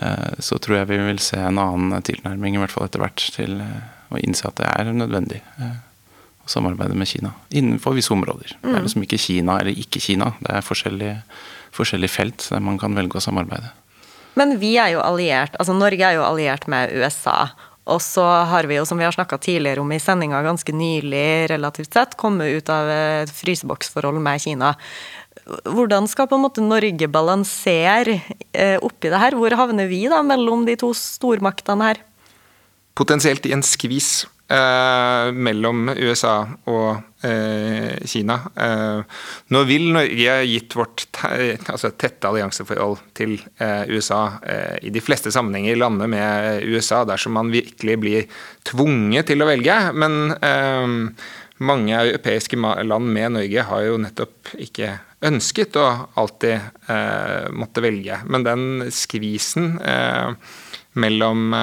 eh, 0.01 0.31
så 0.41 0.57
tror 0.57 0.81
jeg 0.81 0.93
vi 0.95 1.03
vil 1.11 1.21
se 1.21 1.43
en 1.43 1.61
annen 1.61 2.07
tilnærming, 2.09 2.57
i 2.57 2.63
hvert 2.63 2.73
fall 2.73 2.89
etter 2.89 3.05
hvert, 3.05 3.27
til 3.37 3.61
å 3.61 4.23
innse 4.23 4.49
at 4.49 4.63
det 4.63 4.71
er 4.71 4.95
nødvendig 4.97 5.43
å 5.61 6.51
samarbeide 6.51 6.97
med 6.97 7.09
Kina 7.11 7.35
innenfor 7.53 7.97
visse 7.99 8.13
områder. 8.17 8.57
Det 8.63 8.71
er 8.71 8.81
mm. 8.81 8.85
liksom 8.87 9.05
ikke 9.05 9.21
Kina 9.21 9.61
eller 9.61 9.77
ikke 9.85 10.01
Kina, 10.01 10.33
det 10.41 10.57
er 10.57 10.65
forskjellige, 10.65 11.17
forskjellige 11.77 12.17
felt 12.17 12.49
der 12.49 12.65
man 12.65 12.81
kan 12.81 12.97
velge 12.97 13.21
å 13.21 13.25
samarbeide. 13.25 13.75
Men 14.39 14.57
vi 14.59 14.75
er 14.81 14.95
jo 14.95 15.05
alliert, 15.05 15.55
altså 15.59 15.77
Norge 15.77 16.03
er 16.03 16.19
jo 16.19 16.27
alliert 16.27 16.67
med 16.71 16.93
USA. 16.95 17.53
Og 17.85 18.01
så 18.01 18.25
har 18.49 18.65
vi 18.65 18.79
jo, 18.79 18.87
som 18.89 18.99
vi 18.99 19.05
har 19.05 19.13
snakka 19.13 19.37
tidligere 19.45 19.83
om 19.83 19.93
i 19.93 20.01
sendinga 20.01 20.41
ganske 20.45 20.73
nylig, 20.73 21.51
relativt 21.53 21.93
sett, 21.93 22.17
kommet 22.21 22.57
ut 22.57 22.73
av 22.73 22.89
et 22.91 23.33
fryseboksforhold 23.35 24.23
med 24.25 24.41
Kina. 24.41 24.73
Hvordan 25.69 26.09
skal 26.09 26.31
på 26.31 26.39
en 26.39 26.47
måte 26.47 26.65
Norge 26.65 27.09
balansere 27.13 28.17
eh, 28.57 28.79
oppi 28.81 29.13
det 29.13 29.21
her? 29.21 29.37
Hvor 29.37 29.57
havner 29.61 29.91
vi 29.91 30.07
da 30.09 30.23
mellom 30.25 30.65
de 30.65 30.79
to 30.81 30.95
stormaktene 30.97 31.91
her? 31.91 32.01
Potensielt 32.97 33.45
i 33.45 33.53
en 33.53 33.65
skvis 33.67 34.25
mellom 35.35 35.89
USA 35.97 36.35
og 36.71 37.15
eh, 37.25 37.97
Kina. 38.07 38.37
Eh, 38.57 39.21
nå 39.53 39.63
vil 39.69 39.87
Norge, 39.95 40.35
gitt 40.49 40.77
vårt 40.79 41.07
altså 41.25 41.93
tette 41.99 42.29
allianseforhold 42.29 43.01
til 43.17 43.37
eh, 43.59 43.85
USA, 43.91 44.23
eh, 44.43 44.77
i 44.87 44.93
de 44.95 45.03
fleste 45.05 45.33
sammenhenger 45.35 45.79
lande 45.81 46.09
med 46.11 46.65
USA 46.69 47.05
dersom 47.09 47.37
man 47.39 47.53
virkelig 47.55 47.97
blir 48.03 48.29
tvunget 48.69 49.31
til 49.33 49.45
å 49.45 49.49
velge. 49.49 49.79
Men 49.97 50.37
eh, 50.39 51.25
mange 51.65 51.97
europeiske 51.97 52.59
land 52.59 53.11
med 53.15 53.37
Norge 53.39 53.67
har 53.71 53.89
jo 53.89 53.99
nettopp 54.03 54.55
ikke 54.61 54.97
ønsket 55.25 55.79
å 55.81 55.87
alltid 56.21 56.83
måtte 57.57 57.81
velge. 57.81 58.19
Men 58.29 58.45
den 58.45 58.65
skvisen 58.93 59.79
eh, 59.81 60.35
mellom, 60.95 61.55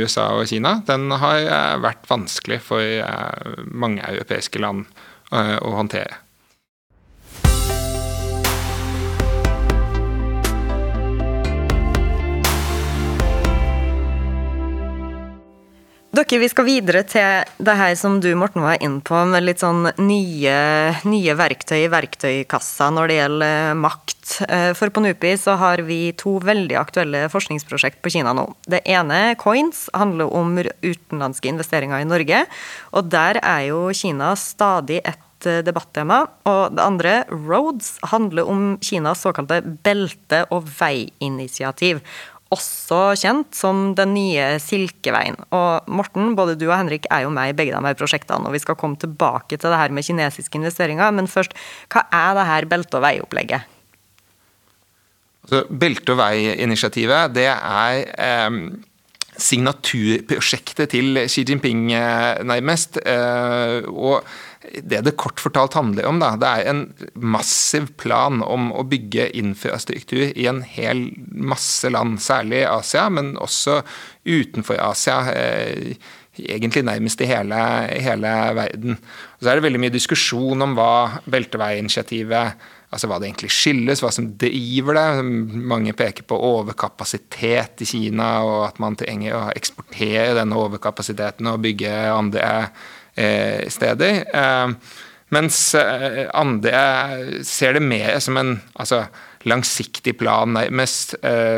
USA 0.00 0.28
og 0.38 0.48
Kina, 0.50 0.76
den 0.86 1.08
har 1.22 1.40
eh, 1.42 1.74
vært 1.82 2.08
vanskelig 2.10 2.60
for 2.66 2.82
eh, 2.82 3.58
mange 3.70 4.04
europeiske 4.04 4.62
land 4.62 4.86
å 5.34 5.70
håndtere. 5.74 6.23
Dere, 16.14 16.38
vi 16.38 16.46
skal 16.46 16.66
videre 16.68 17.00
til 17.10 17.48
det 17.66 17.74
her 17.74 17.94
som 17.98 18.20
du 18.22 18.28
Morten 18.38 18.62
var 18.62 18.78
inn 18.84 19.00
på, 19.02 19.16
med 19.26 19.42
litt 19.42 19.64
sånn 19.64 19.88
nye, 19.98 20.52
nye 21.10 21.34
verktøy 21.34 21.80
i 21.80 21.90
verktøykassa 21.90 22.86
når 22.94 23.10
det 23.10 23.16
gjelder 23.16 23.80
makt. 23.80 24.36
Eh, 24.46 24.68
for 24.78 24.94
på 24.94 25.02
NUPI 25.02 25.32
så 25.42 25.56
har 25.58 25.82
vi 25.88 26.12
to 26.20 26.36
veldig 26.44 26.78
aktuelle 26.78 27.24
forskningsprosjekt 27.32 27.98
på 28.04 28.14
Kina 28.14 28.30
nå. 28.36 28.46
Det 28.70 28.84
ene, 28.86 29.34
Coins, 29.40 29.88
handler 29.96 30.30
om 30.30 30.54
utenlandske 30.62 31.50
investeringer 31.50 32.04
i 32.04 32.06
Norge. 32.06 32.44
Og 32.94 33.10
der 33.10 33.42
er 33.42 33.66
jo 33.72 33.88
Kina 33.90 34.36
stadig 34.38 35.00
et 35.02 35.50
eh, 35.50 35.64
debattema. 35.66 36.28
Og 36.46 36.78
det 36.78 36.84
andre, 36.84 37.16
Roads, 37.32 37.96
handler 38.14 38.46
om 38.54 38.76
Kinas 38.78 39.26
såkalte 39.26 39.64
belte- 39.82 40.46
og 40.54 40.70
veiinitiativ 40.78 42.04
også 42.54 43.00
kjent 43.20 43.54
som 43.56 43.92
Den 43.98 44.14
nye 44.16 44.54
Silkeveien. 44.62 45.36
Og 45.54 45.90
Morten, 45.90 46.32
både 46.38 46.56
du 46.58 46.66
og 46.70 46.78
Henrik 46.78 47.08
er 47.12 47.26
jo 47.26 47.34
med 47.34 47.52
i 47.52 47.56
begge 47.58 47.74
de 47.74 47.84
her 47.90 47.98
prosjektene, 47.98 48.48
og 48.48 48.56
vi 48.56 48.62
skal 48.62 48.78
komme 48.80 48.98
tilbake 49.00 49.58
til 49.58 49.68
det 49.68 49.80
her 49.80 49.94
med 49.94 50.06
kinesiske 50.06 50.60
investeringer. 50.60 51.12
Men 51.14 51.30
først, 51.30 51.56
hva 51.92 52.06
er 52.08 52.34
det 52.38 52.48
her 52.50 52.70
belte- 52.70 53.00
og 53.00 53.06
veiopplegget? 53.06 53.70
Altså, 55.44 55.64
belte- 55.68 56.14
og 56.14 56.20
vei-initiativet, 56.22 57.34
det 57.36 57.48
er 57.52 58.04
eh, 58.16 58.58
signaturprosjektet 59.36 60.94
til 60.94 61.20
Xi 61.28 61.44
Jinping, 61.44 61.92
eh, 61.92 62.40
nærmest. 62.46 62.98
Eh, 63.04 63.82
og 63.88 64.24
det 64.82 65.02
det 65.06 65.14
kort 65.20 65.40
fortalt 65.42 65.76
handler 65.78 66.08
om, 66.08 66.18
da, 66.22 66.34
det 66.40 66.50
er 66.50 66.70
en 66.70 66.82
massiv 67.14 67.90
plan 68.00 68.42
om 68.42 68.70
å 68.74 68.84
bygge 68.88 69.30
infrastruktur 69.38 70.30
i 70.32 70.48
en 70.50 70.62
hel 70.66 71.06
masse 71.30 71.90
land, 71.92 72.20
særlig 72.22 72.62
i 72.62 72.68
Asia, 72.68 73.08
men 73.12 73.34
også 73.36 73.82
utenfor 74.24 74.80
Asia. 74.82 75.20
Eh, 75.34 75.96
egentlig 76.34 76.82
nærmest 76.82 77.20
i 77.22 77.28
hele, 77.30 77.58
hele 78.02 78.30
verden. 78.56 78.96
Og 79.36 79.44
så 79.44 79.52
er 79.52 79.58
det 79.60 79.66
veldig 79.68 79.82
mye 79.84 79.94
diskusjon 79.94 80.66
om 80.66 80.72
hva 80.74 81.20
belteveiinitiativet 81.30 82.64
altså 82.94 83.10
hva 83.10 83.18
det 83.18 83.28
egentlig 83.28 83.50
skyldes, 83.50 84.02
hva 84.04 84.10
som 84.14 84.28
driver 84.38 84.98
det. 84.98 85.06
Mange 85.72 85.94
peker 85.98 86.26
på 86.30 86.38
overkapasitet 86.38 87.82
i 87.82 87.88
Kina, 87.88 88.28
og 88.46 88.58
at 88.68 88.78
man 88.82 88.98
trenger 88.98 89.34
å 89.34 89.46
eksportere 89.54 90.36
denne 90.38 90.58
overkapasiteten 90.60 91.50
og 91.50 91.62
bygge 91.64 91.94
andre 92.12 92.44
steder. 93.70 94.24
Eh, 94.34 95.00
mens 95.34 95.58
eh, 95.74 96.24
andre 96.36 96.80
ser 97.46 97.76
det 97.76 97.82
mer 97.82 98.18
som 98.22 98.38
en 98.38 98.52
altså, 98.74 99.04
langsiktig 99.44 100.14
plan, 100.20 100.54
nærmest, 100.56 101.16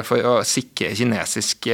for 0.09 0.27
å 0.27 0.33
sikre 0.43 0.89
kinesisk 0.99 1.69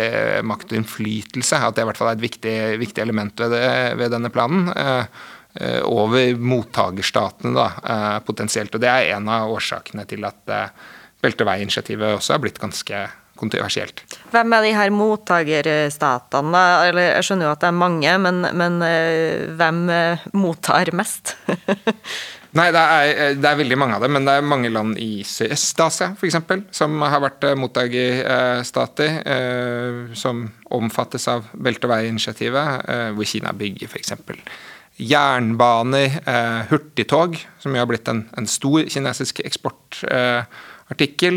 makt 0.45 0.75
og 0.75 0.83
innflytelse. 0.83 1.57
At 1.57 1.79
det 1.79 1.87
i 1.87 1.89
hvert 1.89 2.01
fall 2.01 2.11
er 2.11 2.19
et 2.19 2.27
viktig, 2.27 2.57
viktig 2.83 3.01
element 3.01 3.41
ved, 3.41 3.55
det, 3.55 3.71
ved, 3.97 4.13
denne 4.13 4.29
planen. 4.35 4.69
Over 5.89 6.37
mottakerstatene, 6.37 7.55
da, 7.57 8.19
potensielt. 8.29 8.77
Og 8.77 8.85
det 8.85 8.93
er 8.93 9.15
en 9.17 9.33
av 9.33 9.55
årsakene 9.57 10.05
til 10.11 10.29
at 10.29 10.53
belteveiinitiativet 11.25 12.19
også 12.19 12.37
har 12.37 12.45
blitt 12.45 12.61
ganske 12.61 13.07
kontroversielt. 13.43 14.05
Hvem 14.33 14.55
er 14.57 14.67
de 14.67 14.77
her 14.77 14.93
mottakerstatene? 14.95 16.63
Eller 16.89 17.09
jeg 17.09 17.25
skjønner 17.27 17.49
jo 17.49 17.55
at 17.55 17.65
det 17.65 17.71
er 17.71 17.83
mange, 17.83 18.13
men, 18.27 18.37
men 18.59 18.79
eh, 18.87 19.49
hvem 19.59 19.83
eh, 19.93 20.29
mottar 20.39 20.93
mest? 20.97 21.35
Nei, 22.59 22.69
det 22.75 22.81
er, 22.81 23.07
eh, 23.09 23.37
det 23.41 23.49
er, 23.49 23.61
veldig 23.63 23.79
mange 23.81 23.97
av 23.97 24.03
dem, 24.05 24.13
men 24.17 24.27
det 24.29 24.35
er 24.37 24.45
mange 24.45 24.71
land 24.73 24.99
i 25.01 25.25
Sørøst-Asia 25.27 26.09
f.eks. 26.19 26.37
som 26.77 26.91
har 27.03 27.25
vært 27.25 27.43
mottakerstater, 27.59 29.11
som 30.19 30.45
omfattes 30.73 31.25
av 31.33 31.41
belte- 31.57 31.89
og 31.89 31.93
vei-initiativet, 31.95 32.69
hvor 33.17 33.27
Kina 33.29 33.51
bygger 33.57 33.89
f.eks. 33.89 34.13
jernbaner, 35.01 36.21
hurtigtog, 36.69 37.41
som 37.65 37.73
jo 37.73 37.81
har 37.81 37.89
blitt 37.89 38.09
en, 38.13 38.27
en 38.37 38.49
stor 38.49 38.81
kinesisk 38.93 39.41
eksportartikkel. 39.49 41.37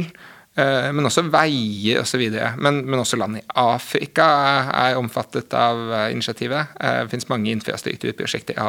Eh, 0.56 0.90
men 0.96 1.04
også 1.04 1.26
veier 1.28 2.00
osv. 2.00 2.22
Men, 2.64 2.80
men 2.88 3.02
også 3.02 3.20
land 3.20 3.42
i 3.42 3.44
Afrika 3.60 4.26
er 4.72 5.00
omfattet 5.00 5.52
av 5.58 5.82
eh, 5.90 6.08
initiativet. 6.14 6.78
Eh, 6.80 7.02
det 7.04 7.12
finnes 7.12 7.28
mange 7.32 7.52
infrastrukturprosjekter 7.58 8.60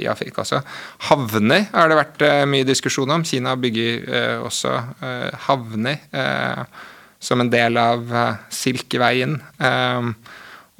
i 0.00 0.08
Afrika 0.10 0.42
også. 0.42 0.58
Havner 1.10 1.68
har 1.70 1.90
det 1.90 2.00
vært 2.00 2.26
mye 2.50 2.66
diskusjon 2.66 3.14
om. 3.14 3.26
Kina 3.26 3.54
bygger 3.60 4.42
også 4.46 4.74
havner 5.46 6.00
som 7.20 7.42
en 7.42 7.50
del 7.52 7.78
av 7.78 8.10
Silkeveien. 8.54 9.36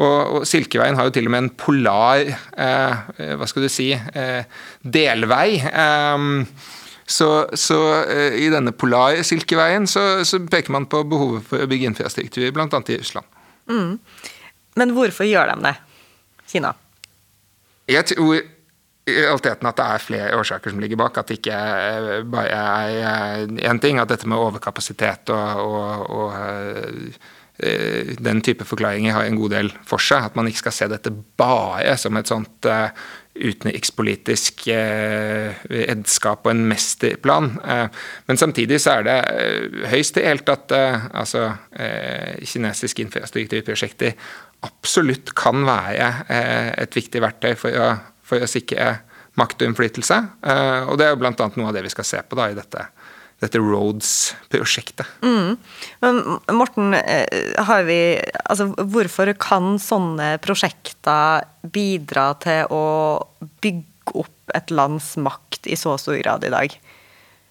Og, 0.01 0.05
og, 0.07 0.38
Silkeveien 0.48 0.96
har 0.96 1.09
jo 1.09 1.14
til 1.14 1.28
og 1.28 1.34
med 1.34 1.44
en 1.44 1.53
polar 1.61 2.24
hva 2.57 3.48
skal 3.48 3.66
du 3.66 3.70
si, 3.72 3.90
delvei. 4.80 5.61
Eh, 7.11 7.14
så, 7.14 7.48
så 7.52 8.04
eh, 8.04 8.38
i 8.44 8.48
denne 8.50 8.72
polar-silkeveien 8.72 9.86
så, 9.86 10.24
så, 10.24 10.40
peker 10.46 10.72
man 10.72 10.86
på 10.86 11.02
behovet 11.04 11.44
for 11.46 11.62
å 11.62 11.66
bygge 11.70 11.90
infrastruktur, 11.90 12.50
bl.a. 12.54 12.68
i 12.68 13.00
Russland. 13.00 13.26
Mm. 13.70 13.98
Men 14.76 14.94
hvorfor 14.94 15.26
gjør 15.26 15.50
de 15.54 15.61
det, 15.66 15.74
Kina? 16.50 16.74
Jeg 17.90 18.06
tror 18.06 18.38
i 18.38 19.16
realiteten 19.16 19.66
at 19.66 19.78
det 19.78 19.84
er 19.90 20.04
flere 20.04 20.38
årsaker 20.38 20.70
som 20.70 20.80
ligger 20.82 21.00
bak. 21.00 21.18
At 21.18 21.30
det 21.30 21.40
ikke 21.40 21.58
bare 22.30 22.54
er 22.54 23.46
én 23.48 23.80
ting. 23.82 23.98
At 23.98 24.12
dette 24.12 24.28
med 24.30 24.38
overkapasitet 24.38 25.32
og, 25.34 25.62
og, 25.64 26.11
og 26.14 27.16
Eh, 27.62 28.16
den 28.18 28.40
type 28.40 28.64
forklaringer 28.64 29.12
har 29.12 29.26
en 29.28 29.36
god 29.36 29.52
del 29.52 29.70
for 29.86 30.00
seg. 30.00 30.30
At 30.30 30.36
man 30.38 30.48
ikke 30.48 30.64
skal 30.64 30.76
se 30.76 30.88
dette 30.92 31.12
bare 31.12 31.96
som 32.00 32.16
et 32.16 32.30
sånt 32.30 32.68
utenrikspolitisk 33.34 34.64
redskap 35.70 36.46
og 36.46 36.52
en 36.52 36.64
mesterplan. 36.70 37.52
Uh, 37.62 37.86
men 38.28 38.40
samtidig 38.40 38.80
så 38.82 38.98
er 38.98 39.06
det 39.06 39.18
uh, 39.20 39.84
høyst 39.92 40.18
reelt 40.18 40.50
at 40.50 40.74
altså, 40.74 41.46
kinesiske 42.42 43.04
infrastrukturprosjekter 43.06 44.16
absolutt 44.66 45.32
kan 45.38 45.62
være 45.64 46.10
et 46.82 46.96
viktig 46.96 47.22
verktøy 47.22 47.54
for 47.56 47.76
å, 47.80 47.86
for 48.26 48.44
å 48.44 48.50
sikre 48.50 48.90
makt 49.40 49.62
og 49.62 49.70
innflytelse. 49.70 50.18
og 50.90 50.98
det 51.00 51.06
er 51.06 51.14
jo 51.14 51.20
bl.a. 51.22 51.32
noe 51.32 51.70
av 51.70 51.76
det 51.76 51.84
vi 51.86 51.92
skal 51.94 52.04
se 52.04 52.20
på 52.26 52.36
da 52.36 52.50
i 52.50 52.58
dette 52.58 52.84
dette 53.41 53.61
Roads-prosjektet. 53.61 55.07
Mm. 55.22 55.57
Men 56.01 56.20
Morten, 56.53 56.95
eh, 56.95 57.64
har 57.64 57.84
vi, 57.88 58.20
altså, 58.45 58.70
hvorfor 58.76 59.32
kan 59.41 59.78
sånne 59.80 60.34
prosjekter 60.45 61.47
bidra 61.64 62.30
til 62.43 62.68
å 62.68 62.84
bygge 63.64 64.16
opp 64.20 64.55
et 64.57 64.72
lands 64.74 65.14
makt 65.16 65.70
i 65.70 65.78
så 65.78 65.97
stor 66.01 66.18
grad 66.20 66.45
i 66.45 66.53
dag? 66.53 66.76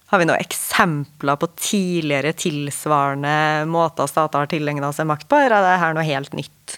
Har 0.09 0.21
vi 0.21 0.29
noen 0.29 0.41
eksempler 0.41 1.37
på 1.41 1.49
tidligere 1.57 2.35
tilsvarende 2.37 3.65
måter 3.69 4.09
stater 4.09 4.45
har 4.45 4.49
tilegna 4.49 4.93
seg 4.93 5.09
makt 5.09 5.29
på, 5.29 5.41
eller 5.41 5.57
er 5.57 5.67
det 5.67 5.81
her 5.83 5.97
noe 5.97 6.05
helt 6.05 6.37
nytt? 6.37 6.77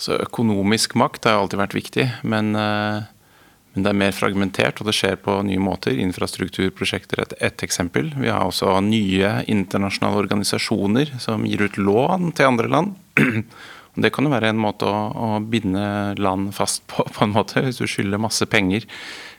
Så 0.00 0.16
økonomisk 0.20 0.96
makt 0.98 1.28
har 1.28 1.38
alltid 1.38 1.60
vært 1.60 1.76
viktig, 1.76 2.08
men 2.28 2.52
uh 2.52 3.04
men 3.74 3.82
det 3.82 3.90
er 3.90 3.98
mer 3.98 4.14
fragmentert, 4.14 4.78
og 4.78 4.86
det 4.88 4.94
skjer 4.94 5.16
på 5.22 5.36
nye 5.48 5.62
måter. 5.62 5.96
Infrastrukturprosjekter 5.98 7.20
er 7.20 7.26
et, 7.26 7.36
et 7.50 7.64
eksempel. 7.66 8.12
Vi 8.14 8.30
har 8.30 8.46
også 8.46 8.76
nye 8.86 9.32
internasjonale 9.50 10.20
organisasjoner 10.22 11.16
som 11.22 11.46
gir 11.48 11.66
ut 11.66 11.80
lån 11.80 12.30
til 12.38 12.52
andre 12.52 12.70
land. 12.70 12.94
Det 13.94 14.10
kan 14.10 14.26
jo 14.26 14.32
være 14.32 14.48
en 14.50 14.58
måte 14.58 14.88
å, 14.90 15.02
å 15.14 15.26
binde 15.38 16.14
land 16.18 16.48
fast 16.56 16.82
på, 16.90 17.04
på 17.14 17.26
en 17.26 17.34
måte, 17.34 17.62
hvis 17.62 17.78
du 17.78 17.86
skylder 17.86 18.18
masse 18.22 18.46
penger. 18.50 18.88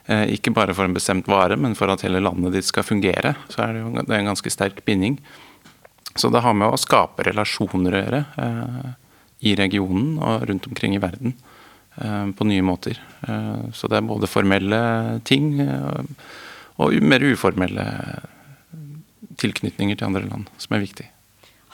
Eh, 0.08 0.36
ikke 0.36 0.54
bare 0.56 0.72
for 0.76 0.88
en 0.88 0.96
bestemt 0.96 1.28
vare, 1.28 1.58
men 1.60 1.76
for 1.76 1.92
at 1.92 2.04
hele 2.06 2.22
landet 2.24 2.54
ditt 2.56 2.68
skal 2.68 2.86
fungere. 2.86 3.34
Så 3.52 3.64
er 3.64 3.74
det 3.74 3.82
jo 3.82 3.92
det 3.98 4.06
er 4.06 4.22
en 4.22 4.30
ganske 4.32 4.52
sterk 4.52 4.80
binding. 4.88 5.18
Så 6.16 6.30
det 6.32 6.40
har 6.44 6.56
med 6.56 6.72
å 6.72 6.80
skape 6.80 7.26
relasjoner 7.26 7.96
å 7.96 8.00
gjøre 8.00 8.22
eh, 8.44 8.88
i 9.50 9.52
regionen 9.60 10.16
og 10.16 10.46
rundt 10.48 10.68
omkring 10.70 10.96
i 10.96 11.02
verden. 11.02 11.36
Eh, 11.96 12.30
på 12.30 12.44
nye 12.44 12.62
måter. 12.62 12.98
Eh, 13.28 13.72
så 13.72 13.88
det 13.88 13.96
er 13.96 14.08
både 14.08 14.28
formelle 14.28 14.80
ting 15.24 15.54
eh, 15.64 16.32
og 16.76 16.96
mer 17.00 17.24
uformelle 17.24 17.84
tilknytninger 19.40 19.96
til 19.96 20.10
andre 20.10 20.26
land 20.26 20.50
som 20.60 20.76
er 20.76 20.84
viktig. 20.84 21.06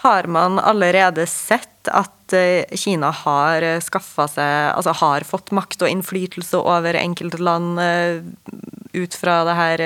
Har 0.04 0.26
man 0.30 0.60
allerede 0.62 1.26
sett 1.30 1.90
at 1.90 2.34
Kina 2.78 3.10
har 3.12 3.64
skaffa 3.84 4.24
seg 4.30 4.52
Altså 4.72 4.94
har 5.02 5.26
fått 5.26 5.50
makt 5.54 5.82
og 5.84 5.90
innflytelse 5.90 6.58
over 6.58 6.96
enkelte 6.96 7.38
land 7.42 7.78
ut 7.78 9.14
fra 9.18 9.42
det 9.46 9.56
her 9.58 9.82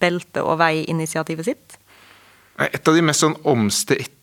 belte- 0.00 0.44
og 0.44 0.58
veiinitiativet 0.60 1.48
sitt? 1.48 1.78
Et 2.58 2.88
av 2.88 2.96
de 2.96 3.04
mest 3.04 3.24
sånn 3.24 3.36
omstridte 3.48 4.15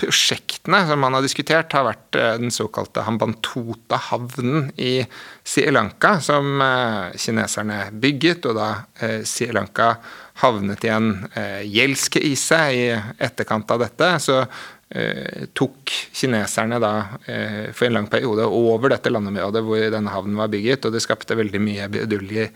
prosjektene 0.00 0.80
som 0.88 1.00
man 1.00 1.14
har 1.16 1.24
diskutert, 1.24 1.72
har 1.76 1.84
vært 1.84 2.16
eh, 2.16 2.36
den 2.40 2.52
såkalte 2.54 3.04
Hambantota-havnen 3.04 4.70
i 4.80 5.04
Sri 5.44 5.66
Lanka, 5.70 6.16
som 6.24 6.62
eh, 6.64 7.16
kineserne 7.20 7.90
bygget, 7.92 8.46
og 8.48 8.56
da 8.56 8.68
eh, 9.00 9.20
Sri 9.28 9.50
Lanka 9.52 9.94
havnet 10.40 10.86
i 10.86 10.92
en 10.94 11.10
eh, 11.34 11.60
gjeldskrise 11.68 12.62
i 12.72 12.86
etterkant 13.18 13.70
av 13.70 13.84
dette. 13.84 14.08
så 14.24 14.40
eh, 14.88 15.44
tok 15.52 15.92
kineserne 16.14 16.80
da 16.82 16.94
for 17.74 17.86
en 17.86 17.96
lang 17.98 18.08
periode 18.10 18.46
over 18.46 18.92
dette 18.94 19.12
landområdet 19.12 19.62
hvor 19.66 19.84
denne 19.92 20.12
havnen 20.14 20.40
var 20.40 20.52
bygget, 20.52 20.86
og 20.86 20.96
det 20.96 21.04
skapte 21.04 21.36
veldig 21.38 21.60
mye 21.62 21.90
bruduljer 21.92 22.50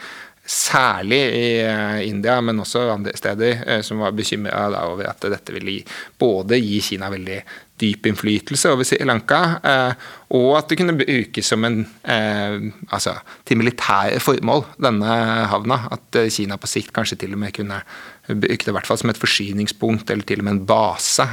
særlig 0.49 1.21
i 1.37 1.47
eh, 1.61 2.09
India, 2.09 2.41
men 2.41 2.61
også 2.63 2.87
andre 2.95 3.13
steder, 3.17 3.63
eh, 3.67 3.81
som 3.85 4.01
var 4.01 4.17
bekymra 4.17 4.69
over 4.87 5.11
at 5.11 5.27
dette 5.29 5.53
ville 5.53 5.83
både 6.19 6.57
gi 6.57 6.81
Kina 6.81 7.11
veldig 7.13 7.43
dyp 7.79 8.09
innflytelse 8.09 8.73
over 8.73 8.87
Sri 8.89 8.99
Lanka, 9.07 9.43
eh, 9.61 10.09
og 10.35 10.57
at 10.57 10.71
det 10.71 10.81
kunne 10.81 10.97
brukes 10.99 11.53
som 11.53 11.65
en 11.65 11.85
altså, 12.05 13.15
til 13.49 13.61
militære 13.61 14.19
formål, 14.21 14.65
denne 14.81 15.15
havna. 15.53 15.83
At 15.95 16.19
Kina 16.33 16.59
på 16.61 16.69
sikt 16.69 16.93
kanskje 16.97 17.21
til 17.23 17.37
og 17.37 17.41
med 17.45 17.55
kunne 17.57 17.81
bruke 18.29 18.65
det 18.65 18.73
i 18.73 18.77
hvert 18.77 18.89
fall 18.89 19.01
som 19.01 19.13
et 19.13 19.21
forsyningspunkt, 19.21 20.11
eller 20.11 20.29
til 20.29 20.43
og 20.43 20.49
med 20.49 20.57
en 20.57 20.67
base 20.69 21.25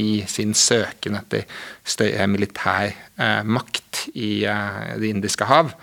i 0.00 0.24
sin 0.28 0.54
søken 0.56 1.18
etter 1.18 1.44
større 1.84 2.24
militær 2.32 2.96
makt 3.44 4.06
i 4.14 4.32
Det 4.46 5.12
indiske 5.12 5.44
hav. 5.44 5.76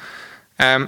Um, 0.61 0.83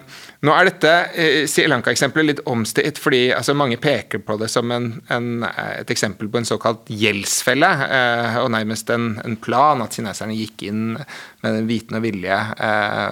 nå 0.45 0.53
er 0.53 0.67
dette 0.69 0.91
uh, 1.15 1.45
Sri 1.49 1.65
Lanka-eksempelet 1.65 2.27
litt 2.27 2.41
omstridt, 2.49 2.99
fordi 3.01 3.23
altså, 3.33 3.55
mange 3.57 3.79
peker 3.81 4.21
på 4.21 4.37
det 4.37 4.51
som 4.53 4.69
en, 4.71 4.91
en, 5.09 5.45
et 5.47 5.89
eksempel 5.91 6.29
på 6.29 6.41
en 6.41 6.47
såkalt 6.47 6.91
gjeldsfelle, 6.93 7.71
uh, 7.89 8.37
og 8.43 8.51
nærmest 8.53 8.93
en, 8.93 9.15
en, 9.25 9.37
plan 9.41 9.81
at 9.81 9.97
kineserne 9.97 10.37
gikk 10.37 10.67
inn 10.69 10.83
med 10.95 11.49
den 11.49 11.69
viten 11.69 11.97
og 11.97 12.05
vilje 12.05 12.37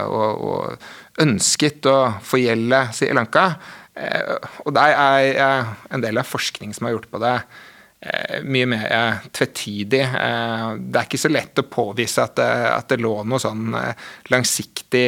og, 0.08 0.46
og, 0.46 0.88
ønsket 1.22 1.86
å 1.90 1.98
forgjelde 2.26 2.80
Sri 2.96 3.12
Lanka. 3.14 3.52
og 4.66 4.72
der 4.74 4.96
er 4.98 5.68
en 5.94 6.02
del 6.02 6.18
av 6.18 6.26
forskning 6.26 6.74
som 6.74 6.88
har 6.88 6.96
gjort 6.96 7.12
på 7.12 7.22
det 7.22 7.36
Eh, 7.44 7.73
mye 8.44 8.68
mer 8.68 8.86
eh, 8.92 9.28
tvetydig. 9.32 10.02
Eh, 10.04 10.64
det 10.80 11.00
er 11.00 11.08
ikke 11.08 11.22
så 11.22 11.32
lett 11.32 11.60
å 11.62 11.66
påvise 11.72 12.24
at 12.24 12.36
det, 12.40 12.48
at 12.74 12.90
det 12.92 13.00
lå 13.04 13.14
noe 13.28 13.40
sånn 13.42 13.76
langsiktig 14.32 15.06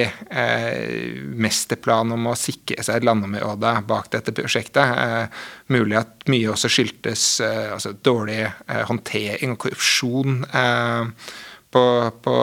mesterplan 1.45 2.13
om 2.15 2.29
å 2.31 2.37
sikre 2.39 2.83
seg 2.85 2.99
et 2.99 3.07
landområde 3.07 3.73
bak 3.87 4.09
dette 4.13 4.33
prosjektet. 4.35 5.31
Mulig 5.73 5.97
at 5.99 6.27
mye 6.31 6.51
også 6.53 6.71
skyldtes 6.71 7.25
altså 7.45 7.95
dårlig 8.05 8.43
håndtering 8.89 9.55
og 9.55 9.61
korrupsjon 9.65 10.39
på, 11.75 11.83
på, 12.27 12.37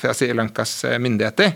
fra 0.00 0.16
Sri 0.16 0.32
Lankas 0.36 0.78
myndigheter. 1.00 1.54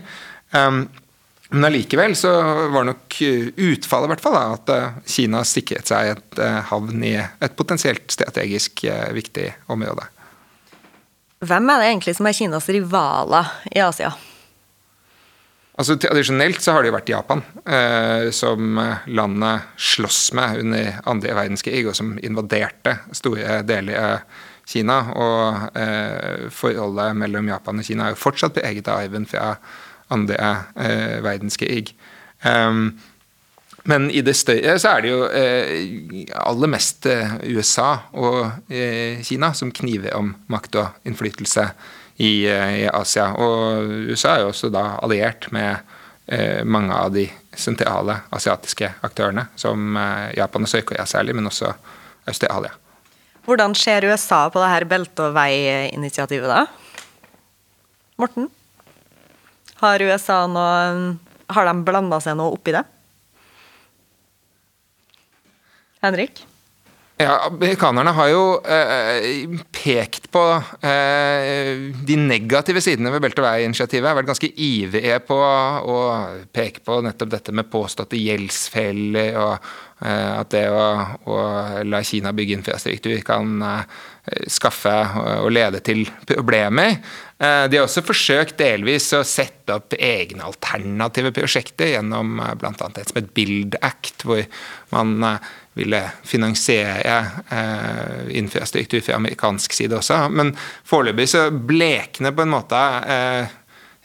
Men 1.49 1.67
allikevel 1.67 2.15
så 2.17 2.31
var 2.73 2.87
nok 2.87 3.17
utfallet 3.55 4.09
i 4.09 4.11
hvert 4.15 4.23
fall 4.23 4.35
da, 4.35 4.45
at 4.55 4.71
eh, 4.73 4.95
Kina 5.15 5.43
sikret 5.45 5.89
seg 5.91 6.15
et 6.15 6.39
eh, 6.41 6.61
havn 6.71 7.03
i 7.05 7.13
et 7.21 7.57
potensielt 7.57 8.09
strategisk 8.11 8.83
eh, 8.89 9.11
viktig 9.13 9.51
område. 9.73 10.07
Hvem 11.45 11.69
er 11.69 11.81
det 11.81 11.91
egentlig 11.91 12.15
som 12.17 12.25
er 12.25 12.37
Kinas 12.37 12.69
rivaler 12.73 13.51
i 13.75 13.83
Asia? 13.85 14.15
Altså 15.75 15.97
Tradisjonelt 15.99 16.63
så 16.63 16.71
har 16.73 16.81
det 16.81 16.89
jo 16.89 16.95
vært 16.95 17.11
Japan 17.11 17.41
eh, 17.67 18.31
som 18.33 18.79
landet 19.11 19.69
sloss 19.75 20.29
med 20.37 20.63
under 20.63 21.01
andre 21.05 21.35
verdenskrig, 21.35 21.83
og 21.85 21.97
som 21.99 22.15
invaderte 22.23 22.97
store 23.13 23.59
deler 23.67 23.99
av 23.99 24.43
Kina. 24.65 25.01
Og 25.13 25.77
eh, 25.77 26.47
forholdet 26.49 27.19
mellom 27.19 27.51
Japan 27.53 27.83
og 27.83 27.85
Kina 27.85 28.07
er 28.07 28.15
jo 28.15 28.23
fortsatt 28.23 28.55
preget 28.57 28.89
av 28.89 29.03
arven 29.03 29.27
fra 29.29 29.51
andre 30.13 30.37
eh, 30.75 31.17
verdenskrig. 31.23 31.95
Um, 32.45 32.97
men 33.87 34.07
i 34.09 34.23
det 34.25 34.33
større 34.33 34.79
så 34.81 34.95
er 34.95 35.03
det 35.03 35.11
jo 35.11 35.25
eh, 35.29 36.31
aller 36.41 36.71
mest 36.73 37.05
eh, 37.05 37.35
USA 37.53 37.91
og 38.17 38.71
eh, 38.73 39.21
Kina 39.25 39.51
som 39.53 39.69
kniver 39.69 40.15
om 40.17 40.31
makt 40.49 40.79
og 40.81 41.05
innflytelse 41.05 41.67
i, 42.17 42.47
eh, 42.49 42.79
i, 42.79 42.87
Asia. 42.89 43.27
Og 43.37 44.09
USA 44.09 44.33
er 44.33 44.45
jo 44.45 44.49
også 44.49 44.71
da 44.73 44.87
alliert 45.05 45.51
med 45.53 45.85
eh, 46.25 46.63
mange 46.65 46.97
av 46.97 47.13
de 47.13 47.27
sentrale 47.53 48.17
asiatiske 48.33 48.89
aktørene, 49.05 49.45
som 49.55 49.95
Japan 50.35 50.65
og 50.65 50.71
Sør-Korea 50.73 51.05
særlig, 51.07 51.37
men 51.37 51.47
også 51.47 51.69
Australia. 52.27 52.73
Hvordan 53.45 53.77
ser 53.77 54.09
USA 54.09 54.47
på 54.49 54.59
det 54.59 54.73
her 54.73 54.89
belte- 54.89 55.29
og 55.29 55.37
vei-initiativet, 55.37 56.49
da? 56.49 56.65
Morten? 58.17 58.49
Har 59.81 60.01
USA 60.01 60.45
noe 60.47 61.15
Har 61.51 61.67
de 61.69 61.83
blanda 61.85 62.19
seg 62.23 62.37
noe 62.39 62.55
oppi 62.55 62.73
det? 62.75 62.83
Henrik? 66.05 66.43
Ja, 67.17 67.45
Amerikanerne 67.47 68.11
har 68.11 68.27
jo 68.27 68.39
eh, 68.67 69.53
pekt 69.71 70.25
på 70.35 70.41
eh, 70.83 71.69
de 72.03 72.17
negative 72.19 72.81
sidene 72.83 73.13
ved 73.13 73.23
Belt 73.23 73.39
og 73.39 73.45
vei-initiativet. 73.47 74.09
Har 74.09 74.17
vært 74.17 74.33
ganske 74.33 74.49
ivrige 74.51 75.21
på 75.23 75.37
å 75.39 75.95
peke 76.51 76.83
på 76.83 76.99
nettopp 77.05 77.31
dette 77.31 77.55
med 77.55 77.71
påståtte 77.71 78.19
gjeldsfeller, 78.19 79.39
og 79.39 79.53
eh, 80.03 80.33
at 80.41 80.51
det 80.51 80.65
å, 80.75 80.83
å, 81.31 81.39
la 81.87 82.03
Kina 82.03 82.35
bygge 82.35 82.59
infrastruktur 82.59 83.15
kan 83.23 83.63
eh, 83.63 83.97
skaffe 84.51 84.99
og 85.39 85.53
lede 85.55 85.79
til 85.87 86.03
problemer. 86.27 86.99
Eh, 87.39 87.65
de 87.71 87.79
har 87.79 87.87
også 87.87 88.03
forsøkt 88.03 88.59
delvis 88.59 89.07
å 89.15 89.23
sette 89.23 89.79
opp 89.79 89.95
egne 89.95 90.51
alternative 90.51 91.31
prosjekter 91.39 91.95
gjennom 91.95 92.41
eh, 92.43 92.57
bl.a. 92.59 92.75
et 92.75 93.07
som 93.07 93.23
et 93.23 93.35
Build 93.39 93.79
Act, 93.79 94.27
hvor 94.27 94.43
man 94.91 95.39
ville 95.75 95.99
finansiere 96.23 97.17
eh, 97.51 98.37
infrastruktur 98.39 99.01
fra 99.03 99.15
amerikansk 99.19 99.73
side 99.75 99.97
også. 99.97 100.29
Men 100.31 100.55
foreløpig 100.87 101.27
så 101.29 101.51
blekner 101.51 102.31
på 102.35 102.41
en 102.45 102.53
måte 102.53 102.75
eh, 103.11 103.45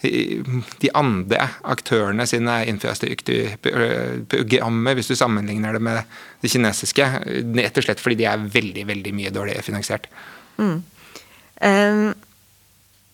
de 0.00 0.88
andre 0.96 1.48
aktørene 1.68 2.24
sine 2.26 2.64
infrastrukturprogrammer, 2.72 4.94
hvis 4.96 5.10
du 5.12 5.16
sammenligner 5.18 5.72
det 5.76 5.82
med 5.84 5.98
det 6.40 6.48
kinesiske, 6.50 7.04
rett 7.60 7.76
og 7.76 7.84
slett 7.84 8.00
fordi 8.00 8.16
de 8.22 8.26
er 8.30 8.48
veldig 8.56 8.84
veldig 8.88 9.12
mye 9.18 9.34
dårligere 9.34 9.66
finansiert. 9.66 10.04
Mm. 10.56 10.78
Um, 11.60 12.14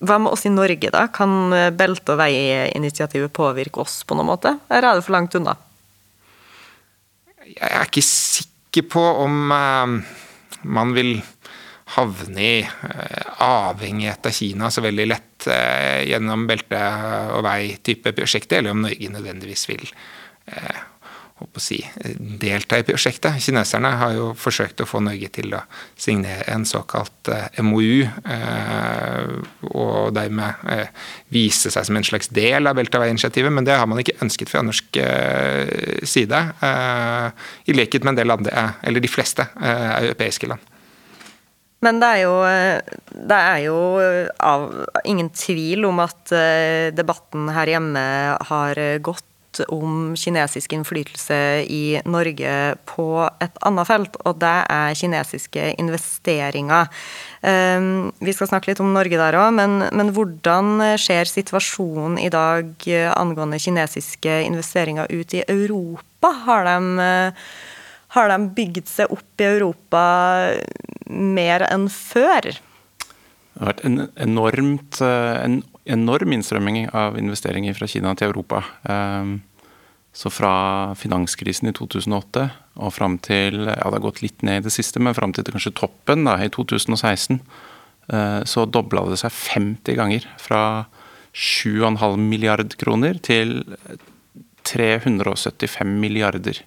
hva 0.06 0.16
med 0.22 0.30
oss 0.30 0.46
i 0.46 0.54
Norge, 0.54 0.88
da? 0.94 1.02
Kan 1.10 1.50
belte- 1.74 2.14
og 2.14 2.22
veiinitiativet 2.22 3.34
påvirke 3.34 3.82
oss 3.82 4.06
på 4.06 4.14
noen 4.14 4.30
måte, 4.30 4.54
eller 4.70 4.86
er 4.86 4.94
det 4.94 5.02
for 5.08 5.18
langt 5.18 5.34
unna? 5.34 5.58
Jeg 7.46 7.70
er 7.70 7.86
ikke 7.86 8.04
sikker 8.04 8.88
på 8.92 9.02
om 9.24 9.52
uh, 9.54 9.96
man 10.66 10.94
vil 10.96 11.16
havne 11.96 12.42
i 12.42 12.58
uh, 12.66 13.46
avhengighet 13.46 14.26
av 14.26 14.34
Kina 14.34 14.70
så 14.74 14.82
veldig 14.84 15.06
lett 15.08 15.46
uh, 15.48 16.02
gjennom 16.06 16.46
belte- 16.50 16.82
og 17.36 17.46
vei-type 17.46 18.12
prosjekter, 18.16 18.60
eller 18.60 18.74
om 18.74 18.84
Norge 18.86 19.12
nødvendigvis 19.14 19.68
vil 19.70 19.88
å 21.36 21.60
si, 21.60 21.76
delta 22.40 22.78
i 22.80 22.84
prosjektet. 22.86 23.36
Kineserne 23.44 23.90
har 24.00 24.14
jo 24.16 24.30
forsøkt 24.40 24.80
å 24.80 24.86
få 24.88 25.02
Norge 25.04 25.28
til 25.34 25.52
å 25.52 25.60
signere 25.92 26.46
en 26.48 26.64
såkalt 26.68 27.28
MOU, 27.60 28.06
og 29.68 30.14
dermed 30.16 30.64
vise 31.34 31.72
seg 31.74 31.84
som 31.88 31.98
en 32.00 32.06
slags 32.08 32.32
del 32.32 32.70
av 32.70 32.80
vei-initiativet, 32.80 33.52
men 33.52 33.68
det 33.68 33.76
har 33.76 33.88
man 33.90 34.00
ikke 34.00 34.16
ønsket 34.24 34.48
fra 34.52 34.64
norsk 34.64 35.00
side. 36.08 36.40
I 37.68 37.76
likhet 37.76 38.06
med 38.06 38.14
en 38.14 38.22
del 38.22 38.36
andre, 38.38 38.66
eller 38.80 39.04
de 39.04 39.12
fleste 39.12 39.44
europeiske 39.60 40.48
land. 40.48 40.72
Men 41.84 42.00
det 42.00 42.08
er 42.08 42.22
jo, 42.24 42.34
det 43.28 43.36
er 43.52 43.58
jo 43.66 43.78
av, 44.40 44.70
ingen 45.04 45.28
tvil 45.36 45.84
om 45.84 46.00
at 46.00 46.32
debatten 46.96 47.52
her 47.52 47.76
hjemme 47.76 48.04
har 48.48 48.80
gått 49.04 49.28
om 49.72 50.14
kinesisk 50.18 50.74
innflytelse 50.76 51.38
i 51.72 52.00
Norge 52.08 52.56
på 52.88 53.06
et 53.42 53.60
annet 53.66 53.88
felt, 53.88 54.18
og 54.24 54.40
det 54.42 54.56
er 54.72 54.98
kinesiske 54.98 55.68
investeringer. 55.80 56.90
Vi 57.42 58.34
skal 58.34 58.50
snakke 58.50 58.72
litt 58.72 58.82
om 58.82 58.92
Norge 58.94 59.20
der 59.20 59.38
òg, 59.38 59.52
men, 59.56 59.78
men, 59.94 60.12
hvordan 60.16 60.98
ser 61.00 61.30
situasjonen 61.30 62.18
i 62.18 62.30
dag 62.32 62.88
angående 63.14 63.60
kinesiske 63.62 64.40
investeringer 64.48 65.10
ut 65.12 65.36
i 65.36 65.44
Europa? 65.46 66.32
Har 66.46 66.66
de, 66.66 67.06
har 68.16 68.32
de 68.32 68.40
bygd 68.56 68.90
seg 68.90 69.12
opp 69.14 69.42
i 69.44 69.50
Europa 69.52 70.04
mer 71.06 71.68
enn 71.70 71.88
før? 71.92 72.56
Det 73.56 73.62
har 73.62 73.72
vært 73.72 73.86
en 73.88 74.00
enormt, 74.20 75.00
en 75.00 75.62
enorm 75.86 76.32
innstrømming 76.34 76.88
av 76.96 77.18
investeringer 77.20 77.76
fra 77.76 77.88
Kina 77.90 78.14
til 78.18 78.30
Europa. 78.30 78.62
Så 80.16 80.32
fra 80.32 80.94
finanskrisen 80.96 81.68
i 81.68 81.74
2008 81.76 82.46
og 82.80 82.92
fram 82.96 83.18
til 83.22 83.66
Ja, 83.68 83.84
det 83.84 83.98
har 83.98 84.04
gått 84.06 84.22
litt 84.24 84.42
ned 84.46 84.62
i 84.62 84.66
det 84.66 84.72
siste, 84.74 85.00
men 85.02 85.16
fram 85.16 85.34
til 85.36 85.44
kanskje 85.44 85.74
toppen 85.76 86.24
da, 86.24 86.38
i 86.40 86.48
2016, 86.52 87.40
så 88.46 88.64
dobla 88.70 89.04
det 89.10 89.18
seg 89.20 89.34
50 89.34 89.98
ganger. 89.98 90.26
Fra 90.40 90.62
7,5 91.36 92.16
milliard 92.16 92.76
kroner 92.80 93.18
til 93.20 93.60
375 94.66 95.92
milliarder. 96.00 96.62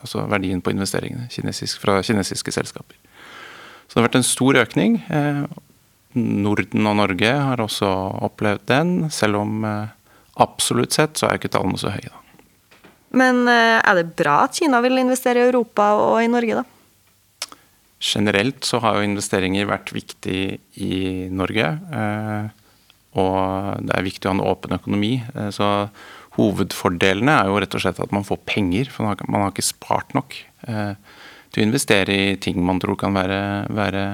Altså 0.00 0.24
verdien 0.30 0.62
på 0.64 0.72
investeringene 0.72 1.28
kinesisk, 1.32 1.82
fra 1.84 2.00
kinesiske 2.04 2.54
selskaper. 2.54 2.96
Så 3.86 3.94
det 3.94 4.00
har 4.00 4.08
vært 4.08 4.20
en 4.22 4.26
stor 4.26 4.58
økning. 4.62 4.98
Norden 6.16 6.88
og 6.88 6.96
Norge 6.98 7.30
har 7.30 7.60
også 7.62 7.88
opplevd 8.26 8.66
den, 8.70 8.94
selv 9.12 9.42
om 9.42 9.66
absolutt 10.40 10.96
sett 10.96 11.20
så 11.20 11.28
er 11.28 11.38
ikke 11.38 11.52
tallene 11.52 11.80
så 11.80 11.92
høye. 11.92 12.08
da. 12.08 12.22
Men 13.16 13.46
er 13.48 13.94
det 13.96 14.10
bra 14.18 14.42
at 14.44 14.56
Kina 14.58 14.80
vil 14.84 14.98
investere 15.00 15.40
i 15.40 15.48
Europa 15.48 15.92
og 16.00 16.18
i 16.20 16.28
Norge, 16.28 16.58
da? 16.58 16.64
Generelt 18.02 18.66
så 18.68 18.80
har 18.84 18.98
jo 18.98 19.06
investeringer 19.06 19.68
vært 19.70 19.92
viktig 19.94 20.40
i 20.84 20.98
Norge. 21.32 21.70
Og 23.16 23.36
det 23.86 23.94
er 23.96 24.04
viktig 24.04 24.28
å 24.28 24.34
ha 24.34 24.36
en 24.36 24.44
åpen 24.44 24.76
økonomi. 24.76 25.14
Så 25.54 25.88
hovedfordelene 26.36 27.38
er 27.38 27.48
jo 27.48 27.60
rett 27.62 27.76
og 27.78 27.82
slett 27.86 28.02
at 28.04 28.12
man 28.12 28.26
får 28.28 28.42
penger, 28.48 28.90
for 28.92 29.08
man 29.08 29.46
har 29.46 29.54
ikke 29.54 29.64
spart 29.64 30.12
nok 30.16 30.36
til 30.66 31.62
å 31.62 31.64
investere 31.64 32.12
i 32.12 32.36
ting 32.42 32.60
man 32.60 32.82
tror 32.82 32.98
kan 33.00 33.16
være, 33.16 33.40
være 33.72 34.04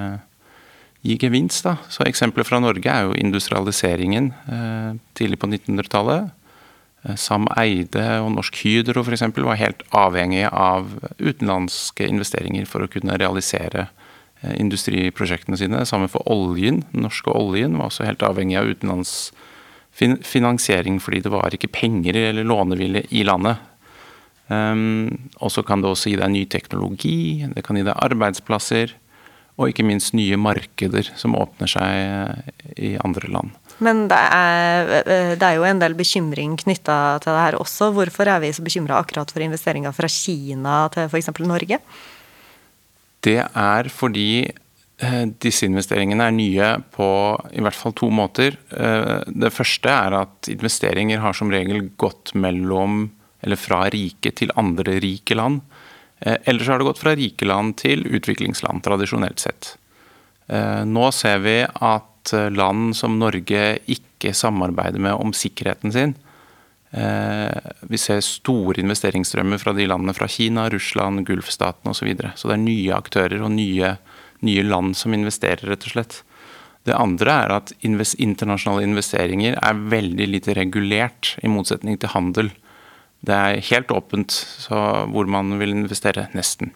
gi 1.03 1.17
gevinst. 1.19 1.65
Da. 1.67 1.77
Så 1.91 2.07
Eksempler 2.07 2.47
fra 2.47 2.61
Norge 2.63 2.91
er 2.91 3.03
jo 3.07 3.15
industrialiseringen 3.19 4.33
eh, 4.47 4.93
tidlig 5.19 5.39
på 5.43 5.47
1900-tallet. 5.51 6.31
Eh, 7.03 7.17
Sam 7.19 7.49
Eide 7.59 8.21
og 8.23 8.31
Norsk 8.37 8.55
Hydro 8.63 9.01
f.eks. 9.03 9.25
var 9.43 9.59
helt 9.61 9.83
avhengige 9.91 10.49
av 10.51 10.83
utenlandske 11.19 12.09
investeringer 12.09 12.65
for 12.71 12.83
å 12.85 12.91
kunne 12.93 13.19
realisere 13.21 13.81
eh, 14.43 14.55
industriprosjektene 14.61 15.57
sine. 15.59 15.87
Samme 15.89 16.09
for 16.13 16.23
oljen. 16.31 16.77
Norske 16.95 17.31
oljen 17.35 17.79
var 17.81 17.87
også 17.91 18.05
helt 18.07 18.23
avhengig 18.27 18.57
av 18.61 18.69
utenlandsfinansiering 18.77 20.97
fordi 21.03 21.19
det 21.27 21.35
var 21.35 21.55
ikke 21.55 21.75
penger 21.75 22.15
eller 22.29 22.45
lånevilje 22.47 23.03
i 23.11 23.23
landet. 23.27 23.57
Um, 24.53 25.31
og 25.41 25.53
så 25.55 25.63
kan 25.65 25.81
det 25.81 25.89
også 25.89 26.11
gi 26.11 26.19
deg 26.19 26.33
ny 26.33 26.43
teknologi, 26.51 27.47
det 27.55 27.63
kan 27.65 27.77
gi 27.79 27.85
deg 27.87 28.01
arbeidsplasser. 28.05 28.91
Og 29.61 29.69
ikke 29.69 29.85
minst 29.85 30.15
nye 30.17 30.39
markeder 30.41 31.11
som 31.19 31.37
åpner 31.37 31.69
seg 31.69 32.73
i 32.81 32.95
andre 33.05 33.29
land. 33.29 33.53
Men 33.83 34.07
det 34.09 34.17
er, 34.17 34.91
det 35.37 35.45
er 35.45 35.59
jo 35.59 35.67
en 35.69 35.83
del 35.83 35.97
bekymring 35.99 36.57
knytta 36.61 37.19
til 37.21 37.35
det 37.35 37.45
her 37.45 37.59
også. 37.61 37.91
Hvorfor 37.97 38.31
er 38.33 38.41
vi 38.45 38.53
så 38.55 38.65
bekymra 38.65 39.01
akkurat 39.03 39.31
for 39.33 39.45
investeringer 39.45 39.95
fra 39.97 40.09
Kina 40.11 40.87
til 40.95 41.09
f.eks. 41.11 41.33
Norge? 41.45 41.79
Det 43.23 43.39
er 43.43 43.91
fordi 43.93 44.33
disse 45.43 45.67
investeringene 45.67 46.29
er 46.29 46.35
nye 46.37 46.69
på 46.95 47.09
i 47.53 47.63
hvert 47.65 47.77
fall 47.77 47.95
to 47.99 48.09
måter. 48.15 48.57
Det 48.71 49.51
første 49.53 49.91
er 49.91 50.15
at 50.21 50.51
investeringer 50.53 51.23
har 51.23 51.35
som 51.35 51.51
regel 51.51 51.89
gått 51.99 52.35
mellom, 52.39 53.09
eller 53.43 53.59
fra 53.59 53.85
rike 53.91 54.31
til 54.39 54.55
andre 54.59 55.01
rike 55.03 55.35
land. 55.35 55.61
Ellers 56.23 56.69
har 56.71 56.79
det 56.79 56.87
gått 56.87 57.03
fra 57.03 57.17
rike 57.19 57.47
land 57.49 57.77
til 57.83 58.05
utviklingsland, 58.07 58.85
tradisjonelt 58.85 59.43
sett. 59.43 59.73
Nå 60.87 61.07
ser 61.15 61.41
vi 61.43 61.57
at 61.67 62.33
land 62.55 62.95
som 62.95 63.19
Norge 63.19 63.63
ikke 63.91 64.31
samarbeider 64.37 65.03
med 65.03 65.19
om 65.19 65.33
sikkerheten 65.35 65.95
sin. 65.95 66.15
Vi 67.89 67.99
ser 67.99 68.21
store 68.21 68.83
investeringsstrømmer 68.83 69.61
fra 69.63 69.73
de 69.73 69.87
landene 69.89 70.15
fra 70.15 70.29
Kina, 70.29 70.69
Russland, 70.71 71.25
Gulfstaten 71.27 71.91
osv. 71.91 72.03
Så, 72.03 72.09
videre. 72.09 72.33
så 72.37 72.51
det 72.51 72.59
er 72.59 72.67
nye 72.67 72.99
aktører 72.99 73.43
og 73.43 73.55
nye, 73.55 73.95
nye, 74.45 74.67
land 74.67 74.97
som 74.99 75.15
investerer, 75.17 75.65
rett 75.73 75.89
og 75.89 75.97
slett. 75.97 76.21
Det 76.85 76.95
andre 76.99 77.37
er 77.45 77.55
at 77.55 77.73
internasjonale 77.83 78.85
investeringer 78.85 79.57
er 79.57 79.83
veldig 79.93 80.27
lite 80.29 80.57
regulert, 80.59 81.37
i 81.43 81.51
motsetning 81.51 81.99
til 82.03 82.13
handel. 82.13 82.51
Det 83.23 83.35
er 83.35 83.63
helt 83.71 83.93
åpent 83.95 84.35
hvor 84.69 85.31
man 85.31 85.55
vil 85.61 85.75
investere, 85.77 86.29
nesten. 86.35 86.73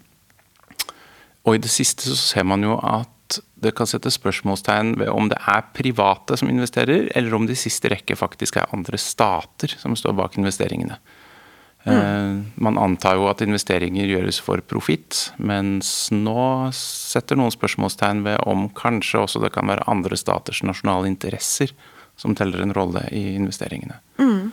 Og 1.46 1.56
i 1.56 1.62
det 1.62 1.70
siste 1.70 2.08
så 2.08 2.16
ser 2.18 2.46
man 2.46 2.64
jo 2.66 2.78
at 2.78 3.10
det 3.58 3.72
kan 3.74 3.88
sette 3.90 4.12
spørsmålstegn 4.14 4.94
ved 5.00 5.10
om 5.10 5.30
det 5.30 5.38
er 5.50 5.64
private 5.74 6.36
som 6.38 6.50
investerer, 6.50 7.08
eller 7.18 7.34
om 7.34 7.46
det 7.48 7.56
i 7.56 7.64
siste 7.66 7.90
rekke 7.90 8.18
faktisk 8.18 8.60
er 8.60 8.70
andre 8.74 8.98
stater 9.00 9.74
som 9.80 9.96
står 9.98 10.14
bak 10.18 10.36
investeringene. 10.38 10.98
Mm. 11.86 12.38
Man 12.58 12.78
antar 12.82 13.14
jo 13.14 13.28
at 13.30 13.42
investeringer 13.44 14.08
gjøres 14.10 14.40
for 14.42 14.62
profitt, 14.66 15.28
mens 15.38 16.08
nå 16.10 16.70
setter 16.74 17.38
noen 17.38 17.54
spørsmålstegn 17.54 18.24
ved 18.26 18.40
om 18.50 18.66
kanskje 18.74 19.22
også 19.22 19.42
det 19.44 19.52
kan 19.54 19.70
være 19.70 19.86
andre 19.90 20.18
staters 20.18 20.64
nasjonale 20.66 21.10
interesser 21.10 21.74
som 22.16 22.34
teller 22.36 22.62
en 22.64 22.74
rolle 22.74 23.04
i 23.12 23.34
investeringene. 23.36 23.98
Mm. 24.18 24.52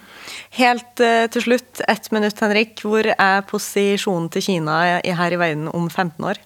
Helt 0.60 1.04
uh, 1.04 1.26
til 1.34 1.48
slutt, 1.48 1.84
ett 1.88 2.10
minutt, 2.12 2.40
Henrik. 2.44 2.80
Hvor 2.84 3.08
er 3.14 3.46
posisjonen 3.50 4.30
til 4.34 4.50
Kina 4.50 4.80
her 5.04 5.36
i 5.36 5.40
verden 5.40 5.70
om 5.72 5.90
15 5.90 6.32
år? 6.34 6.42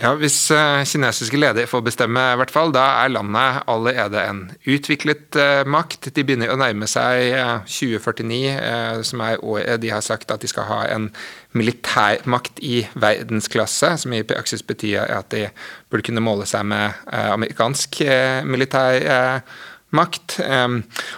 Ja, 0.00 0.14
Hvis 0.16 0.36
uh, 0.54 0.80
kinesiske 0.88 1.36
ledere 1.36 1.68
får 1.68 1.82
bestemme, 1.84 2.22
i 2.32 2.36
hvert 2.40 2.52
fall, 2.54 2.70
da 2.72 2.86
er 3.02 3.10
landet 3.12 3.58
allerede 3.68 4.22
en 4.22 4.38
utviklet 4.64 5.36
uh, 5.36 5.60
makt. 5.68 6.08
De 6.16 6.24
begynner 6.24 6.52
å 6.52 6.56
nærme 6.56 6.88
seg 6.88 7.34
uh, 7.34 7.66
2049, 7.68 8.54
som 9.04 9.20
er 9.26 9.42
året 9.44 9.82
de 9.82 9.90
har 9.92 10.04
sagt 10.04 10.32
at 10.32 10.40
de 10.40 10.48
skal 10.48 10.68
ha 10.70 10.78
en 10.94 11.10
militærmakt 11.52 12.62
i 12.64 12.86
verdensklasse, 12.94 13.92
som 14.00 14.14
i 14.16 14.22
praksis 14.24 14.64
betyr 14.64 15.04
at 15.04 15.28
de 15.34 15.48
burde 15.90 16.06
kunne 16.06 16.24
måle 16.24 16.46
seg 16.48 16.64
med 16.70 16.96
amerikansk 17.10 18.00
militærmakt 18.46 19.68
makt. 19.96 20.38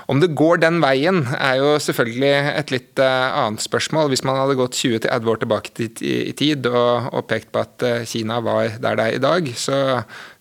Om 0.07 0.21
det 0.23 0.33
går 0.39 0.63
den 0.63 0.81
veien, 0.83 1.23
er 1.37 1.61
jo 1.61 1.75
selvfølgelig 1.83 2.33
et 2.57 2.73
litt 2.75 3.03
eh, 3.03 3.39
annet 3.43 3.65
spørsmål. 3.65 4.11
Hvis 4.13 4.25
man 4.29 4.39
hadde 4.41 4.59
gått 4.59 4.79
20-30 4.79 5.33
år 5.33 5.41
tilbake 5.43 5.89
i 6.01 6.33
tid 6.37 6.69
og, 6.71 7.21
pekt 7.29 7.53
på 7.53 7.63
at 7.63 7.87
eh, 7.87 8.07
Kina 8.09 8.41
var 8.45 8.79
der 8.83 8.99
det 8.99 9.07
er 9.07 9.19
i 9.19 9.23
dag, 9.23 9.51
så 9.57 9.79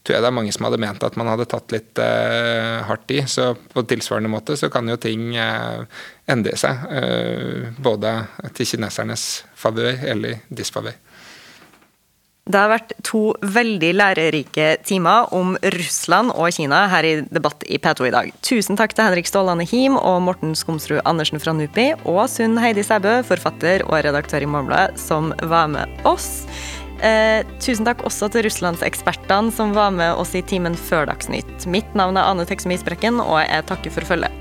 tror 0.02 0.16
jeg 0.16 0.24
det 0.24 0.32
er 0.32 0.38
mange 0.40 0.54
som 0.56 0.66
hadde 0.66 0.82
ment 0.82 1.04
at 1.06 1.18
man 1.20 1.30
hadde 1.30 1.46
tatt 1.46 1.70
litt 1.76 2.00
uh, 2.02 2.82
hardt 2.88 3.12
i. 3.14 3.20
Så 3.30 3.52
på 3.54 3.84
tilsvarende 3.86 4.32
måte 4.34 4.56
så 4.58 4.72
kan 4.74 4.90
jo 4.90 4.98
ting 4.98 5.36
endre 5.38 6.56
seg. 6.58 6.88
Både 7.86 8.16
til 8.58 8.72
kinesernes 8.72 9.28
favør 9.62 10.02
eller 10.16 10.42
disfavør. 10.50 10.98
Det 12.50 12.58
har 12.58 12.72
vært 12.72 12.96
to 13.06 13.36
veldig 13.46 13.92
lærerike 13.94 14.72
timer 14.88 15.30
om 15.38 15.54
Russland 15.76 16.34
og 16.34 16.50
Kina 16.56 16.88
her 16.89 17.06
i 17.06 17.14
Debatt 17.30 17.62
i 17.70 17.78
P2 17.78 18.08
i 18.10 18.14
dag. 18.16 18.32
Tusen 18.42 18.80
takk 18.80 18.96
til 18.98 19.06
Henrik 19.06 19.30
Stålane 19.30 19.68
Him 19.70 19.94
og 20.00 20.24
Morten 20.26 20.58
Skomsrud 20.58 21.04
Andersen 21.06 21.38
fra 21.44 21.54
NUPI, 21.54 21.92
og 22.10 22.24
Sunn 22.34 22.58
Heidi 22.58 22.82
Sæbø, 22.88 23.20
forfatter 23.30 23.86
og 23.86 24.00
redaktør 24.08 24.42
i 24.42 24.50
Morgenbladet, 24.50 24.98
som 24.98 25.36
var 25.54 25.70
med 25.70 26.02
oss. 26.10 26.48
Eh, 27.06 27.46
tusen 27.62 27.86
takk 27.86 28.02
også 28.10 28.30
til 28.34 28.48
russlandsekspertene 28.50 29.54
som 29.54 29.78
var 29.78 29.94
med 29.94 30.18
oss 30.18 30.34
i 30.38 30.42
timen 30.42 30.74
før 30.89 31.12
Dagsnytt. 31.14 31.70
Mitt 31.70 31.94
navn 31.98 32.18
er 32.18 32.26
Ane 32.30 32.50
Teksemi 32.50 32.82
Sprekken, 32.82 33.22
og 33.22 33.38
jeg 33.46 33.70
takker 33.70 33.94
for 33.94 34.16
følget. 34.16 34.41